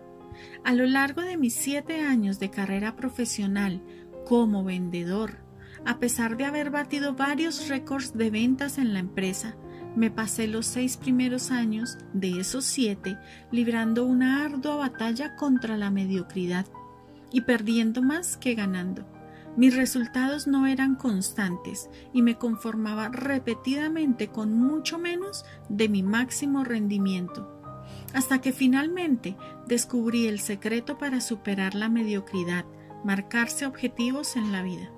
[0.64, 3.82] A lo largo de mis siete años de carrera profesional
[4.26, 5.38] como vendedor,
[5.86, 9.56] a pesar de haber batido varios récords de ventas en la empresa,
[9.96, 13.18] me pasé los seis primeros años de esos siete
[13.52, 16.66] librando una ardua batalla contra la mediocridad
[17.32, 19.06] y perdiendo más que ganando.
[19.58, 26.64] Mis resultados no eran constantes y me conformaba repetidamente con mucho menos de mi máximo
[26.64, 27.62] rendimiento,
[28.14, 29.36] hasta que finalmente
[29.68, 32.66] descubrí el secreto para superar la mediocridad,
[33.04, 34.90] marcarse objetivos en la vida.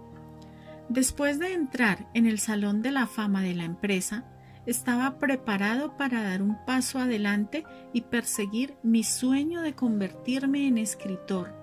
[0.87, 4.25] Después de entrar en el Salón de la Fama de la empresa,
[4.65, 11.53] estaba preparado para dar un paso adelante y perseguir mi sueño de convertirme en escritor,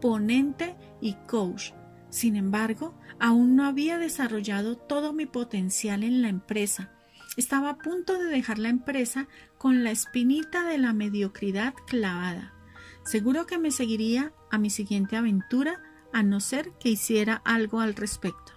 [0.00, 1.72] ponente y coach.
[2.10, 6.90] Sin embargo, aún no había desarrollado todo mi potencial en la empresa.
[7.36, 9.26] Estaba a punto de dejar la empresa
[9.58, 12.52] con la espinita de la mediocridad clavada.
[13.04, 15.82] Seguro que me seguiría a mi siguiente aventura
[16.12, 18.52] a no ser que hiciera algo al respecto.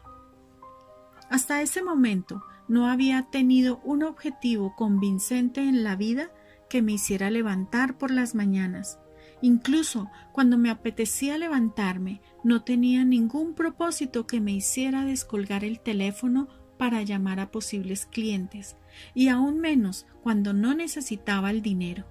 [1.29, 6.31] Hasta ese momento no había tenido un objetivo convincente en la vida
[6.69, 8.99] que me hiciera levantar por las mañanas.
[9.41, 16.47] Incluso cuando me apetecía levantarme, no tenía ningún propósito que me hiciera descolgar el teléfono
[16.77, 18.75] para llamar a posibles clientes,
[19.13, 22.05] y aún menos cuando no necesitaba el dinero.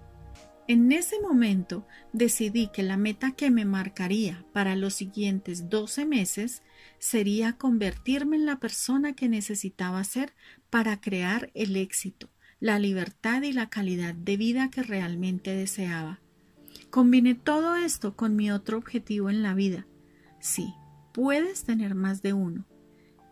[0.68, 6.62] En ese momento decidí que la meta que me marcaría para los siguientes doce meses
[6.98, 10.34] sería convertirme en la persona que necesitaba ser
[10.70, 12.28] para crear el éxito,
[12.60, 16.20] la libertad y la calidad de vida que realmente deseaba.
[16.90, 19.86] Combiné todo esto con mi otro objetivo en la vida.
[20.40, 20.74] Sí,
[21.12, 22.66] puedes tener más de uno.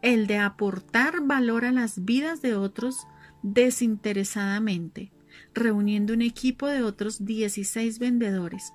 [0.02, 3.06] El de aportar valor a las vidas de otros
[3.42, 5.12] desinteresadamente,
[5.54, 8.72] reuniendo un equipo de otros 16 vendedores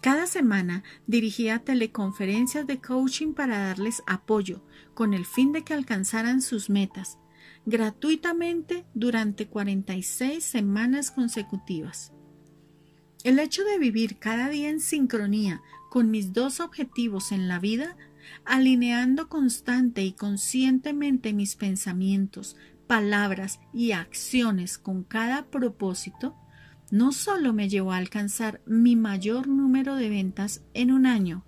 [0.00, 4.64] cada semana dirigía teleconferencias de coaching para darles apoyo,
[4.94, 7.18] con el fin de que alcanzaran sus metas,
[7.66, 12.12] gratuitamente durante 46 semanas consecutivas.
[13.24, 15.60] El hecho de vivir cada día en sincronía
[15.90, 17.96] con mis dos objetivos en la vida,
[18.46, 22.56] alineando constante y conscientemente mis pensamientos,
[22.86, 26.34] palabras y acciones con cada propósito,
[26.90, 31.44] no solo me llevó a alcanzar mi mayor número de ventas en un año,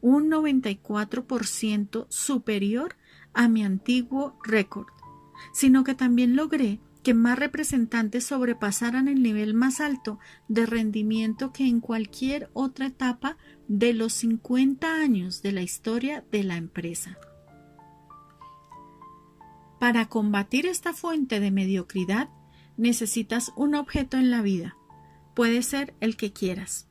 [0.00, 2.96] un 94% superior
[3.32, 4.88] a mi antiguo récord,
[5.52, 10.18] sino que también logré que más representantes sobrepasaran el nivel más alto
[10.48, 13.38] de rendimiento que en cualquier otra etapa
[13.68, 17.18] de los 50 años de la historia de la empresa.
[19.78, 22.28] Para combatir esta fuente de mediocridad
[22.76, 24.76] necesitas un objeto en la vida,
[25.40, 26.86] Puede ser el que quieras.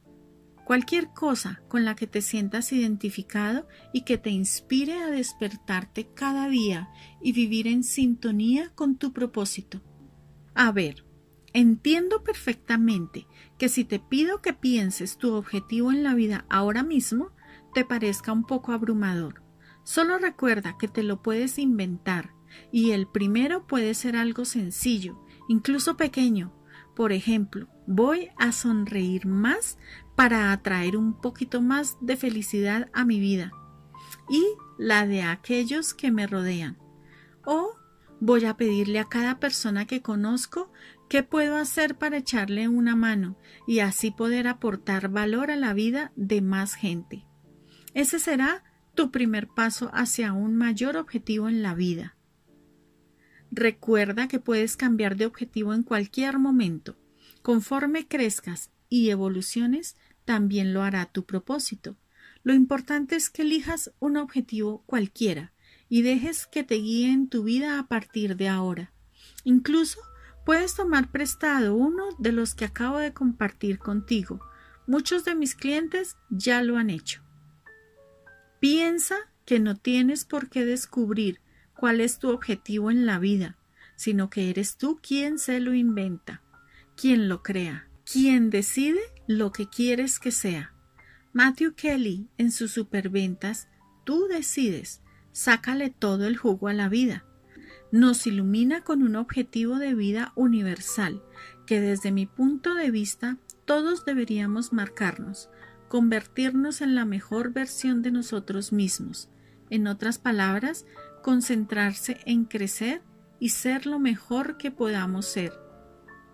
[0.66, 6.50] Cualquier cosa con la que te sientas identificado y que te inspire a despertarte cada
[6.50, 6.90] día
[7.22, 9.84] y vivir en sintonía con tu propósito.
[10.56, 11.06] A ver,
[11.54, 13.28] entiendo perfectamente
[13.60, 17.30] que si te pido que pienses tu objetivo en la vida ahora mismo,
[17.76, 19.44] te parezca un poco abrumador.
[19.84, 22.34] Solo recuerda que te lo puedes inventar
[22.72, 26.56] y el primero puede ser algo sencillo, incluso pequeño.
[26.96, 29.80] Por ejemplo, voy a sonreír más
[30.16, 33.52] para atraer un poquito más de felicidad a mi vida
[34.30, 34.46] y
[34.78, 36.78] la de aquellos que me rodean.
[37.46, 37.72] O
[38.20, 40.72] voy a pedirle a cada persona que conozco
[41.10, 46.12] qué puedo hacer para echarle una mano y así poder aportar valor a la vida
[46.16, 47.26] de más gente.
[47.96, 48.64] Ese será
[48.94, 52.16] tu primer paso hacia un mayor objetivo en la vida.
[53.50, 56.96] Recuerda que puedes cambiar de objetivo en cualquier momento.
[57.42, 59.96] Conforme crezcas y evoluciones,
[60.26, 61.96] también lo hará tu propósito.
[62.44, 65.54] Lo importante es que elijas un objetivo cualquiera
[65.88, 68.92] y dejes que te guíe en tu vida a partir de ahora.
[69.44, 70.00] Incluso
[70.46, 74.40] puedes tomar prestado uno de los que acabo de compartir contigo.
[74.86, 77.22] Muchos de mis clientes ya lo han hecho.
[78.60, 81.40] Piensa que no tienes por qué descubrir
[81.76, 83.58] cuál es tu objetivo en la vida,
[83.96, 86.44] sino que eres tú quien se lo inventa
[87.00, 90.74] quien lo crea, quien decide lo que quieres que sea.
[91.32, 93.70] Matthew Kelly en sus superventas,
[94.04, 95.02] tú decides,
[95.32, 97.24] sácale todo el jugo a la vida.
[97.94, 101.24] Nos ilumina con un objetivo de vida universal
[101.66, 105.50] que desde mi punto de vista todos deberíamos marcarnos,
[105.88, 109.30] convertirnos en la mejor versión de nosotros mismos.
[109.70, 110.86] En otras palabras,
[111.24, 113.02] concentrarse en crecer
[113.40, 115.69] y ser lo mejor que podamos ser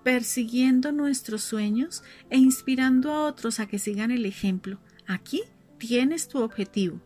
[0.06, 4.78] persiguiendo nuestros sueños e inspirando a otros a que sigan el ejemplo.
[5.08, 5.42] Aquí
[5.80, 7.02] tienes tu objetivo.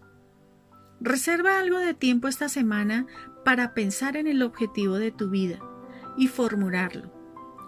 [1.00, 3.08] Reserva algo de tiempo esta semana
[3.46, 5.60] para pensar en el objetivo de tu vida
[6.18, 7.10] y formularlo.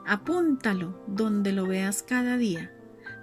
[0.06, 2.76] Apúntalo donde lo veas cada día.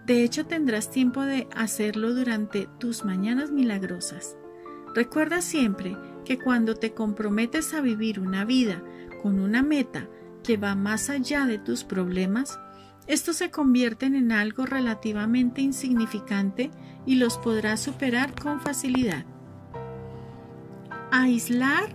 [0.06, 4.38] De hecho, tendrás tiempo de hacerlo durante tus mañanas milagrosas.
[4.94, 5.94] Recuerda siempre
[6.24, 8.82] que cuando te comprometes a vivir una vida
[9.22, 10.08] con una meta
[10.48, 12.58] que va más allá de tus problemas,
[13.06, 16.70] estos se convierten en algo relativamente insignificante
[17.04, 19.26] y los podrás superar con facilidad.
[21.12, 21.94] Aislar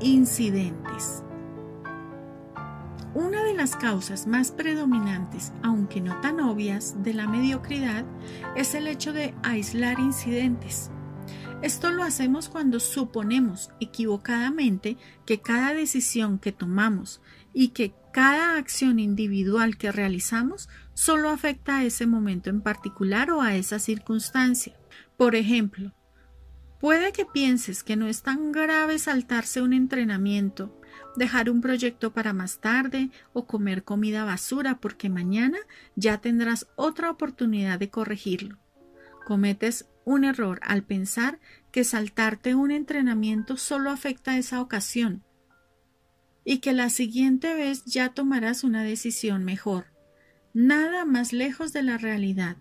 [0.00, 1.22] incidentes.
[3.14, 8.04] Una de las causas más predominantes, aunque no tan obvias, de la mediocridad
[8.56, 10.90] es el hecho de aislar incidentes.
[11.62, 17.22] Esto lo hacemos cuando suponemos equivocadamente que cada decisión que tomamos
[17.54, 23.40] y que cada acción individual que realizamos solo afecta a ese momento en particular o
[23.40, 24.76] a esa circunstancia.
[25.16, 25.94] Por ejemplo,
[26.80, 30.80] puede que pienses que no es tan grave saltarse un entrenamiento,
[31.16, 35.58] dejar un proyecto para más tarde o comer comida basura porque mañana
[35.96, 38.58] ya tendrás otra oportunidad de corregirlo.
[39.24, 41.38] Cometes un error al pensar
[41.72, 45.24] que saltarte un entrenamiento solo afecta a esa ocasión
[46.44, 49.86] y que la siguiente vez ya tomarás una decisión mejor.
[50.52, 52.56] Nada más lejos de la realidad.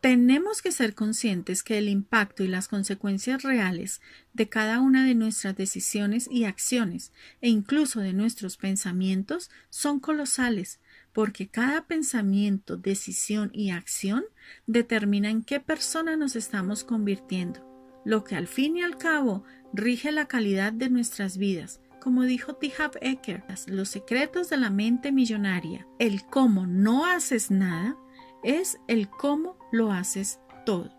[0.00, 4.02] Tenemos que ser conscientes que el impacto y las consecuencias reales
[4.34, 7.10] de cada una de nuestras decisiones y acciones,
[7.40, 10.78] e incluso de nuestros pensamientos, son colosales,
[11.14, 14.24] porque cada pensamiento, decisión y acción
[14.66, 17.64] determina en qué persona nos estamos convirtiendo,
[18.04, 22.54] lo que al fin y al cabo rige la calidad de nuestras vidas, como dijo
[22.56, 22.70] T.
[23.00, 25.86] Ecker, los secretos de la mente millonaria.
[25.98, 27.96] El cómo no haces nada
[28.42, 30.92] es el cómo lo haces todo.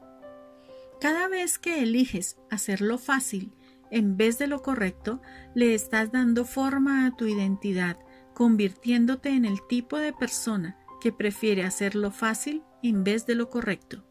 [0.99, 3.53] Cada vez que eliges hacerlo fácil
[3.91, 5.22] en vez de lo correcto,
[5.53, 7.99] le estás dando forma a tu identidad,
[8.34, 14.03] convirtiéndote en el tipo de persona que prefiere hacerlo fácil en vez de lo correcto.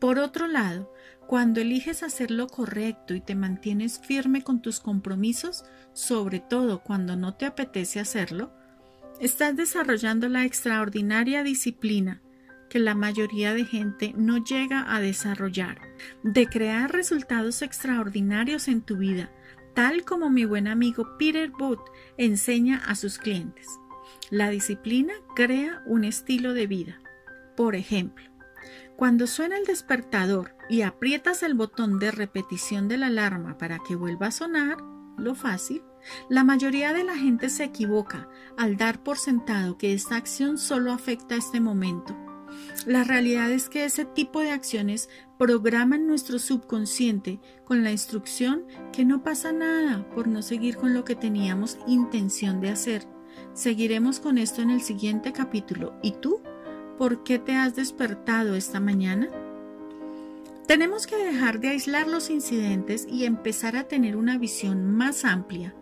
[0.00, 0.91] Por otro lado,
[1.32, 5.64] cuando eliges hacer lo correcto y te mantienes firme con tus compromisos,
[5.94, 8.52] sobre todo cuando no te apetece hacerlo,
[9.18, 12.20] estás desarrollando la extraordinaria disciplina
[12.68, 15.80] que la mayoría de gente no llega a desarrollar,
[16.22, 19.30] de crear resultados extraordinarios en tu vida,
[19.74, 21.88] tal como mi buen amigo Peter Booth
[22.18, 23.68] enseña a sus clientes.
[24.28, 27.00] La disciplina crea un estilo de vida.
[27.56, 28.31] Por ejemplo,
[28.96, 33.96] cuando suena el despertador y aprietas el botón de repetición de la alarma para que
[33.96, 34.78] vuelva a sonar,
[35.16, 35.82] lo fácil,
[36.28, 40.92] la mayoría de la gente se equivoca al dar por sentado que esta acción solo
[40.92, 42.16] afecta a este momento.
[42.86, 45.08] La realidad es que ese tipo de acciones
[45.38, 51.04] programan nuestro subconsciente con la instrucción que no pasa nada por no seguir con lo
[51.04, 53.06] que teníamos intención de hacer.
[53.54, 55.98] Seguiremos con esto en el siguiente capítulo.
[56.02, 56.42] ¿Y tú?
[56.98, 59.28] ¿Por qué te has despertado esta mañana?
[60.66, 65.74] Tenemos que dejar de aislar los incidentes y empezar a tener una visión más amplia.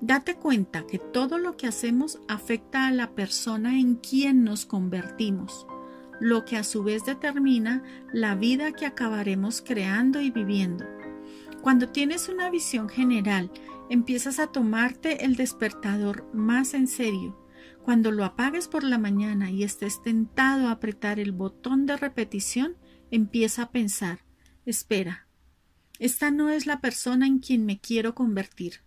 [0.00, 5.66] Date cuenta que todo lo que hacemos afecta a la persona en quien nos convertimos,
[6.18, 7.82] lo que a su vez determina
[8.12, 10.84] la vida que acabaremos creando y viviendo.
[11.62, 13.50] Cuando tienes una visión general,
[13.90, 17.43] empiezas a tomarte el despertador más en serio
[17.84, 22.76] cuando lo apagues por la mañana y estés tentado a apretar el botón de repetición,
[23.10, 24.20] empieza a pensar,
[24.64, 25.28] espera,
[25.98, 28.80] esta no es la persona en quien me quiero convertir.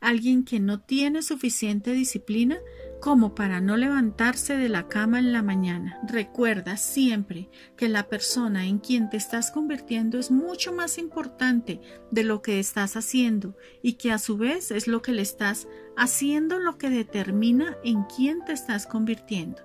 [0.00, 2.58] Alguien que no tiene suficiente disciplina
[3.00, 5.98] como para no levantarse de la cama en la mañana.
[6.06, 12.24] Recuerda siempre que la persona en quien te estás convirtiendo es mucho más importante de
[12.24, 15.66] lo que estás haciendo y que a su vez es lo que le estás
[15.96, 19.62] haciendo lo que determina en quién te estás convirtiendo.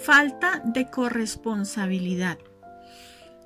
[0.00, 2.38] Falta de corresponsabilidad.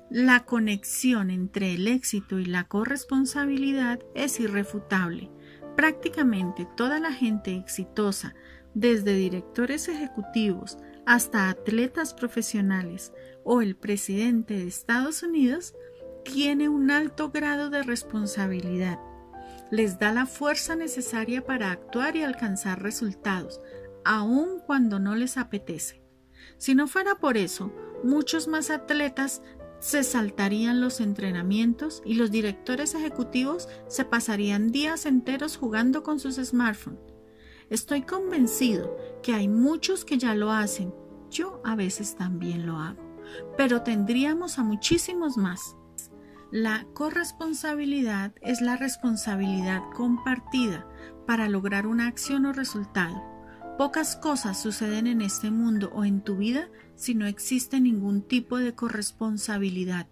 [0.09, 5.31] La conexión entre el éxito y la corresponsabilidad es irrefutable.
[5.75, 8.35] Prácticamente toda la gente exitosa,
[8.75, 15.73] desde directores ejecutivos hasta atletas profesionales o el presidente de Estados Unidos,
[16.23, 18.99] tiene un alto grado de responsabilidad.
[19.71, 23.61] Les da la fuerza necesaria para actuar y alcanzar resultados,
[24.03, 26.03] aun cuando no les apetece.
[26.57, 27.71] Si no fuera por eso,
[28.03, 29.41] muchos más atletas
[29.79, 36.35] se saltarían los entrenamientos y los directores ejecutivos se pasarían días enteros jugando con sus
[36.35, 37.14] smartphones.
[37.69, 40.93] Estoy convencido que hay muchos que ya lo hacen.
[41.31, 43.01] Yo a veces también lo hago.
[43.57, 45.75] Pero tendríamos a muchísimos más.
[46.51, 50.87] La corresponsabilidad es la responsabilidad compartida
[51.25, 53.23] para lograr una acción o resultado.
[53.79, 58.57] Pocas cosas suceden en este mundo o en tu vida si no existe ningún tipo
[58.57, 60.07] de corresponsabilidad.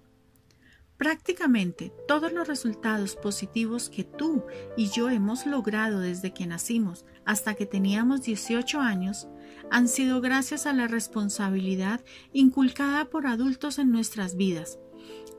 [0.98, 4.44] Prácticamente todos los resultados positivos que tú
[4.76, 9.28] y yo hemos logrado desde que nacimos hasta que teníamos 18 años
[9.72, 12.02] han sido gracias a la responsabilidad
[12.32, 14.80] inculcada por adultos en nuestras vidas,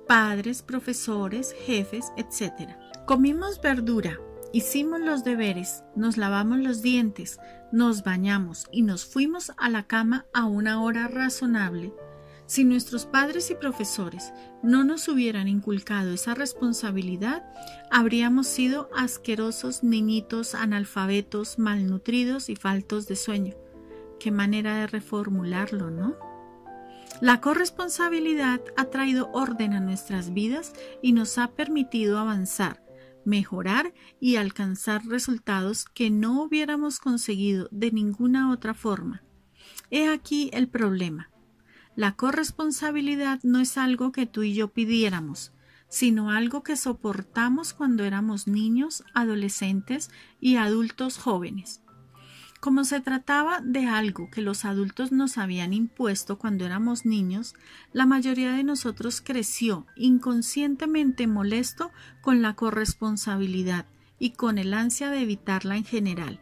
[0.06, 2.70] padres, profesores, jefes, etc.
[3.06, 4.18] Comimos verdura,
[4.52, 7.38] hicimos los deberes, nos lavamos los dientes,
[7.72, 11.92] nos bañamos y nos fuimos a la cama a una hora razonable
[12.54, 14.32] si nuestros padres y profesores
[14.62, 17.42] no nos hubieran inculcado esa responsabilidad,
[17.90, 23.56] habríamos sido asquerosos niñitos analfabetos, malnutridos y faltos de sueño.
[24.20, 26.14] Qué manera de reformularlo, ¿no?
[27.20, 32.84] La corresponsabilidad ha traído orden a nuestras vidas y nos ha permitido avanzar,
[33.24, 39.24] mejorar y alcanzar resultados que no hubiéramos conseguido de ninguna otra forma.
[39.90, 41.33] He aquí el problema.
[41.96, 45.52] La corresponsabilidad no es algo que tú y yo pidiéramos,
[45.88, 50.10] sino algo que soportamos cuando éramos niños, adolescentes
[50.40, 51.82] y adultos jóvenes.
[52.60, 57.54] Como se trataba de algo que los adultos nos habían impuesto cuando éramos niños,
[57.92, 61.92] la mayoría de nosotros creció inconscientemente molesto
[62.22, 63.86] con la corresponsabilidad
[64.18, 66.40] y con el ansia de evitarla en general.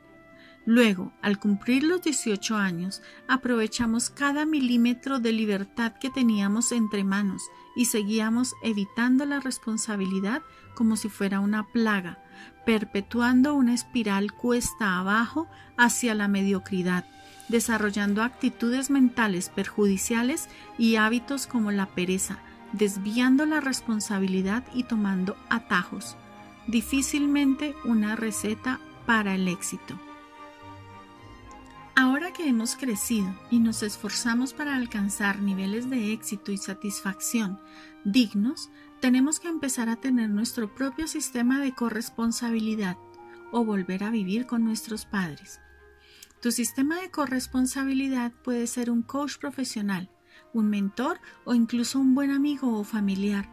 [0.65, 7.43] Luego, al cumplir los 18 años, aprovechamos cada milímetro de libertad que teníamos entre manos
[7.75, 10.43] y seguíamos evitando la responsabilidad
[10.75, 12.23] como si fuera una plaga,
[12.65, 17.07] perpetuando una espiral cuesta abajo hacia la mediocridad,
[17.49, 20.49] desarrollando actitudes mentales perjudiciales
[20.79, 22.39] y hábitos como la pereza,
[22.73, 26.17] desviando la responsabilidad y tomando atajos.
[26.69, 29.99] Difícilmente una receta para el éxito.
[31.95, 37.61] Ahora que hemos crecido y nos esforzamos para alcanzar niveles de éxito y satisfacción
[38.05, 38.71] dignos,
[39.01, 42.97] tenemos que empezar a tener nuestro propio sistema de corresponsabilidad
[43.51, 45.61] o volver a vivir con nuestros padres.
[46.41, 50.11] Tu sistema de corresponsabilidad puede ser un coach profesional,
[50.55, 53.51] un mentor o incluso un buen amigo o familiar.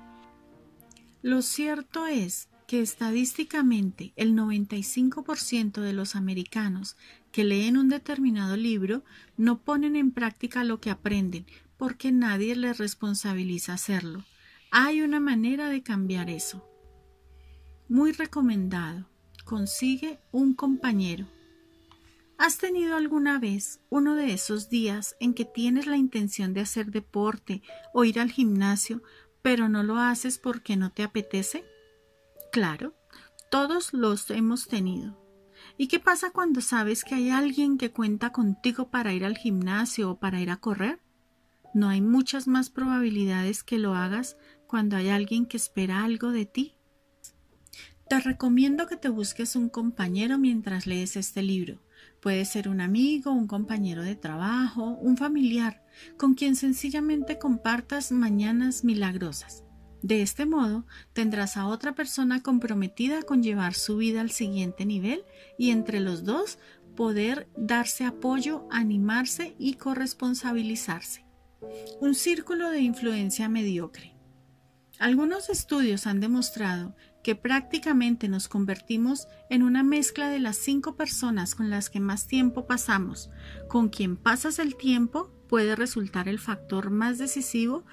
[1.22, 6.98] Lo cierto es que estadísticamente el 95% de los americanos
[7.31, 9.03] que leen un determinado libro
[9.38, 11.45] no ponen en práctica lo que aprenden
[11.77, 14.26] porque nadie les responsabiliza hacerlo.
[14.72, 16.64] Hay una manera de cambiar eso.
[17.88, 19.10] Muy recomendado.
[19.45, 21.26] Consigue un compañero.
[22.38, 26.91] ¿Has tenido alguna vez uno de esos días en que tienes la intención de hacer
[26.91, 27.61] deporte
[27.93, 29.01] o ir al gimnasio,
[29.41, 31.65] pero no lo haces porque no te apetece?
[32.51, 32.93] Claro,
[33.51, 35.18] todos los hemos tenido.
[35.81, 40.11] ¿Y qué pasa cuando sabes que hay alguien que cuenta contigo para ir al gimnasio
[40.11, 40.99] o para ir a correr?
[41.73, 44.35] ¿No hay muchas más probabilidades que lo hagas
[44.68, 46.76] cuando hay alguien que espera algo de ti?
[48.10, 51.81] Te recomiendo que te busques un compañero mientras lees este libro.
[52.19, 55.85] Puede ser un amigo, un compañero de trabajo, un familiar,
[56.18, 59.64] con quien sencillamente compartas mañanas milagrosas.
[60.01, 65.23] De este modo, tendrás a otra persona comprometida con llevar su vida al siguiente nivel
[65.57, 66.57] y entre los dos
[66.95, 71.26] poder darse apoyo, animarse y corresponsabilizarse.
[71.99, 74.15] Un círculo de influencia mediocre.
[74.99, 76.93] Algunos estudios han demostrado
[77.23, 82.27] que prácticamente nos convertimos en una mezcla de las cinco personas con las que más
[82.27, 83.30] tiempo pasamos.
[83.67, 87.85] Con quien pasas el tiempo puede resultar el factor más decisivo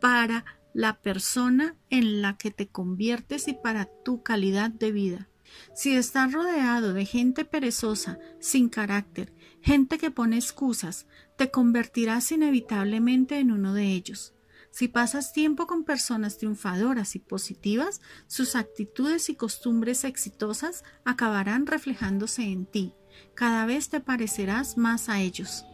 [0.00, 0.44] para
[0.74, 5.28] la persona en la que te conviertes y para tu calidad de vida.
[5.72, 9.32] Si estás rodeado de gente perezosa, sin carácter,
[9.62, 11.06] gente que pone excusas,
[11.38, 14.34] te convertirás inevitablemente en uno de ellos.
[14.72, 22.42] Si pasas tiempo con personas triunfadoras y positivas, sus actitudes y costumbres exitosas acabarán reflejándose
[22.42, 22.94] en ti.
[23.34, 25.64] Cada vez te parecerás más a ellos.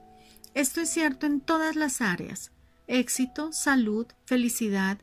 [0.53, 2.53] Esto es cierto en todas las áreas
[2.91, 4.99] éxito, salud, felicidad,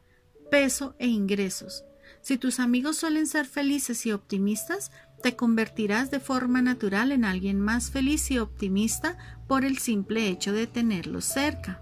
[0.51, 1.83] peso e ingresos.
[2.21, 4.91] Si tus amigos suelen ser felices y optimistas,
[5.23, 10.51] te convertirás de forma natural en alguien más feliz y optimista por el simple hecho
[10.51, 11.81] de tenerlos cerca.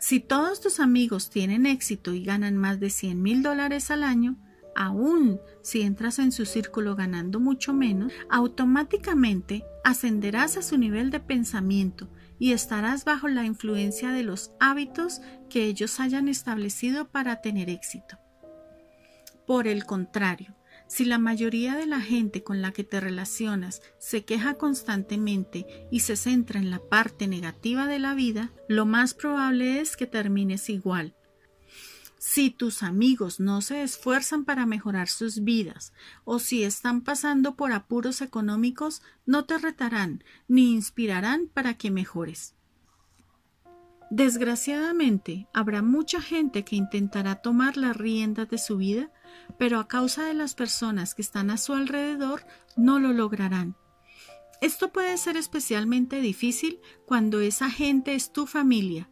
[0.00, 4.36] Si todos tus amigos tienen éxito y ganan más de 100 mil dólares al año,
[4.74, 11.20] aún si entras en su círculo ganando mucho menos, automáticamente ascenderás a su nivel de
[11.20, 12.08] pensamiento
[12.38, 18.18] y estarás bajo la influencia de los hábitos que ellos hayan establecido para tener éxito.
[19.46, 20.56] Por el contrario,
[20.86, 26.00] Si la mayoría de la gente con la que te relacionas se queja constantemente y
[26.00, 30.68] se centra en la parte negativa de la vida, lo más probable es que termines
[30.68, 31.14] igual.
[32.26, 35.92] Si tus amigos no se esfuerzan para mejorar sus vidas
[36.24, 42.54] o si están pasando por apuros económicos, no te retarán ni inspirarán para que mejores.
[44.10, 49.12] Desgraciadamente, habrá mucha gente que intentará tomar las riendas de su vida,
[49.58, 53.76] pero a causa de las personas que están a su alrededor no lo lograrán.
[54.62, 59.10] Esto puede ser especialmente difícil cuando esa gente es tu familia.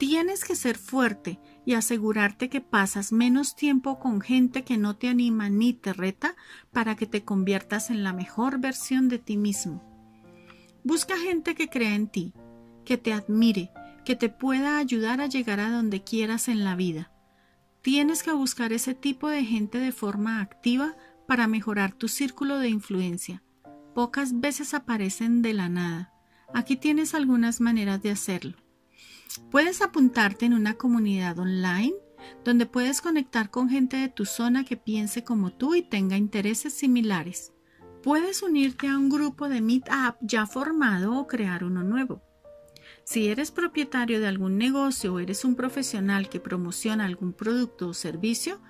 [0.00, 5.08] Tienes que ser fuerte y asegurarte que pasas menos tiempo con gente que no te
[5.08, 6.36] anima ni te reta
[6.72, 9.84] para que te conviertas en la mejor versión de ti mismo.
[10.84, 12.32] Busca gente que crea en ti,
[12.86, 13.72] que te admire,
[14.06, 17.12] que te pueda ayudar a llegar a donde quieras en la vida.
[17.82, 20.96] Tienes que buscar ese tipo de gente de forma activa
[21.28, 23.42] para mejorar tu círculo de influencia.
[23.94, 26.14] Pocas veces aparecen de la nada.
[26.54, 28.56] Aquí tienes algunas maneras de hacerlo.
[29.50, 31.94] Puedes apuntarte en una comunidad online
[32.44, 36.74] donde puedes conectar con gente de tu zona que piense como tú y tenga intereses
[36.74, 37.52] similares.
[38.02, 42.22] Puedes unirte a un grupo de Meetup ya formado o crear uno nuevo.
[43.04, 47.94] Si eres propietario de algún negocio o eres un profesional que promociona algún producto o
[47.94, 48.60] servicio,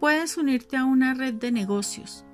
[0.00, 2.24] puedes unirte a una red de negocios.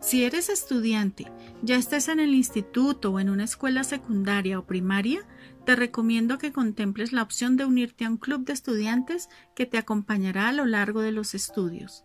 [0.00, 5.26] Si eres estudiante, ya estés en el instituto o en una escuela secundaria o primaria,
[5.64, 9.78] te recomiendo que contemples la opción de unirte a un club de estudiantes que te
[9.78, 12.04] acompañará a lo largo de los estudios.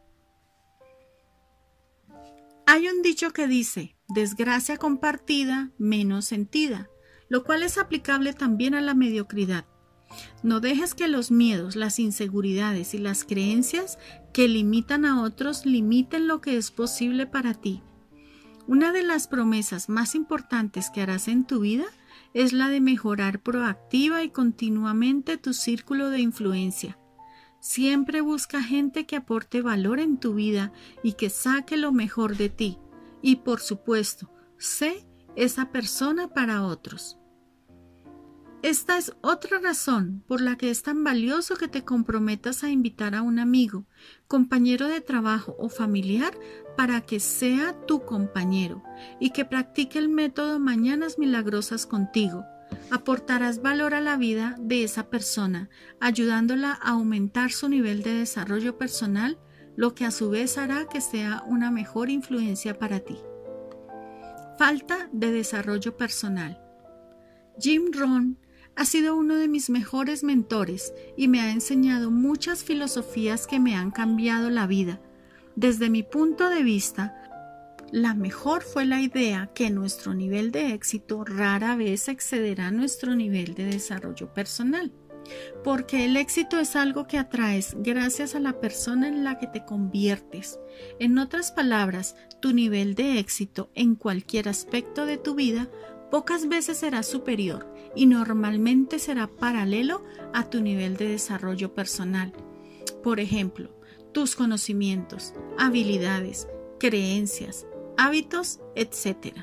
[2.66, 6.90] Hay un dicho que dice, desgracia compartida, menos sentida
[7.30, 9.66] lo cual es aplicable también a la mediocridad.
[10.42, 14.00] No dejes que los miedos, las inseguridades y las creencias
[14.34, 17.84] que limitan a otros limiten lo que es posible para ti.
[18.68, 21.86] Una de las promesas más importantes que harás en tu vida
[22.34, 26.98] es la de mejorar proactiva y continuamente tu círculo de influencia.
[27.60, 30.72] Siempre busca gente que aporte valor en tu vida
[31.04, 32.78] y que saque lo mejor de ti.
[33.22, 37.19] Y por supuesto, sé esa persona para otros.
[38.62, 43.16] Esta es otra razón por la que es tan valioso que te comprometas a invitar
[43.16, 43.86] a un amigo,
[44.28, 46.34] compañero de trabajo o familiar
[46.76, 48.84] para que sea tu compañero
[49.18, 52.44] y que practique el método Mañanas Milagrosas contigo.
[52.92, 55.70] Aportarás valor a la vida de esa persona,
[56.02, 59.40] ayudándola a aumentar su nivel de desarrollo personal,
[59.78, 63.18] lo que a su vez hará que sea una mejor influencia para ti.
[64.58, 66.62] Falta de desarrollo personal.
[67.62, 68.38] Jim Rohn
[68.80, 73.76] ha sido uno de mis mejores mentores y me ha enseñado muchas filosofías que me
[73.76, 75.02] han cambiado la vida.
[75.58, 77.14] Desde mi punto de vista,
[77.92, 83.54] la mejor fue la idea que nuestro nivel de éxito rara vez excederá nuestro nivel
[83.54, 84.94] de desarrollo personal,
[85.62, 89.66] porque el éxito es algo que atraes gracias a la persona en la que te
[89.66, 90.58] conviertes.
[91.00, 95.70] En otras palabras, tu nivel de éxito en cualquier aspecto de tu vida
[96.12, 100.04] pocas veces será superior y normalmente será paralelo
[100.34, 102.34] a tu nivel de desarrollo personal.
[103.04, 103.70] Por ejemplo,
[104.12, 106.48] tus conocimientos, habilidades,
[106.80, 107.66] creencias,
[107.98, 109.36] hábitos, etc.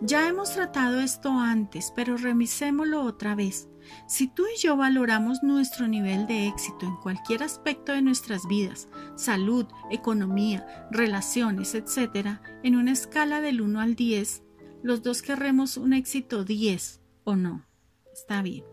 [0.00, 3.68] Ya hemos tratado esto antes, pero revisémoslo otra vez.
[4.06, 8.88] Si tú y yo valoramos nuestro nivel de éxito en cualquier aspecto de nuestras vidas,
[9.16, 14.42] salud, economía, relaciones, etc., en una escala del 1 al 10,
[14.82, 17.66] los dos querremos un éxito 10 o no.
[18.12, 18.64] Está bien.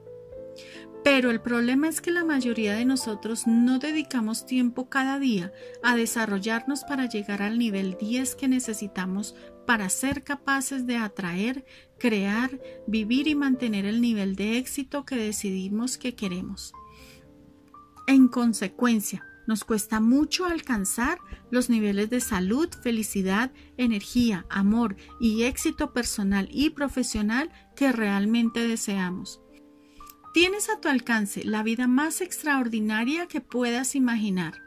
[1.04, 5.96] Pero el problema es que la mayoría de nosotros no dedicamos tiempo cada día a
[5.96, 9.36] desarrollarnos para llegar al nivel 10 que necesitamos
[9.66, 11.66] para ser capaces de atraer,
[11.98, 16.74] crear, vivir y mantener el nivel de éxito que decidimos que queremos.
[18.08, 21.18] En consecuencia, nos cuesta mucho alcanzar
[21.50, 29.42] los niveles de salud, felicidad, energía, amor y éxito personal y profesional que realmente deseamos.
[30.34, 34.62] Tienes a tu alcance la vida más extraordinaria que puedas imaginar.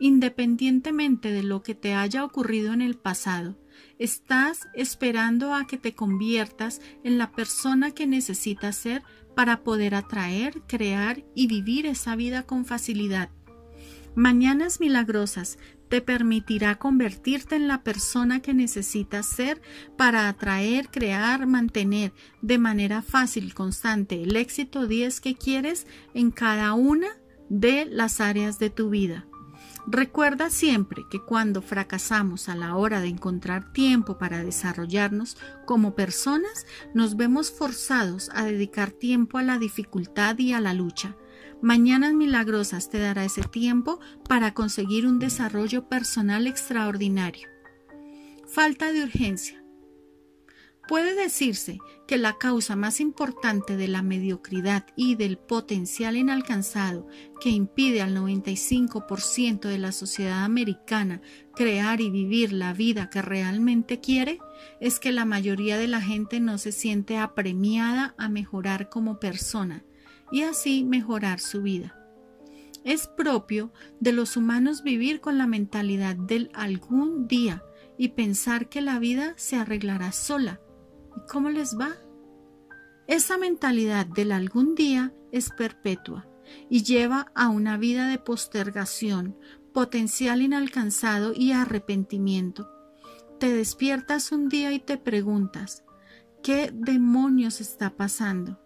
[0.00, 3.56] Independientemente de lo que te haya ocurrido en el pasado,
[3.98, 9.02] estás esperando a que te conviertas en la persona que necesitas ser
[9.36, 13.30] para poder atraer, crear y vivir esa vida con facilidad.
[14.14, 15.58] Mañanas Milagrosas
[15.88, 19.62] te permitirá convertirte en la persona que necesitas ser
[19.96, 22.12] para atraer, crear, mantener
[22.42, 27.08] de manera fácil y constante el éxito 10 que quieres en cada una
[27.48, 29.26] de las áreas de tu vida.
[29.86, 36.66] Recuerda siempre que cuando fracasamos a la hora de encontrar tiempo para desarrollarnos como personas,
[36.94, 41.16] nos vemos forzados a dedicar tiempo a la dificultad y a la lucha.
[41.62, 47.46] Mañanas Milagrosas te dará ese tiempo para conseguir un desarrollo personal extraordinario.
[48.48, 49.62] Falta de urgencia.
[50.88, 51.78] Puede decirse
[52.08, 57.06] que la causa más importante de la mediocridad y del potencial inalcanzado
[57.40, 61.22] que impide al 95% de la sociedad americana
[61.54, 64.40] crear y vivir la vida que realmente quiere
[64.80, 69.84] es que la mayoría de la gente no se siente apremiada a mejorar como persona
[70.32, 71.96] y así mejorar su vida.
[72.84, 77.62] Es propio de los humanos vivir con la mentalidad del algún día
[77.96, 80.60] y pensar que la vida se arreglará sola
[81.16, 81.96] ¿Y cómo les va?
[83.06, 86.26] Esa mentalidad del algún día es perpetua
[86.68, 89.36] y lleva a una vida de postergación,
[89.72, 92.70] potencial inalcanzado y arrepentimiento.
[93.38, 95.84] Te despiertas un día y te preguntas,
[96.42, 98.61] ¿qué demonios está pasando?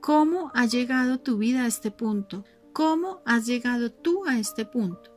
[0.00, 2.44] ¿Cómo ha llegado tu vida a este punto?
[2.72, 5.14] ¿Cómo has llegado tú a este punto?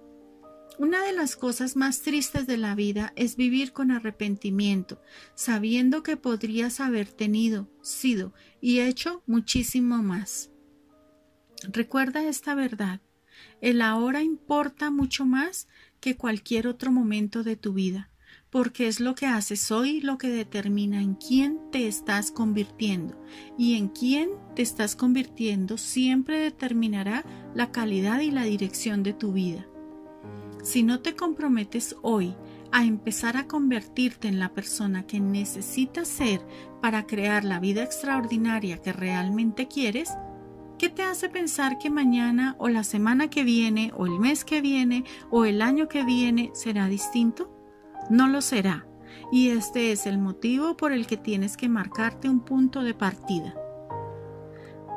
[0.79, 5.01] Una de las cosas más tristes de la vida es vivir con arrepentimiento,
[5.35, 10.49] sabiendo que podrías haber tenido, sido y hecho muchísimo más.
[11.71, 13.01] Recuerda esta verdad.
[13.61, 15.67] El ahora importa mucho más
[15.99, 18.09] que cualquier otro momento de tu vida,
[18.52, 23.15] porque es lo que haces hoy lo que determina en quién te estás convirtiendo,
[23.57, 27.23] y en quién te estás convirtiendo siempre determinará
[27.56, 29.65] la calidad y la dirección de tu vida.
[30.64, 32.36] Si no te comprometes hoy
[32.72, 36.45] a empezar a convertirte en la persona que necesitas ser
[36.82, 40.10] para crear la vida extraordinaria que realmente quieres,
[40.78, 44.61] ¿qué te hace pensar que mañana o la semana que viene o el mes que
[44.61, 47.51] viene o el año que viene será distinto?
[48.11, 48.85] No lo será.
[49.31, 53.55] Y este es el motivo por el que tienes que marcarte un punto de partida.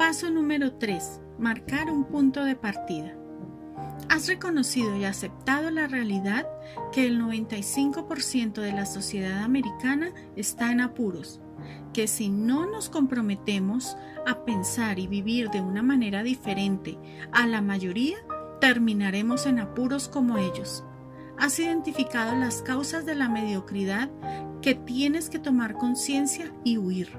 [0.01, 1.21] Paso número 3.
[1.39, 3.17] Marcar un punto de partida.
[4.09, 6.49] Has reconocido y aceptado la realidad
[6.91, 11.41] que el 95% de la sociedad americana está en apuros,
[11.93, 13.97] que si no nos comprometemos
[14.27, 16.99] a pensar y vivir de una manera diferente
[17.31, 18.17] a la mayoría,
[18.61, 20.83] terminaremos en apuros como ellos.
[21.39, 24.11] Has identificado las causas de la mediocridad
[24.63, 27.11] que tienes que tomar conciencia y huir.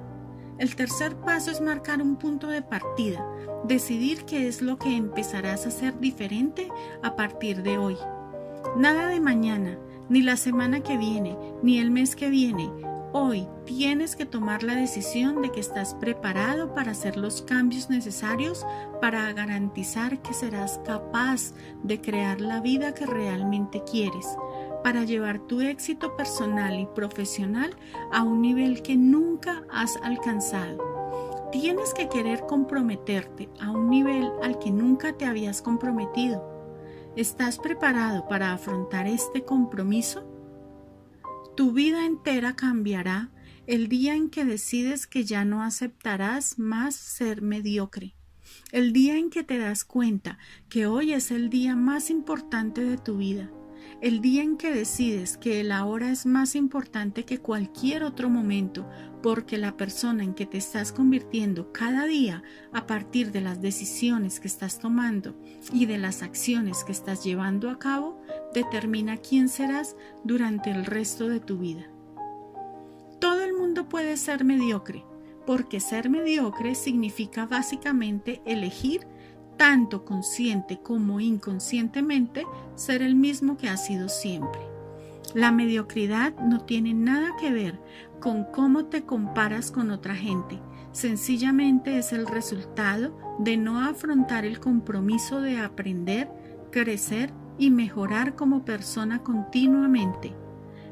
[0.57, 3.25] El tercer paso es marcar un punto de partida,
[3.65, 6.69] decidir qué es lo que empezarás a hacer diferente
[7.03, 7.97] a partir de hoy.
[8.77, 9.77] Nada de mañana,
[10.07, 12.71] ni la semana que viene, ni el mes que viene.
[13.17, 18.65] Hoy tienes que tomar la decisión de que estás preparado para hacer los cambios necesarios
[18.99, 24.27] para garantizar que serás capaz de crear la vida que realmente quieres
[24.83, 27.73] para llevar tu éxito personal y profesional
[28.11, 31.47] a un nivel que nunca has alcanzado.
[31.53, 36.43] Tienes que querer comprometerte a un nivel al que nunca te habías comprometido.
[37.15, 40.35] ¿Estás preparado para afrontar este compromiso?
[41.56, 43.32] Tu vida entera cambiará
[43.65, 48.14] el día en que decides que ya no aceptarás más ser mediocre.
[48.73, 50.38] El día en que te das cuenta
[50.68, 53.49] que hoy es el día más importante de tu vida
[54.06, 58.88] el día en que decides que el ahora es más importante que cualquier otro momento,
[59.23, 64.40] porque la persona en que te estás convirtiendo cada día a partir de las decisiones
[64.40, 65.36] que estás tomando
[65.73, 68.22] y de las acciones que estás llevando a cabo,
[68.53, 71.90] determina quién serás durante el resto de tu vida.
[73.19, 75.03] Todo el mundo puede ser mediocre,
[75.48, 79.07] porque ser mediocre significa básicamente elegir
[79.57, 82.45] tanto consciente como inconscientemente,
[82.76, 84.61] ser el mismo que ha sido siempre.
[85.34, 87.80] La mediocridad no tiene nada que ver
[88.19, 90.60] con cómo te comparas con otra gente,
[90.91, 96.30] sencillamente es el resultado de no afrontar el compromiso de aprender,
[96.72, 100.34] crecer y mejorar como persona continuamente,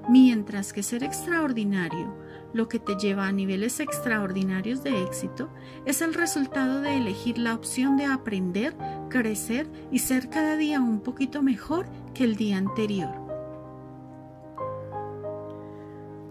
[0.09, 2.22] mientras que ser extraordinario
[2.53, 5.49] lo que te lleva a niveles extraordinarios de éxito
[5.85, 8.75] es el resultado de elegir la opción de aprender,
[9.09, 13.23] crecer y ser cada día un poquito mejor que el día anterior.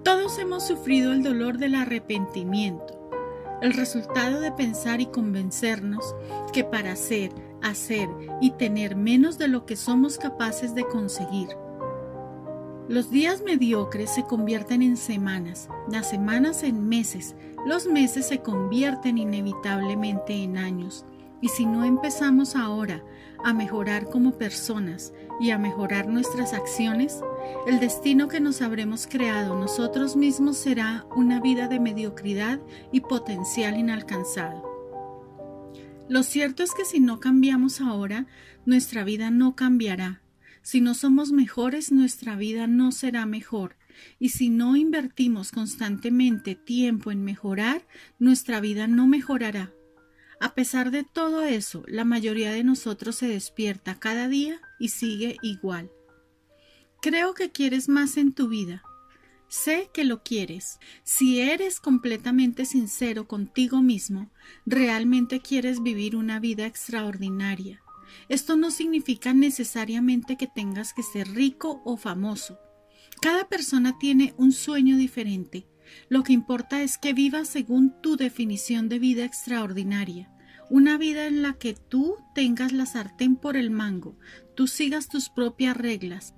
[0.05, 3.11] Todos hemos sufrido el dolor del arrepentimiento,
[3.61, 6.15] el resultado de pensar y convencernos
[6.53, 7.33] que para ser,
[7.63, 8.09] hacer
[8.41, 11.49] y tener menos de lo que somos capaces de conseguir,
[12.93, 17.35] los días mediocres se convierten en semanas, las semanas en meses,
[17.67, 21.07] los meses se convierten inevitablemente en años
[21.41, 23.03] Y si no empezamos ahora
[23.43, 27.23] a mejorar como personas y a mejorar nuestras acciones,
[27.67, 32.61] el destino que nos habremos creado nosotros mismos será una vida de mediocridad
[32.93, 34.71] y potencial inalcanzado.
[36.11, 38.27] Lo cierto es que si no cambiamos ahora,
[38.67, 40.22] nuestra vida no cambiará.
[40.63, 43.77] Si no somos mejores, nuestra vida no será mejor.
[44.19, 47.87] Y si no invertimos constantemente tiempo en mejorar,
[48.19, 49.73] nuestra vida no mejorará.
[50.41, 55.37] A pesar de todo eso, la mayoría de nosotros se despierta cada día y sigue
[55.43, 55.91] igual.
[57.01, 58.83] Creo que quieres más en tu vida.
[59.49, 60.79] Sé que lo quieres.
[61.05, 64.31] Si eres completamente sincero contigo mismo,
[64.65, 67.82] realmente quieres vivir una vida extraordinaria.
[68.29, 72.59] Esto no significa necesariamente que tengas que ser rico o famoso.
[73.21, 75.67] Cada persona tiene un sueño diferente.
[76.09, 80.31] Lo que importa es que vivas según tu definición de vida extraordinaria.
[80.71, 84.17] Una vida en la que tú tengas la sartén por el mango,
[84.55, 86.35] tú sigas tus propias reglas,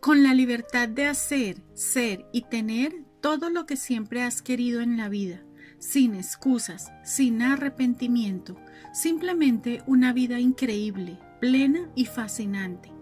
[0.00, 4.96] con la libertad de hacer, ser y tener todo lo que siempre has querido en
[4.96, 5.42] la vida,
[5.78, 8.56] sin excusas, sin arrepentimiento,
[8.92, 12.92] simplemente una vida increíble, plena y fascinante.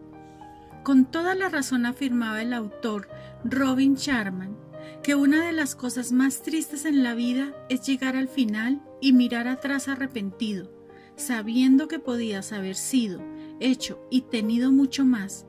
[0.84, 3.08] Con toda la razón afirmaba el autor
[3.44, 4.56] Robin Sharman
[5.02, 9.12] que una de las cosas más tristes en la vida es llegar al final y
[9.12, 10.70] mirar atrás arrepentido,
[11.16, 13.20] sabiendo que podías haber sido,
[13.60, 15.46] hecho y tenido mucho más,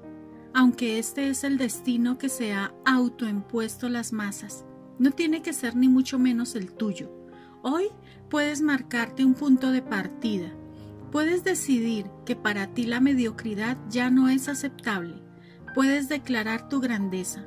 [0.53, 4.65] aunque este es el destino que se ha autoimpuesto las masas.
[4.97, 7.11] No tiene que ser ni mucho menos el tuyo.
[7.61, 7.89] Hoy
[8.29, 10.51] puedes marcarte un punto de partida.
[11.11, 15.15] Puedes decidir que para ti la mediocridad ya no es aceptable.
[15.73, 17.45] Puedes declarar tu grandeza.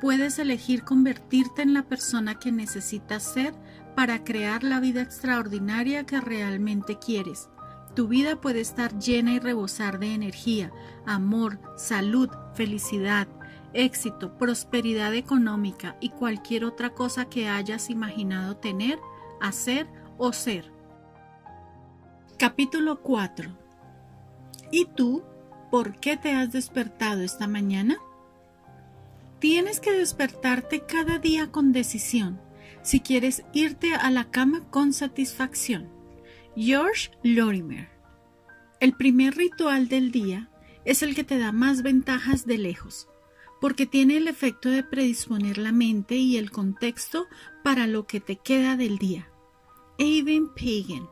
[0.00, 3.52] Puedes elegir convertirte en la persona que necesitas ser
[3.96, 7.48] para crear la vida extraordinaria que realmente quieres.
[7.94, 10.70] Tu vida puede estar llena y rebosar de energía,
[11.06, 13.26] amor, salud, felicidad,
[13.72, 19.00] éxito, prosperidad económica y cualquier otra cosa que hayas imaginado tener,
[19.40, 19.88] hacer
[20.20, 20.70] o ser.
[22.38, 23.50] Capítulo 4
[24.70, 25.24] ¿Y tú
[25.70, 27.96] por qué te has despertado esta mañana?
[29.38, 32.38] Tienes que despertarte cada día con decisión
[32.82, 35.88] si quieres irte a la cama con satisfacción.
[36.54, 37.88] George Lorimer.
[38.78, 40.50] El primer ritual del día
[40.84, 43.08] es el que te da más ventajas de lejos,
[43.58, 47.26] porque tiene el efecto de predisponer la mente y el contexto
[47.64, 49.29] para lo que te queda del día.
[50.00, 51.06] Avon Pagan.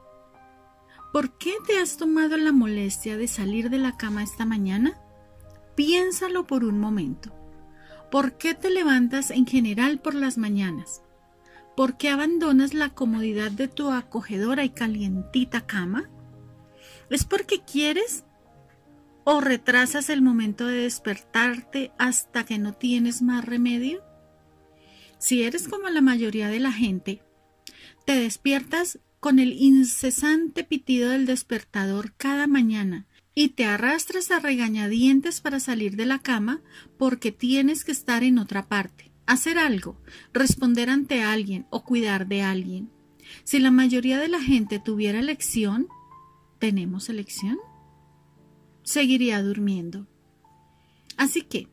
[1.13, 4.99] ¿Por qué te has tomado la molestia de salir de la cama esta mañana?
[5.75, 7.31] Piénsalo por un momento.
[8.11, 11.03] ¿Por qué te levantas en general por las mañanas?
[11.77, 16.09] ¿Por qué abandonas la comodidad de tu acogedora y calientita cama?
[17.11, 18.25] ¿Es porque quieres
[19.25, 24.03] o retrasas el momento de despertarte hasta que no tienes más remedio?
[25.19, 27.23] Si eres como la mayoría de la gente,
[28.09, 35.43] te despiertas con el incesante pitido del despertador cada mañana y te arrastras a regañadientes
[35.43, 36.63] para salir de la cama
[36.97, 40.01] porque tienes que estar en otra parte hacer algo,
[40.33, 42.91] responder ante alguien o cuidar de alguien.
[43.45, 45.87] Si la mayoría de la gente tuviera elección,
[46.59, 47.59] ¿tenemos elección?
[48.85, 50.07] Seguiría durmiendo.
[51.19, 51.69] Así que,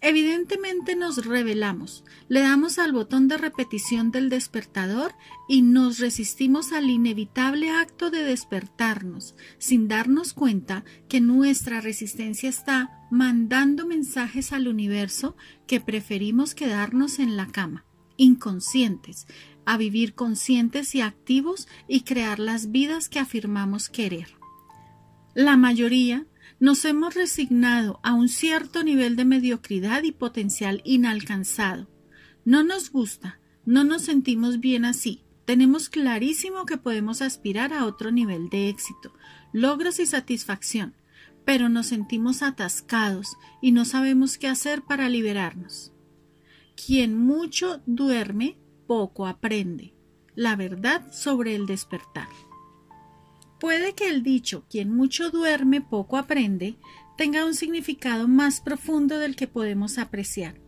[0.00, 5.12] Evidentemente nos revelamos, le damos al botón de repetición del despertador
[5.48, 13.06] y nos resistimos al inevitable acto de despertarnos, sin darnos cuenta que nuestra resistencia está
[13.10, 15.36] mandando mensajes al universo
[15.66, 17.84] que preferimos quedarnos en la cama,
[18.16, 19.26] inconscientes,
[19.66, 24.28] a vivir conscientes y activos y crear las vidas que afirmamos querer.
[25.34, 26.26] La mayoría
[26.60, 31.88] nos hemos resignado a un cierto nivel de mediocridad y potencial inalcanzado.
[32.44, 35.22] No nos gusta, no nos sentimos bien así.
[35.44, 39.12] Tenemos clarísimo que podemos aspirar a otro nivel de éxito,
[39.52, 40.94] logros y satisfacción,
[41.44, 45.92] pero nos sentimos atascados y no sabemos qué hacer para liberarnos.
[46.74, 48.56] Quien mucho duerme,
[48.86, 49.94] poco aprende.
[50.34, 52.28] La verdad sobre el despertar.
[53.64, 56.76] Puede que el dicho quien mucho duerme poco aprende
[57.16, 60.60] tenga un significado más profundo del que podemos apreciar.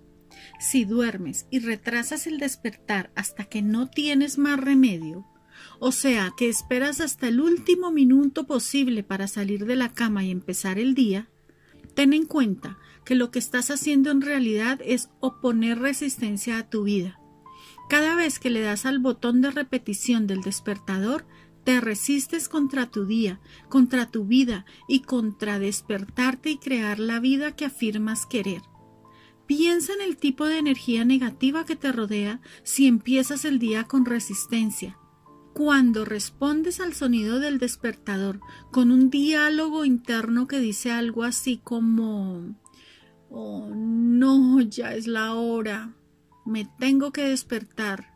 [0.59, 5.27] Si duermes y retrasas el despertar hasta que no tienes más remedio,
[5.79, 10.31] o sea, que esperas hasta el último minuto posible para salir de la cama y
[10.31, 11.29] empezar el día,
[11.95, 16.85] ten en cuenta que lo que estás haciendo en realidad es oponer resistencia a tu
[16.85, 17.21] vida.
[17.91, 21.27] Cada vez que le das al botón de repetición del despertador,
[21.67, 27.57] te resistes contra tu día, contra tu vida y contra despertarte y crear la vida
[27.57, 28.63] que afirmas querer.
[29.47, 34.05] Piensa en el tipo de energía negativa que te rodea si empiezas el día con
[34.05, 34.97] resistencia.
[35.55, 38.39] Cuando respondes al sonido del despertador
[38.71, 42.55] con un diálogo interno que dice algo así como
[43.29, 45.97] Oh, no, ya es la hora.
[46.45, 48.15] Me tengo que despertar.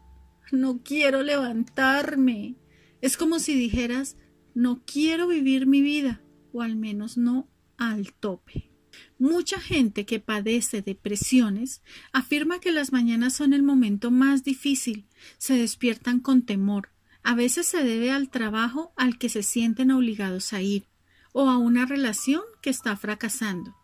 [0.53, 2.60] No quiero levantarme.
[3.01, 4.17] Es como si dijeras
[4.55, 6.23] no quiero vivir mi vida,
[6.53, 8.71] o al menos no al tope.
[9.19, 11.83] Mucha gente que padece depresiones
[12.13, 15.07] afirma que las mañanas son el momento más difícil,
[15.39, 16.91] se despiertan con temor,
[17.23, 20.87] a veces se debe al trabajo al que se sienten obligados a ir,
[21.33, 23.77] o a una relación que está fracasando.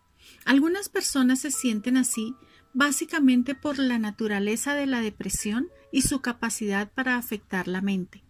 [0.44, 2.34] Algunas personas se sienten así
[2.72, 8.22] básicamente por la naturaleza de la depresión y su capacidad para afectar la mente,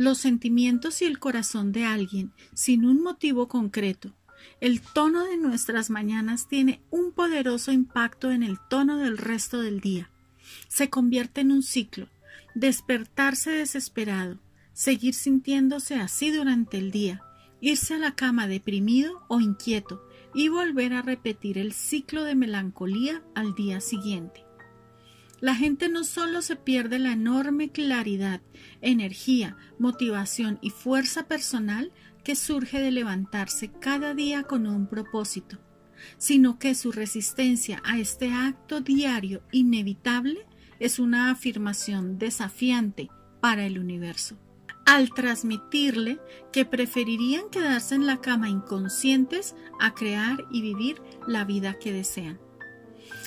[0.00, 4.14] los sentimientos y el corazón de alguien sin un motivo concreto,
[4.62, 9.80] el tono de nuestras mañanas tiene un poderoso impacto en el tono del resto del
[9.80, 10.08] día.
[10.68, 12.08] Se convierte en un ciclo,
[12.54, 14.38] despertarse desesperado,
[14.72, 17.22] seguir sintiéndose así durante el día,
[17.60, 20.02] irse a la cama deprimido o inquieto
[20.32, 24.46] y volver a repetir el ciclo de melancolía al día siguiente.
[25.40, 28.42] La gente no solo se pierde la enorme claridad,
[28.82, 31.92] energía, motivación y fuerza personal
[32.22, 35.58] que surge de levantarse cada día con un propósito,
[36.18, 40.46] sino que su resistencia a este acto diario inevitable
[40.78, 43.08] es una afirmación desafiante
[43.40, 44.36] para el universo.
[44.84, 46.18] Al transmitirle
[46.52, 52.40] que preferirían quedarse en la cama inconscientes a crear y vivir la vida que desean.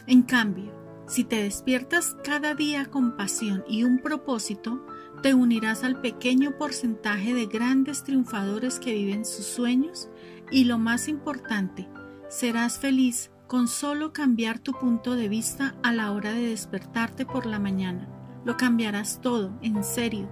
[0.07, 4.85] En cambio, si te despiertas cada día con pasión y un propósito,
[5.21, 10.09] te unirás al pequeño porcentaje de grandes triunfadores que viven sus sueños
[10.51, 11.87] y lo más importante,
[12.29, 17.45] serás feliz con solo cambiar tu punto de vista a la hora de despertarte por
[17.45, 18.07] la mañana.
[18.45, 20.27] Lo cambiarás todo, en serio.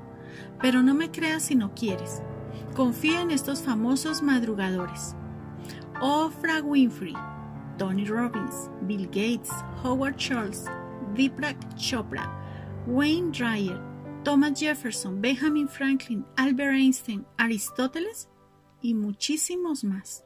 [0.61, 2.21] Pero no me creas si no quieres.
[2.75, 5.15] Confía en estos famosos madrugadores.
[6.01, 7.13] Oprah Winfrey,
[7.77, 9.51] Tony Robbins, Bill Gates,
[9.83, 10.65] Howard Schultz,
[11.15, 12.29] Deepak Chopra,
[12.87, 13.79] Wayne Dreyer,
[14.23, 18.29] Thomas Jefferson, Benjamin Franklin, Albert Einstein, Aristóteles
[18.81, 20.23] y muchísimos más.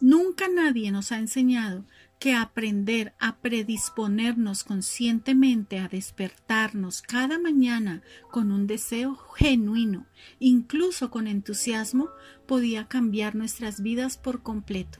[0.00, 1.84] Nunca nadie nos ha enseñado
[2.18, 10.06] que aprender a predisponernos conscientemente a despertarnos cada mañana con un deseo genuino,
[10.38, 12.08] incluso con entusiasmo,
[12.46, 14.99] podía cambiar nuestras vidas por completo.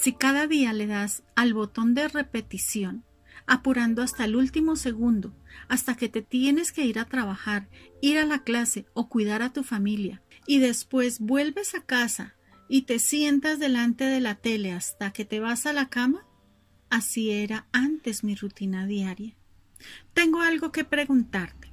[0.00, 3.04] Si cada día le das al botón de repetición,
[3.46, 5.36] apurando hasta el último segundo,
[5.68, 7.68] hasta que te tienes que ir a trabajar,
[8.00, 12.34] ir a la clase o cuidar a tu familia, y después vuelves a casa
[12.66, 16.26] y te sientas delante de la tele hasta que te vas a la cama?
[16.88, 19.36] Así era antes mi rutina diaria.
[20.14, 21.70] Tengo algo que preguntarte.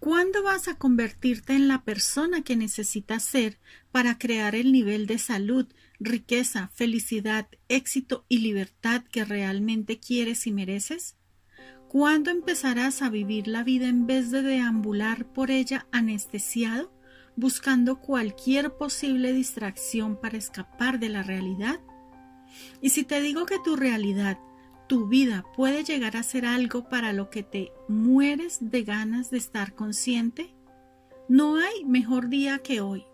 [0.00, 3.60] ¿Cuándo vas a convertirte en la persona que necesitas ser
[3.92, 5.68] para crear el nivel de salud,
[6.04, 11.16] riqueza, felicidad, éxito y libertad que realmente quieres y mereces?
[11.88, 16.92] ¿Cuándo empezarás a vivir la vida en vez de deambular por ella anestesiado,
[17.36, 21.80] buscando cualquier posible distracción para escapar de la realidad?
[22.80, 24.38] Y si te digo que tu realidad,
[24.88, 29.38] tu vida puede llegar a ser algo para lo que te mueres de ganas de
[29.38, 30.54] estar consciente,
[31.28, 33.04] no hay mejor día que hoy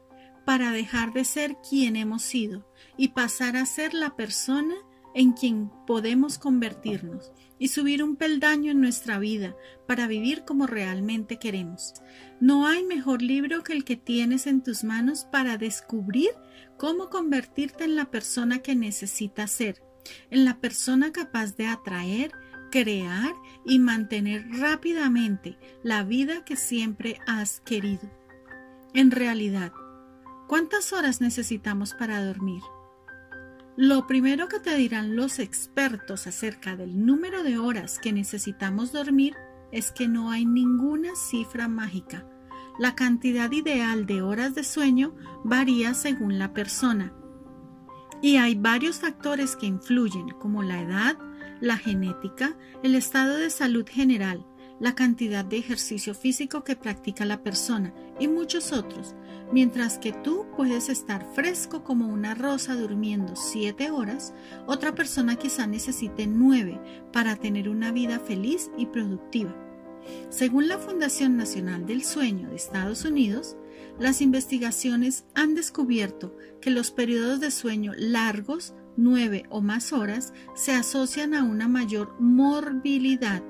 [0.45, 2.68] para dejar de ser quien hemos sido
[2.99, 4.75] y pasar a ser la persona
[5.15, 9.57] en quien podemos convertirnos y subir un peldaño en nuestra vida
[9.87, 11.95] para vivir como realmente queremos.
[12.41, 16.31] No hay mejor libro que el que tienes en tus manos para descubrir
[16.77, 19.83] cómo convertirte en la persona que necesitas ser,
[20.31, 22.33] en la persona capaz de atraer,
[22.71, 23.35] crear
[23.65, 28.09] y mantener rápidamente la vida que siempre has querido.
[28.95, 29.73] En realidad,
[30.47, 32.63] ¿cuántas horas necesitamos para dormir?
[33.81, 39.37] Lo primero que te dirán los expertos acerca del número de horas que necesitamos dormir
[39.71, 42.27] es que no hay ninguna cifra mágica.
[42.81, 45.15] La cantidad ideal de horas de sueño
[45.45, 47.13] varía según la persona.
[48.21, 51.17] Y hay varios factores que influyen, como la edad,
[51.61, 54.45] la genética, el estado de salud general,
[54.81, 59.15] la cantidad de ejercicio físico que practica la persona y muchos otros,
[59.51, 64.35] Mientras que tú puedes estar fresco como una rosa durmiendo 7 horas,
[64.67, 66.79] otra persona quizá necesite 9
[67.13, 69.57] para tener una vida feliz y productiva.
[70.29, 73.57] Según la Fundación Nacional del Sueño de Estados Unidos,
[73.99, 80.73] las investigaciones han descubierto que los periodos de sueño largos, nueve o más horas, se
[80.73, 83.43] asocian a una mayor morbilidad,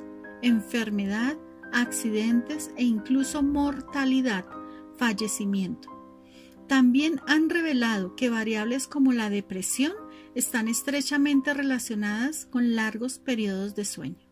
[0.42, 1.36] enfermedad,
[1.72, 4.44] accidentes e incluso mortalidad,
[4.96, 5.90] fallecimiento.
[6.66, 9.92] También han revelado que variables como la depresión
[10.34, 14.28] están estrechamente relacionadas con largos periodos de sueño.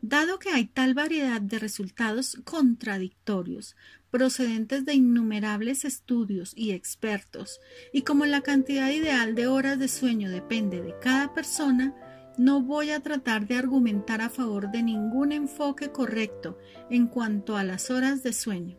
[0.00, 3.74] Dado que hay tal variedad de resultados contradictorios
[4.10, 7.60] procedentes de innumerables estudios y expertos,
[7.92, 11.94] y como la cantidad ideal de horas de sueño depende de cada persona,
[12.38, 16.58] no voy a tratar de argumentar a favor de ningún enfoque correcto
[16.88, 18.78] en cuanto a las horas de sueño.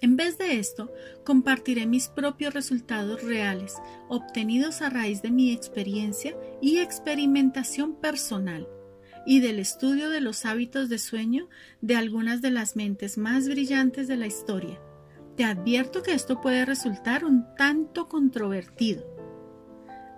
[0.00, 0.92] En vez de esto,
[1.24, 3.76] compartiré mis propios resultados reales,
[4.08, 8.68] obtenidos a raíz de mi experiencia y experimentación personal,
[9.26, 11.48] y del estudio de los hábitos de sueño
[11.80, 14.78] de algunas de las mentes más brillantes de la historia.
[15.36, 19.13] Te advierto que esto puede resultar un tanto controvertido.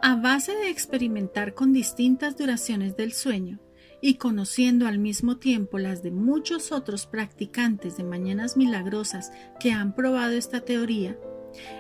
[0.02, 3.60] A base de experimentar con distintas duraciones del sueño,
[4.00, 9.94] y conociendo al mismo tiempo las de muchos otros practicantes de mañanas milagrosas que han
[9.94, 11.18] probado esta teoría,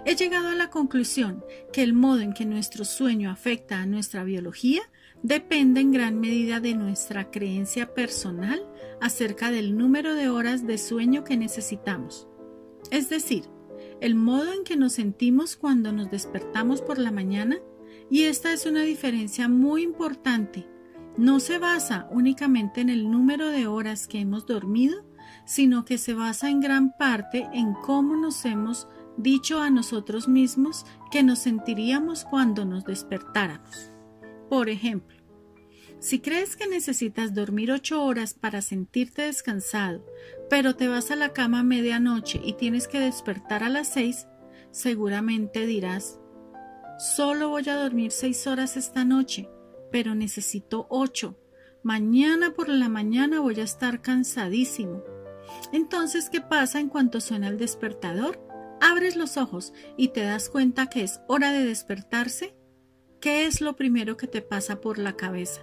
[0.04, 4.24] he llegado a la conclusión que el modo en que nuestro sueño afecta a nuestra
[4.24, 4.80] biología
[5.22, 8.66] depende en gran medida de nuestra creencia personal
[9.00, 12.26] acerca del número de horas de sueño que necesitamos.
[12.90, 13.44] Es decir,
[14.00, 17.58] el modo en que nos sentimos cuando nos despertamos por la mañana,
[18.10, 20.66] y esta es una diferencia muy importante
[21.16, 25.02] no se basa únicamente en el número de horas que hemos dormido,
[25.46, 30.84] sino que se basa en gran parte en cómo nos hemos dicho a nosotros mismos
[31.10, 33.90] que nos sentiríamos cuando nos despertáramos.
[34.50, 35.16] Por ejemplo,
[36.00, 40.04] si crees que necesitas dormir ocho horas para sentirte descansado,
[40.50, 44.26] pero te vas a la cama a medianoche y tienes que despertar a las seis,
[44.70, 46.20] seguramente dirás,
[46.98, 49.48] solo voy a dormir seis horas esta noche
[49.90, 51.38] pero necesito ocho.
[51.82, 55.02] Mañana por la mañana voy a estar cansadísimo.
[55.72, 58.38] Entonces, ¿qué pasa en cuanto suena el despertador?
[58.80, 62.54] Abres los ojos y te das cuenta que es hora de despertarse.
[63.20, 65.62] ¿Qué es lo primero que te pasa por la cabeza?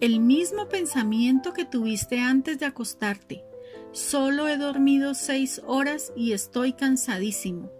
[0.00, 3.42] El mismo pensamiento que tuviste antes de acostarte.
[3.92, 7.75] Solo he dormido seis horas y estoy cansadísimo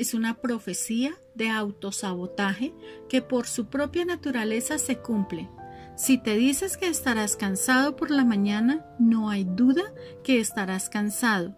[0.00, 2.72] es una profecía de autosabotaje
[3.10, 5.50] que por su propia naturaleza se cumple.
[5.94, 9.82] Si te dices que estarás cansado por la mañana, no hay duda
[10.24, 11.54] que estarás cansado.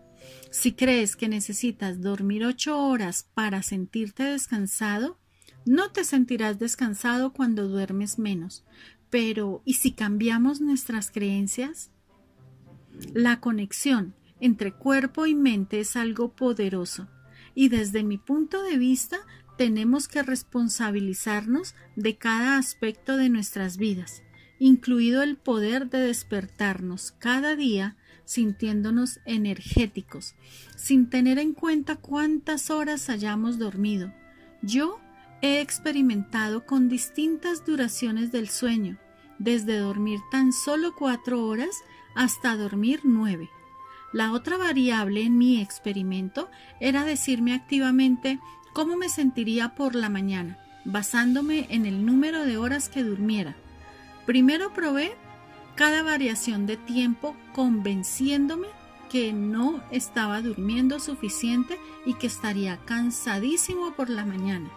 [0.51, 5.21] Si crees que necesitas dormir ocho horas para sentirte descansado,
[5.65, 8.65] no te sentirás descansado cuando duermes menos.
[9.09, 11.93] Pero, ¿y si cambiamos nuestras creencias?
[13.15, 17.07] La conexión entre cuerpo y mente es algo poderoso
[17.55, 19.19] y desde mi punto de vista
[19.59, 24.23] tenemos que responsabilizarnos de cada aspecto de nuestras vidas,
[24.59, 30.35] incluido el poder de despertarnos cada día sintiéndonos energéticos,
[30.77, 34.13] sin tener en cuenta cuántas horas hayamos dormido.
[34.63, 35.01] Yo
[35.43, 38.99] he experimentado con distintas duraciones del sueño,
[39.39, 41.75] desde dormir tan solo cuatro horas
[42.15, 43.51] hasta dormir nueve.
[44.13, 48.39] La otra variable en mi experimento era decirme activamente
[48.75, 53.57] cómo me sentiría por la mañana, basándome en el número de horas que durmiera.
[54.27, 55.17] Primero probé
[55.77, 58.69] cada variación de tiempo convenciéndome
[59.11, 64.71] que no estaba durmiendo suficiente y que estaría cansadísimo por la mañana.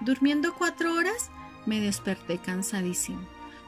[0.00, 1.30] Durmiendo cuatro horas,
[1.66, 3.20] me desperté cansadísimo.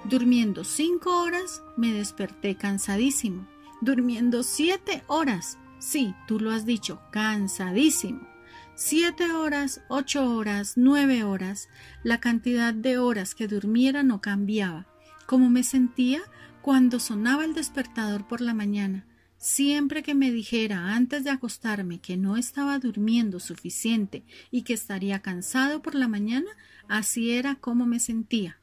[0.05, 3.47] Durmiendo cinco horas, me desperté cansadísimo
[3.81, 5.59] durmiendo siete horas.
[5.79, 8.27] Sí, tú lo has dicho, cansadísimo.
[8.75, 11.69] Siete horas, ocho horas, nueve horas,
[12.03, 14.87] la cantidad de horas que durmiera no cambiaba.
[15.27, 16.21] Como me sentía
[16.61, 19.07] cuando sonaba el despertador por la mañana,
[19.39, 25.21] siempre que me dijera antes de acostarme que no estaba durmiendo suficiente y que estaría
[25.21, 26.51] cansado por la mañana,
[26.89, 28.59] así era como me sentía.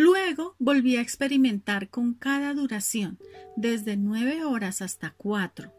[0.00, 3.18] Luego volví a experimentar con cada duración,
[3.56, 5.74] desde nueve horas hasta cuatro,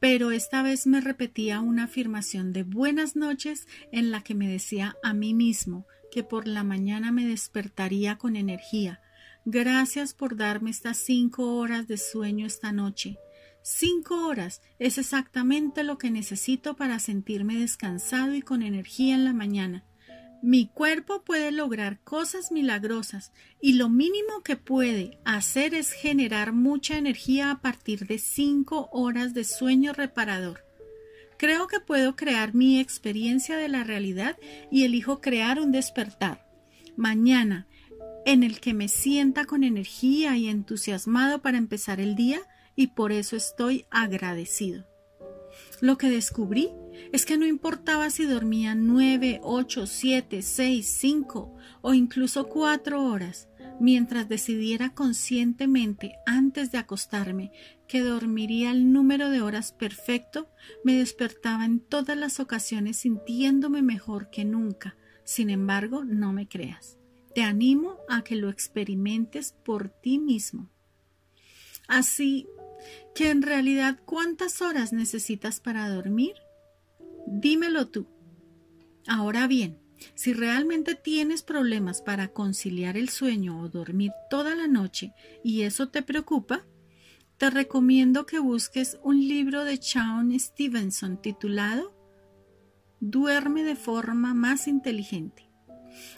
[0.00, 4.96] pero esta vez me repetía una afirmación de buenas noches en la que me decía
[5.04, 9.00] a mí mismo que por la mañana me despertaría con energía.
[9.44, 13.16] Gracias por darme estas cinco horas de sueño esta noche.
[13.62, 19.32] Cinco horas es exactamente lo que necesito para sentirme descansado y con energía en la
[19.32, 19.84] mañana.
[20.42, 26.98] Mi cuerpo puede lograr cosas milagrosas y lo mínimo que puede hacer es generar mucha
[26.98, 30.64] energía a partir de cinco horas de sueño reparador.
[31.38, 34.36] Creo que puedo crear mi experiencia de la realidad
[34.68, 36.44] y elijo crear un despertar.
[36.96, 37.68] Mañana,
[38.26, 42.40] en el que me sienta con energía y entusiasmado para empezar el día
[42.74, 44.91] y por eso estoy agradecido.
[45.80, 46.70] Lo que descubrí
[47.12, 53.48] es que no importaba si dormía nueve, ocho, siete, seis, cinco o incluso cuatro horas,
[53.80, 57.52] mientras decidiera conscientemente antes de acostarme
[57.88, 60.48] que dormiría el número de horas perfecto,
[60.84, 64.96] me despertaba en todas las ocasiones sintiéndome mejor que nunca.
[65.24, 66.96] Sin embargo, no me creas.
[67.34, 70.70] Te animo a que lo experimentes por ti mismo.
[71.88, 72.46] Así
[73.14, 76.34] que en realidad, ¿cuántas horas necesitas para dormir?
[77.26, 78.06] Dímelo tú.
[79.06, 79.78] Ahora bien,
[80.14, 85.12] si realmente tienes problemas para conciliar el sueño o dormir toda la noche
[85.44, 86.64] y eso te preocupa,
[87.38, 91.92] te recomiendo que busques un libro de Shawn Stevenson titulado
[93.00, 95.50] Duerme de forma más inteligente.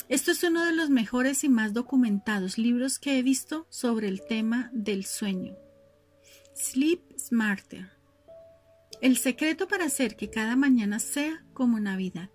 [0.09, 4.25] Esto es uno de los mejores y más documentados libros que he visto sobre el
[4.27, 5.57] tema del sueño.
[6.57, 7.91] Sleep Smarter.
[9.01, 12.31] El secreto para hacer que cada mañana sea como Navidad.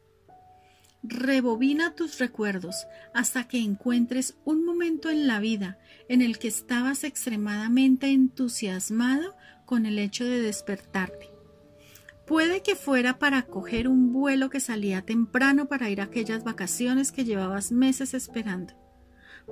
[1.03, 5.79] Rebobina tus recuerdos hasta que encuentres un momento en la vida
[6.09, 11.29] en el que estabas extremadamente entusiasmado con el hecho de despertarte.
[12.27, 17.13] Puede que fuera para coger un vuelo que salía temprano para ir a aquellas vacaciones
[17.13, 18.73] que llevabas meses esperando.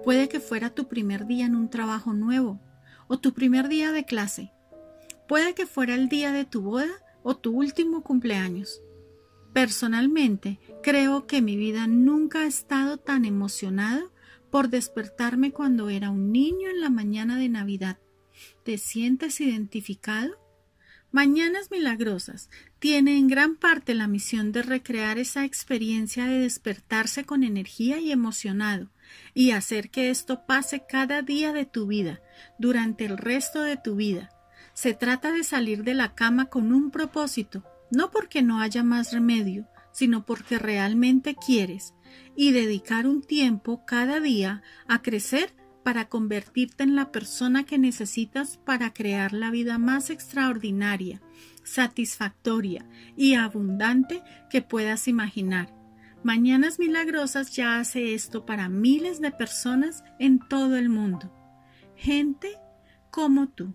[0.04, 2.60] Puede que fuera tu primer día en un trabajo nuevo
[3.08, 4.52] o tu primer día de clase.
[5.28, 8.82] Puede que fuera el día de tu boda o tu último cumpleaños.
[9.54, 14.12] Personalmente, creo que mi vida nunca ha estado tan emocionado
[14.50, 17.98] por despertarme cuando era un niño en la mañana de Navidad.
[18.64, 20.38] ¿Te sientes identificado?
[21.12, 22.50] Mañanas Milagrosas
[22.80, 28.12] tiene en gran parte la misión de recrear esa experiencia de despertarse con energía y
[28.12, 28.92] emocionado
[29.34, 32.22] y hacer que esto pase cada día de tu vida,
[32.60, 34.37] durante el resto de tu vida.
[34.78, 39.12] Se trata de salir de la cama con un propósito, no porque no haya más
[39.12, 41.96] remedio, sino porque realmente quieres,
[42.36, 48.58] y dedicar un tiempo cada día a crecer para convertirte en la persona que necesitas
[48.58, 51.24] para crear la vida más extraordinaria,
[51.64, 52.86] satisfactoria
[53.16, 54.22] y abundante
[54.52, 55.74] que puedas imaginar.
[56.24, 61.34] Mañanas Milagrosas ya hace esto para miles de personas en todo el mundo.
[61.96, 62.60] Gente
[63.10, 63.74] como tú.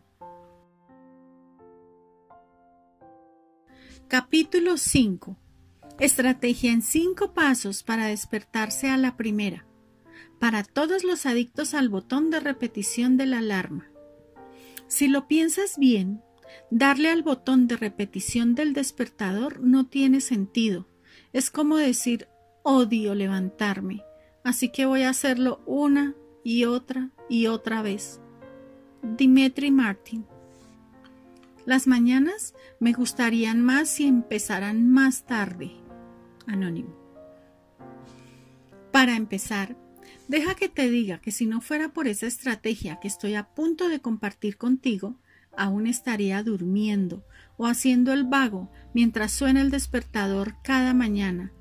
[4.13, 5.39] Capítulo 5.
[5.99, 9.65] Estrategia en 5 pasos para despertarse a la primera.
[10.39, 13.91] Para todos los adictos al botón de repetición de la alarma.
[14.87, 16.21] Si lo piensas bien,
[16.71, 20.87] darle al botón de repetición del despertador no tiene sentido.
[21.33, 22.29] Es como decir
[22.65, 24.03] odio levantarme,
[24.45, 26.15] así que voy a hacerlo una
[26.45, 28.21] y otra y otra vez.
[29.03, 30.27] Dimitri Martin
[31.65, 35.73] las mañanas me gustarían más si empezaran más tarde.
[36.47, 36.97] Anónimo.
[38.91, 39.77] Para empezar,
[40.29, 43.89] deja que te diga que si no fuera por esa estrategia que estoy a punto
[43.89, 45.17] de compartir contigo,
[45.57, 47.25] aún estaría durmiendo
[47.57, 51.53] o haciendo el vago mientras suena el despertador cada mañana.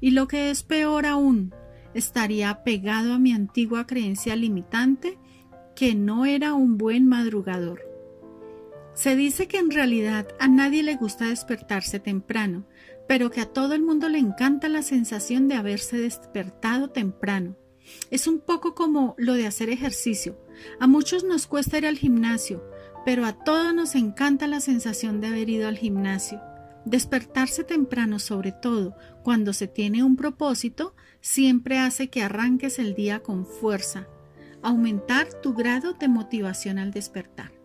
[0.00, 1.54] Y lo que es peor aún,
[1.94, 5.18] estaría pegado a mi antigua creencia limitante
[5.74, 7.89] que no era un buen madrugador.
[9.00, 12.66] Se dice que en realidad a nadie le gusta despertarse temprano,
[13.08, 17.56] pero que a todo el mundo le encanta la sensación de haberse despertado temprano.
[18.10, 20.38] Es un poco como lo de hacer ejercicio.
[20.80, 22.62] A muchos nos cuesta ir al gimnasio,
[23.06, 26.38] pero a todos nos encanta la sensación de haber ido al gimnasio.
[26.84, 33.20] Despertarse temprano, sobre todo cuando se tiene un propósito, siempre hace que arranques el día
[33.20, 34.08] con fuerza.
[34.60, 37.59] Aumentar tu grado de motivación al despertar.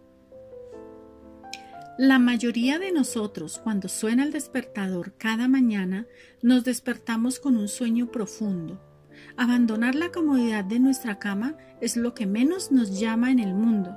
[1.97, 6.07] La mayoría de nosotros, cuando suena el despertador cada mañana,
[6.41, 8.81] nos despertamos con un sueño profundo.
[9.37, 13.95] Abandonar la comodidad de nuestra cama es lo que menos nos llama en el mundo.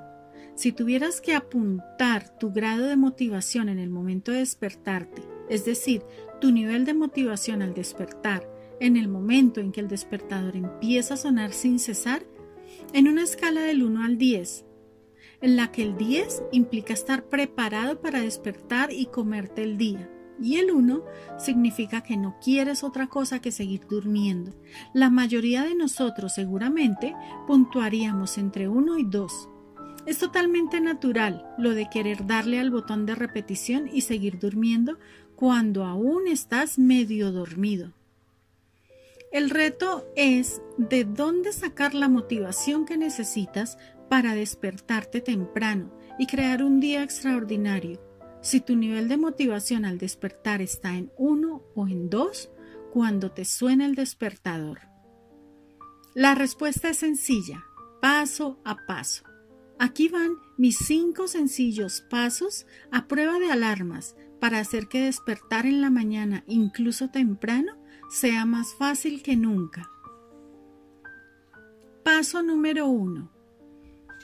[0.55, 6.05] Si tuvieras que apuntar tu grado de motivación en el momento de despertarte, es decir,
[6.41, 8.49] tu nivel de motivación al despertar,
[8.79, 12.23] en el momento en que el despertador empieza a sonar sin cesar,
[12.93, 14.68] en una escala del 1 al 10,
[15.41, 20.11] en la que el 10 implica estar preparado para despertar y comerte el día,
[20.41, 21.05] y el 1
[21.39, 24.53] significa que no quieres otra cosa que seguir durmiendo.
[24.95, 27.15] La mayoría de nosotros seguramente
[27.47, 29.49] puntuaríamos entre 1 y 2.
[30.07, 34.99] Es totalmente natural lo de querer darle al botón de repetición y seguir durmiendo
[35.37, 37.93] cuando aún estás medio dormido.
[39.31, 43.77] El reto es de dónde sacar la motivación que necesitas
[44.09, 48.01] para despertarte temprano y crear un día extraordinario
[48.41, 52.51] si tu nivel de motivación al despertar está en 1 o en 2
[52.93, 54.81] cuando te suena el despertador.
[56.15, 57.65] La respuesta es sencilla,
[58.01, 59.25] paso a paso.
[59.79, 65.81] Aquí van mis cinco sencillos pasos a prueba de alarmas para hacer que despertar en
[65.81, 67.77] la mañana, incluso temprano,
[68.09, 69.91] sea más fácil que nunca.
[72.05, 73.38] Paso número 1.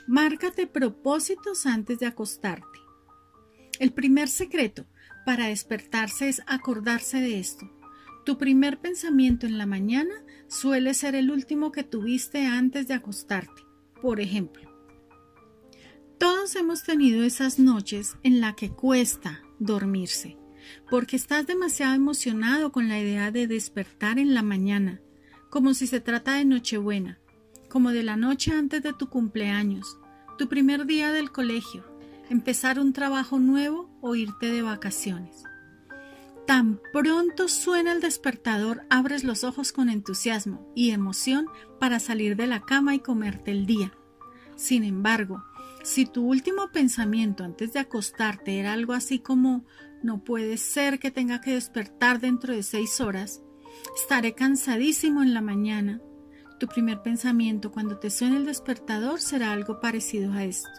[0.07, 2.79] Márcate propósitos antes de acostarte.
[3.79, 4.85] El primer secreto
[5.25, 7.71] para despertarse es acordarse de esto.
[8.23, 10.13] Tu primer pensamiento en la mañana
[10.47, 13.63] suele ser el último que tuviste antes de acostarte.
[13.99, 14.69] Por ejemplo,
[16.19, 20.37] todos hemos tenido esas noches en la que cuesta dormirse,
[20.89, 25.01] porque estás demasiado emocionado con la idea de despertar en la mañana,
[25.49, 27.19] como si se trata de Nochebuena,
[27.75, 29.97] como de la noche antes de tu cumpleaños,
[30.37, 31.83] tu primer día del colegio,
[32.29, 35.43] empezar un trabajo nuevo o irte de vacaciones.
[36.47, 41.47] Tan pronto suena el despertador, abres los ojos con entusiasmo y emoción
[41.77, 43.91] para salir de la cama y comerte el día.
[44.55, 45.43] Sin embargo,
[45.83, 49.65] si tu último pensamiento antes de acostarte era algo así como
[50.01, 53.41] no puede ser que tenga que despertar dentro de seis horas,
[54.01, 55.99] estaré cansadísimo en la mañana,
[56.57, 60.69] tu primer pensamiento cuando te suene el despertador será algo parecido a esto.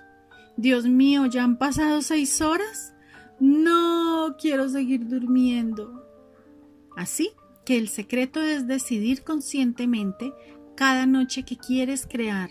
[0.57, 2.95] Dios mío, ¿ya han pasado seis horas?
[3.39, 6.03] No quiero seguir durmiendo.
[6.97, 7.31] Así
[7.65, 10.33] que el secreto es decidir conscientemente
[10.77, 12.51] cada noche que quieres crear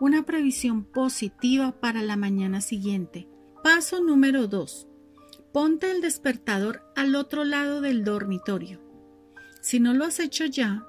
[0.00, 3.28] una previsión positiva para la mañana siguiente.
[3.62, 4.88] Paso número 2.
[5.52, 8.80] Ponte el despertador al otro lado del dormitorio.
[9.60, 10.86] Si no lo has hecho ya,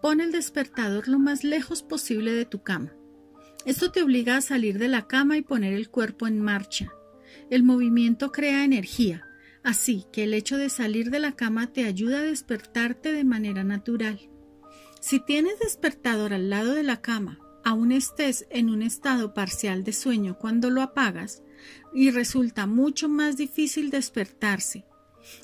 [0.00, 2.92] pon el despertador lo más lejos posible de tu cama.
[3.64, 6.92] Esto te obliga a salir de la cama y poner el cuerpo en marcha.
[7.50, 9.26] El movimiento crea energía,
[9.62, 13.62] así que el hecho de salir de la cama te ayuda a despertarte de manera
[13.62, 14.30] natural.
[15.00, 19.92] Si tienes despertador al lado de la cama, aún estés en un estado parcial de
[19.92, 21.42] sueño cuando lo apagas,
[21.92, 24.86] y resulta mucho más difícil despertarse.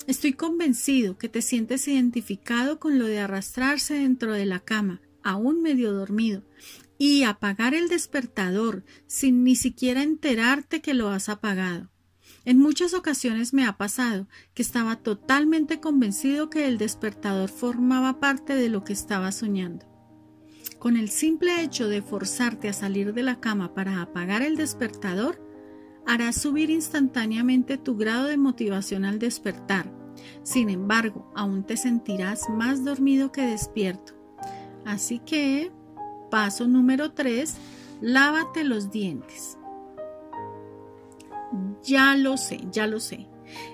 [0.07, 5.61] Estoy convencido que te sientes identificado con lo de arrastrarse dentro de la cama, aún
[5.61, 6.43] medio dormido,
[6.97, 11.89] y apagar el despertador sin ni siquiera enterarte que lo has apagado.
[12.45, 18.55] En muchas ocasiones me ha pasado que estaba totalmente convencido que el despertador formaba parte
[18.55, 19.85] de lo que estaba soñando.
[20.79, 25.41] Con el simple hecho de forzarte a salir de la cama para apagar el despertador,
[26.07, 29.91] harás subir instantáneamente tu grado de motivación al despertar.
[30.43, 34.13] Sin embargo, aún te sentirás más dormido que despierto.
[34.85, 35.71] Así que
[36.29, 37.55] Paso número 3.
[38.01, 39.57] Lávate los dientes.
[41.83, 43.27] Ya lo sé, ya lo sé.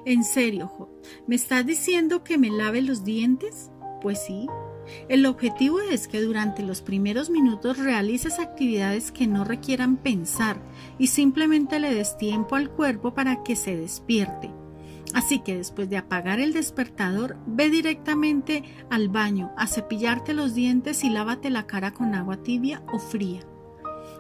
[0.06, 0.90] En serio,
[1.26, 3.72] ¿me estás diciendo que me lave los dientes?
[4.02, 4.48] Pues sí.
[5.10, 10.62] El objetivo es que durante los primeros minutos realices actividades que no requieran pensar
[10.98, 14.52] y simplemente le des tiempo al cuerpo para que se despierte.
[15.14, 21.04] Así que después de apagar el despertador, ve directamente al baño a cepillarte los dientes
[21.04, 23.42] y lávate la cara con agua tibia o fría.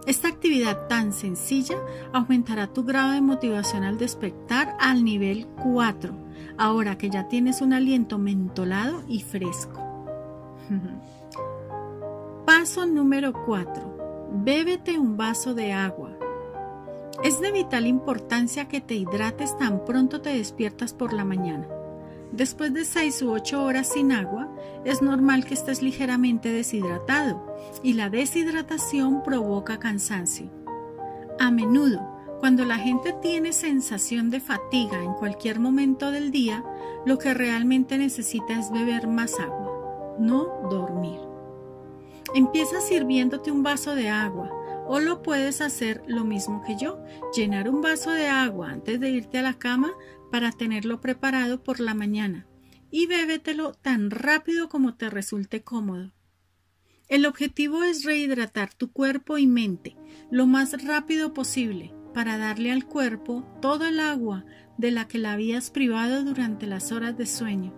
[0.05, 1.77] Esta actividad tan sencilla
[2.11, 6.13] aumentará tu grado de motivación al despertar al nivel 4,
[6.57, 9.81] ahora que ya tienes un aliento mentolado y fresco.
[12.45, 14.31] Paso número 4.
[14.43, 16.12] Bébete un vaso de agua.
[17.23, 21.65] Es de vital importancia que te hidrates tan pronto te despiertas por la mañana.
[22.33, 24.53] Después de 6 u 8 horas sin agua,
[24.83, 27.41] es normal que estés ligeramente deshidratado
[27.81, 30.49] y la deshidratación provoca cansancio.
[31.39, 32.01] A menudo,
[32.41, 36.61] cuando la gente tiene sensación de fatiga en cualquier momento del día,
[37.05, 41.21] lo que realmente necesita es beber más agua, no dormir.
[42.35, 44.51] Empieza sirviéndote un vaso de agua
[44.93, 47.03] o lo puedes hacer lo mismo que yo,
[47.35, 49.91] llenar un vaso de agua antes de irte a la cama
[50.31, 52.45] para tenerlo preparado por la mañana
[52.91, 56.13] y bébetelo tan rápido como te resulte cómodo.
[57.07, 59.97] El objetivo es rehidratar tu cuerpo y mente
[60.29, 64.45] lo más rápido posible para darle al cuerpo todo el agua
[64.77, 67.73] de la que la habías privado durante las horas de sueño.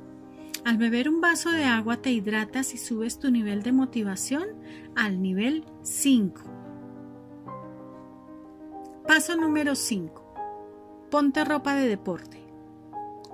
[0.65, 4.49] Al beber un vaso de agua te hidratas y subes tu nivel de motivación
[4.97, 6.64] al nivel 5.
[9.07, 11.07] Paso número 5.
[11.11, 12.39] Ponte ropa de deporte.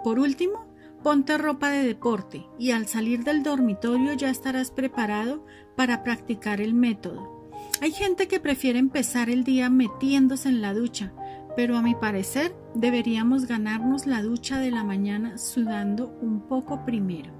[0.03, 0.65] Por último,
[1.01, 5.45] ponte ropa de deporte y al salir del dormitorio ya estarás preparado
[5.77, 7.49] para practicar el método.
[7.79, 11.13] Hay gente que prefiere empezar el día metiéndose en la ducha,
[11.55, 17.31] pero a mi parecer deberíamos ganarnos la ducha de la mañana sudando un poco primero.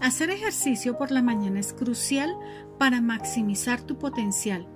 [0.00, 2.36] Hacer ejercicio por la mañana es crucial
[2.76, 4.66] para maximizar tu potencial,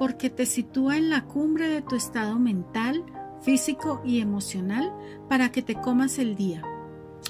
[0.00, 3.04] porque te sitúa en la cumbre de tu estado mental,
[3.42, 4.94] físico y emocional
[5.28, 6.62] para que te comas el día.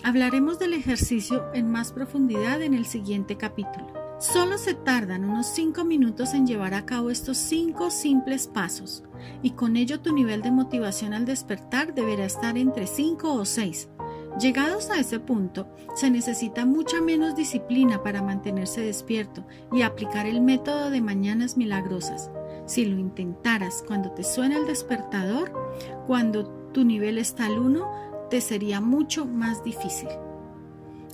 [0.05, 3.93] Hablaremos del ejercicio en más profundidad en el siguiente capítulo.
[4.21, 9.03] Solo se tardan unos 5 minutos en llevar a cabo estos 5 simples pasos
[9.43, 13.89] y con ello tu nivel de motivación al despertar deberá estar entre 5 o 6.
[14.39, 15.67] Llegados a ese punto,
[15.97, 22.31] se necesita mucha menos disciplina para mantenerse despierto y aplicar el método de mañanas milagrosas.
[22.71, 25.51] Si lo intentaras cuando te suena el despertador,
[26.07, 30.09] cuando tu nivel está al 1, te sería mucho más difícil.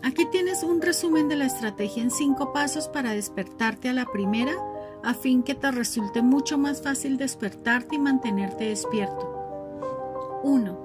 [0.02, 4.52] Aquí tienes un resumen de la estrategia en cinco pasos para despertarte a la primera,
[5.02, 10.40] a fin que te resulte mucho más fácil despertarte y mantenerte despierto.
[10.42, 10.78] 1.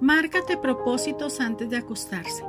[0.00, 2.42] Márcate propósitos antes de acostarse.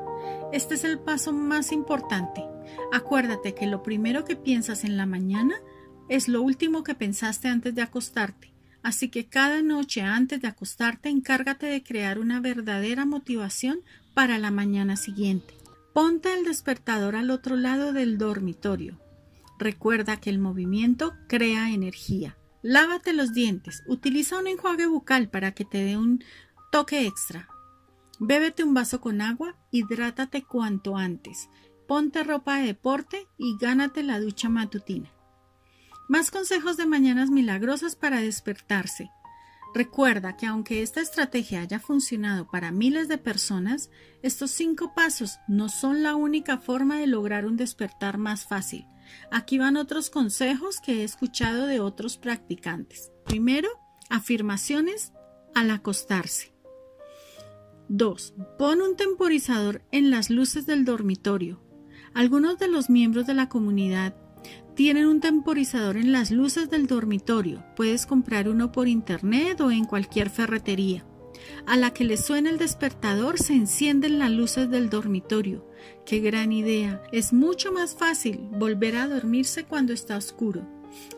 [0.52, 2.44] Este es el paso más importante.
[2.92, 5.54] Acuérdate que lo primero que piensas en la mañana
[6.12, 8.54] es lo último que pensaste antes de acostarte.
[8.84, 13.80] Así que cada noche antes de acostarte encárgate de crear una verdadera motivación
[14.14, 15.54] para la mañana siguiente.
[15.94, 19.00] Ponte el despertador al otro lado del dormitorio.
[19.58, 22.36] Recuerda que el movimiento crea energía.
[22.62, 23.82] Lávate los dientes.
[23.88, 26.22] Utiliza un enjuague bucal para que te dé un
[26.74, 27.48] toque extra.
[28.20, 31.48] Bébete un vaso con agua, hidrátate cuanto antes.
[31.88, 35.10] Ponte ropa de deporte y gánate la ducha matutina.
[36.12, 39.14] Más consejos de mañanas milagrosas para despertarse.
[39.74, 43.90] Recuerda que aunque esta estrategia haya funcionado para miles de personas,
[44.22, 48.86] estos cinco pasos no son la única forma de lograr un despertar más fácil.
[49.32, 53.14] Aquí van otros consejos que he escuchado de otros practicantes.
[53.24, 53.70] Primero,
[54.10, 55.14] afirmaciones
[55.56, 56.54] al acostarse.
[57.88, 58.34] 2.
[58.60, 61.64] Pon un temporizador en las luces del dormitorio.
[62.14, 64.14] Algunos de los miembros de la comunidad
[64.76, 67.64] tienen un temporizador en las luces del dormitorio.
[67.76, 71.06] Puedes comprar uno por internet o en cualquier ferretería.
[71.66, 75.68] A la que le suena el despertador se encienden las luces del dormitorio.
[76.06, 77.02] ¡Qué gran idea!
[77.12, 80.68] Es mucho más fácil volver a dormirse cuando está oscuro.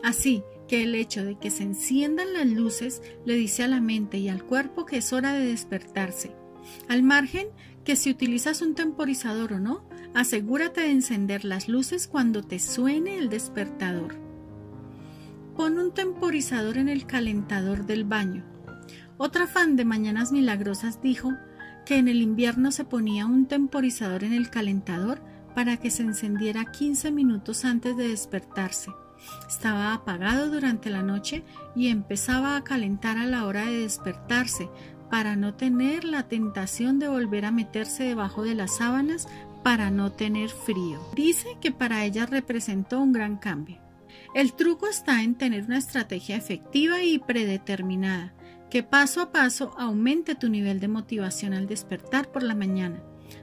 [0.02, 4.18] Así que el hecho de que se enciendan las luces le dice a la mente
[4.18, 6.34] y al cuerpo que es hora de despertarse.
[6.88, 7.48] Al margen
[7.84, 13.18] que si utilizas un temporizador o no, Asegúrate de encender las luces cuando te suene
[13.18, 14.14] el despertador.
[15.56, 18.44] Pon un temporizador en el calentador del baño.
[19.16, 21.32] Otra fan de Mañanas Milagrosas dijo
[21.84, 25.20] que en el invierno se ponía un temporizador en el calentador
[25.52, 28.92] para que se encendiera 15 minutos antes de despertarse.
[29.48, 31.42] Estaba apagado durante la noche
[31.74, 34.68] y empezaba a calentar a la hora de despertarse
[35.14, 39.28] para no tener la tentación de volver a meterse debajo de las sábanas
[39.62, 40.98] para no tener frío.
[41.14, 43.78] Dice que para ella representó un gran cambio.
[44.34, 48.34] El truco está en tener una estrategia efectiva y predeterminada,
[48.68, 53.00] que paso a paso aumente tu nivel de motivación al despertar por la mañana.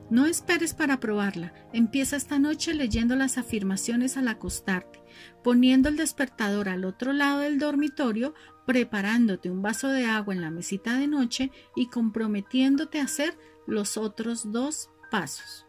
[0.10, 1.54] No esperes para probarla.
[1.72, 5.00] Empieza esta noche leyendo las afirmaciones al acostarte,
[5.42, 8.34] poniendo el despertador al otro lado del dormitorio,
[8.66, 13.98] preparándote un vaso de agua en la mesita de noche y comprometiéndote a hacer los
[13.98, 15.66] otros dos pasos.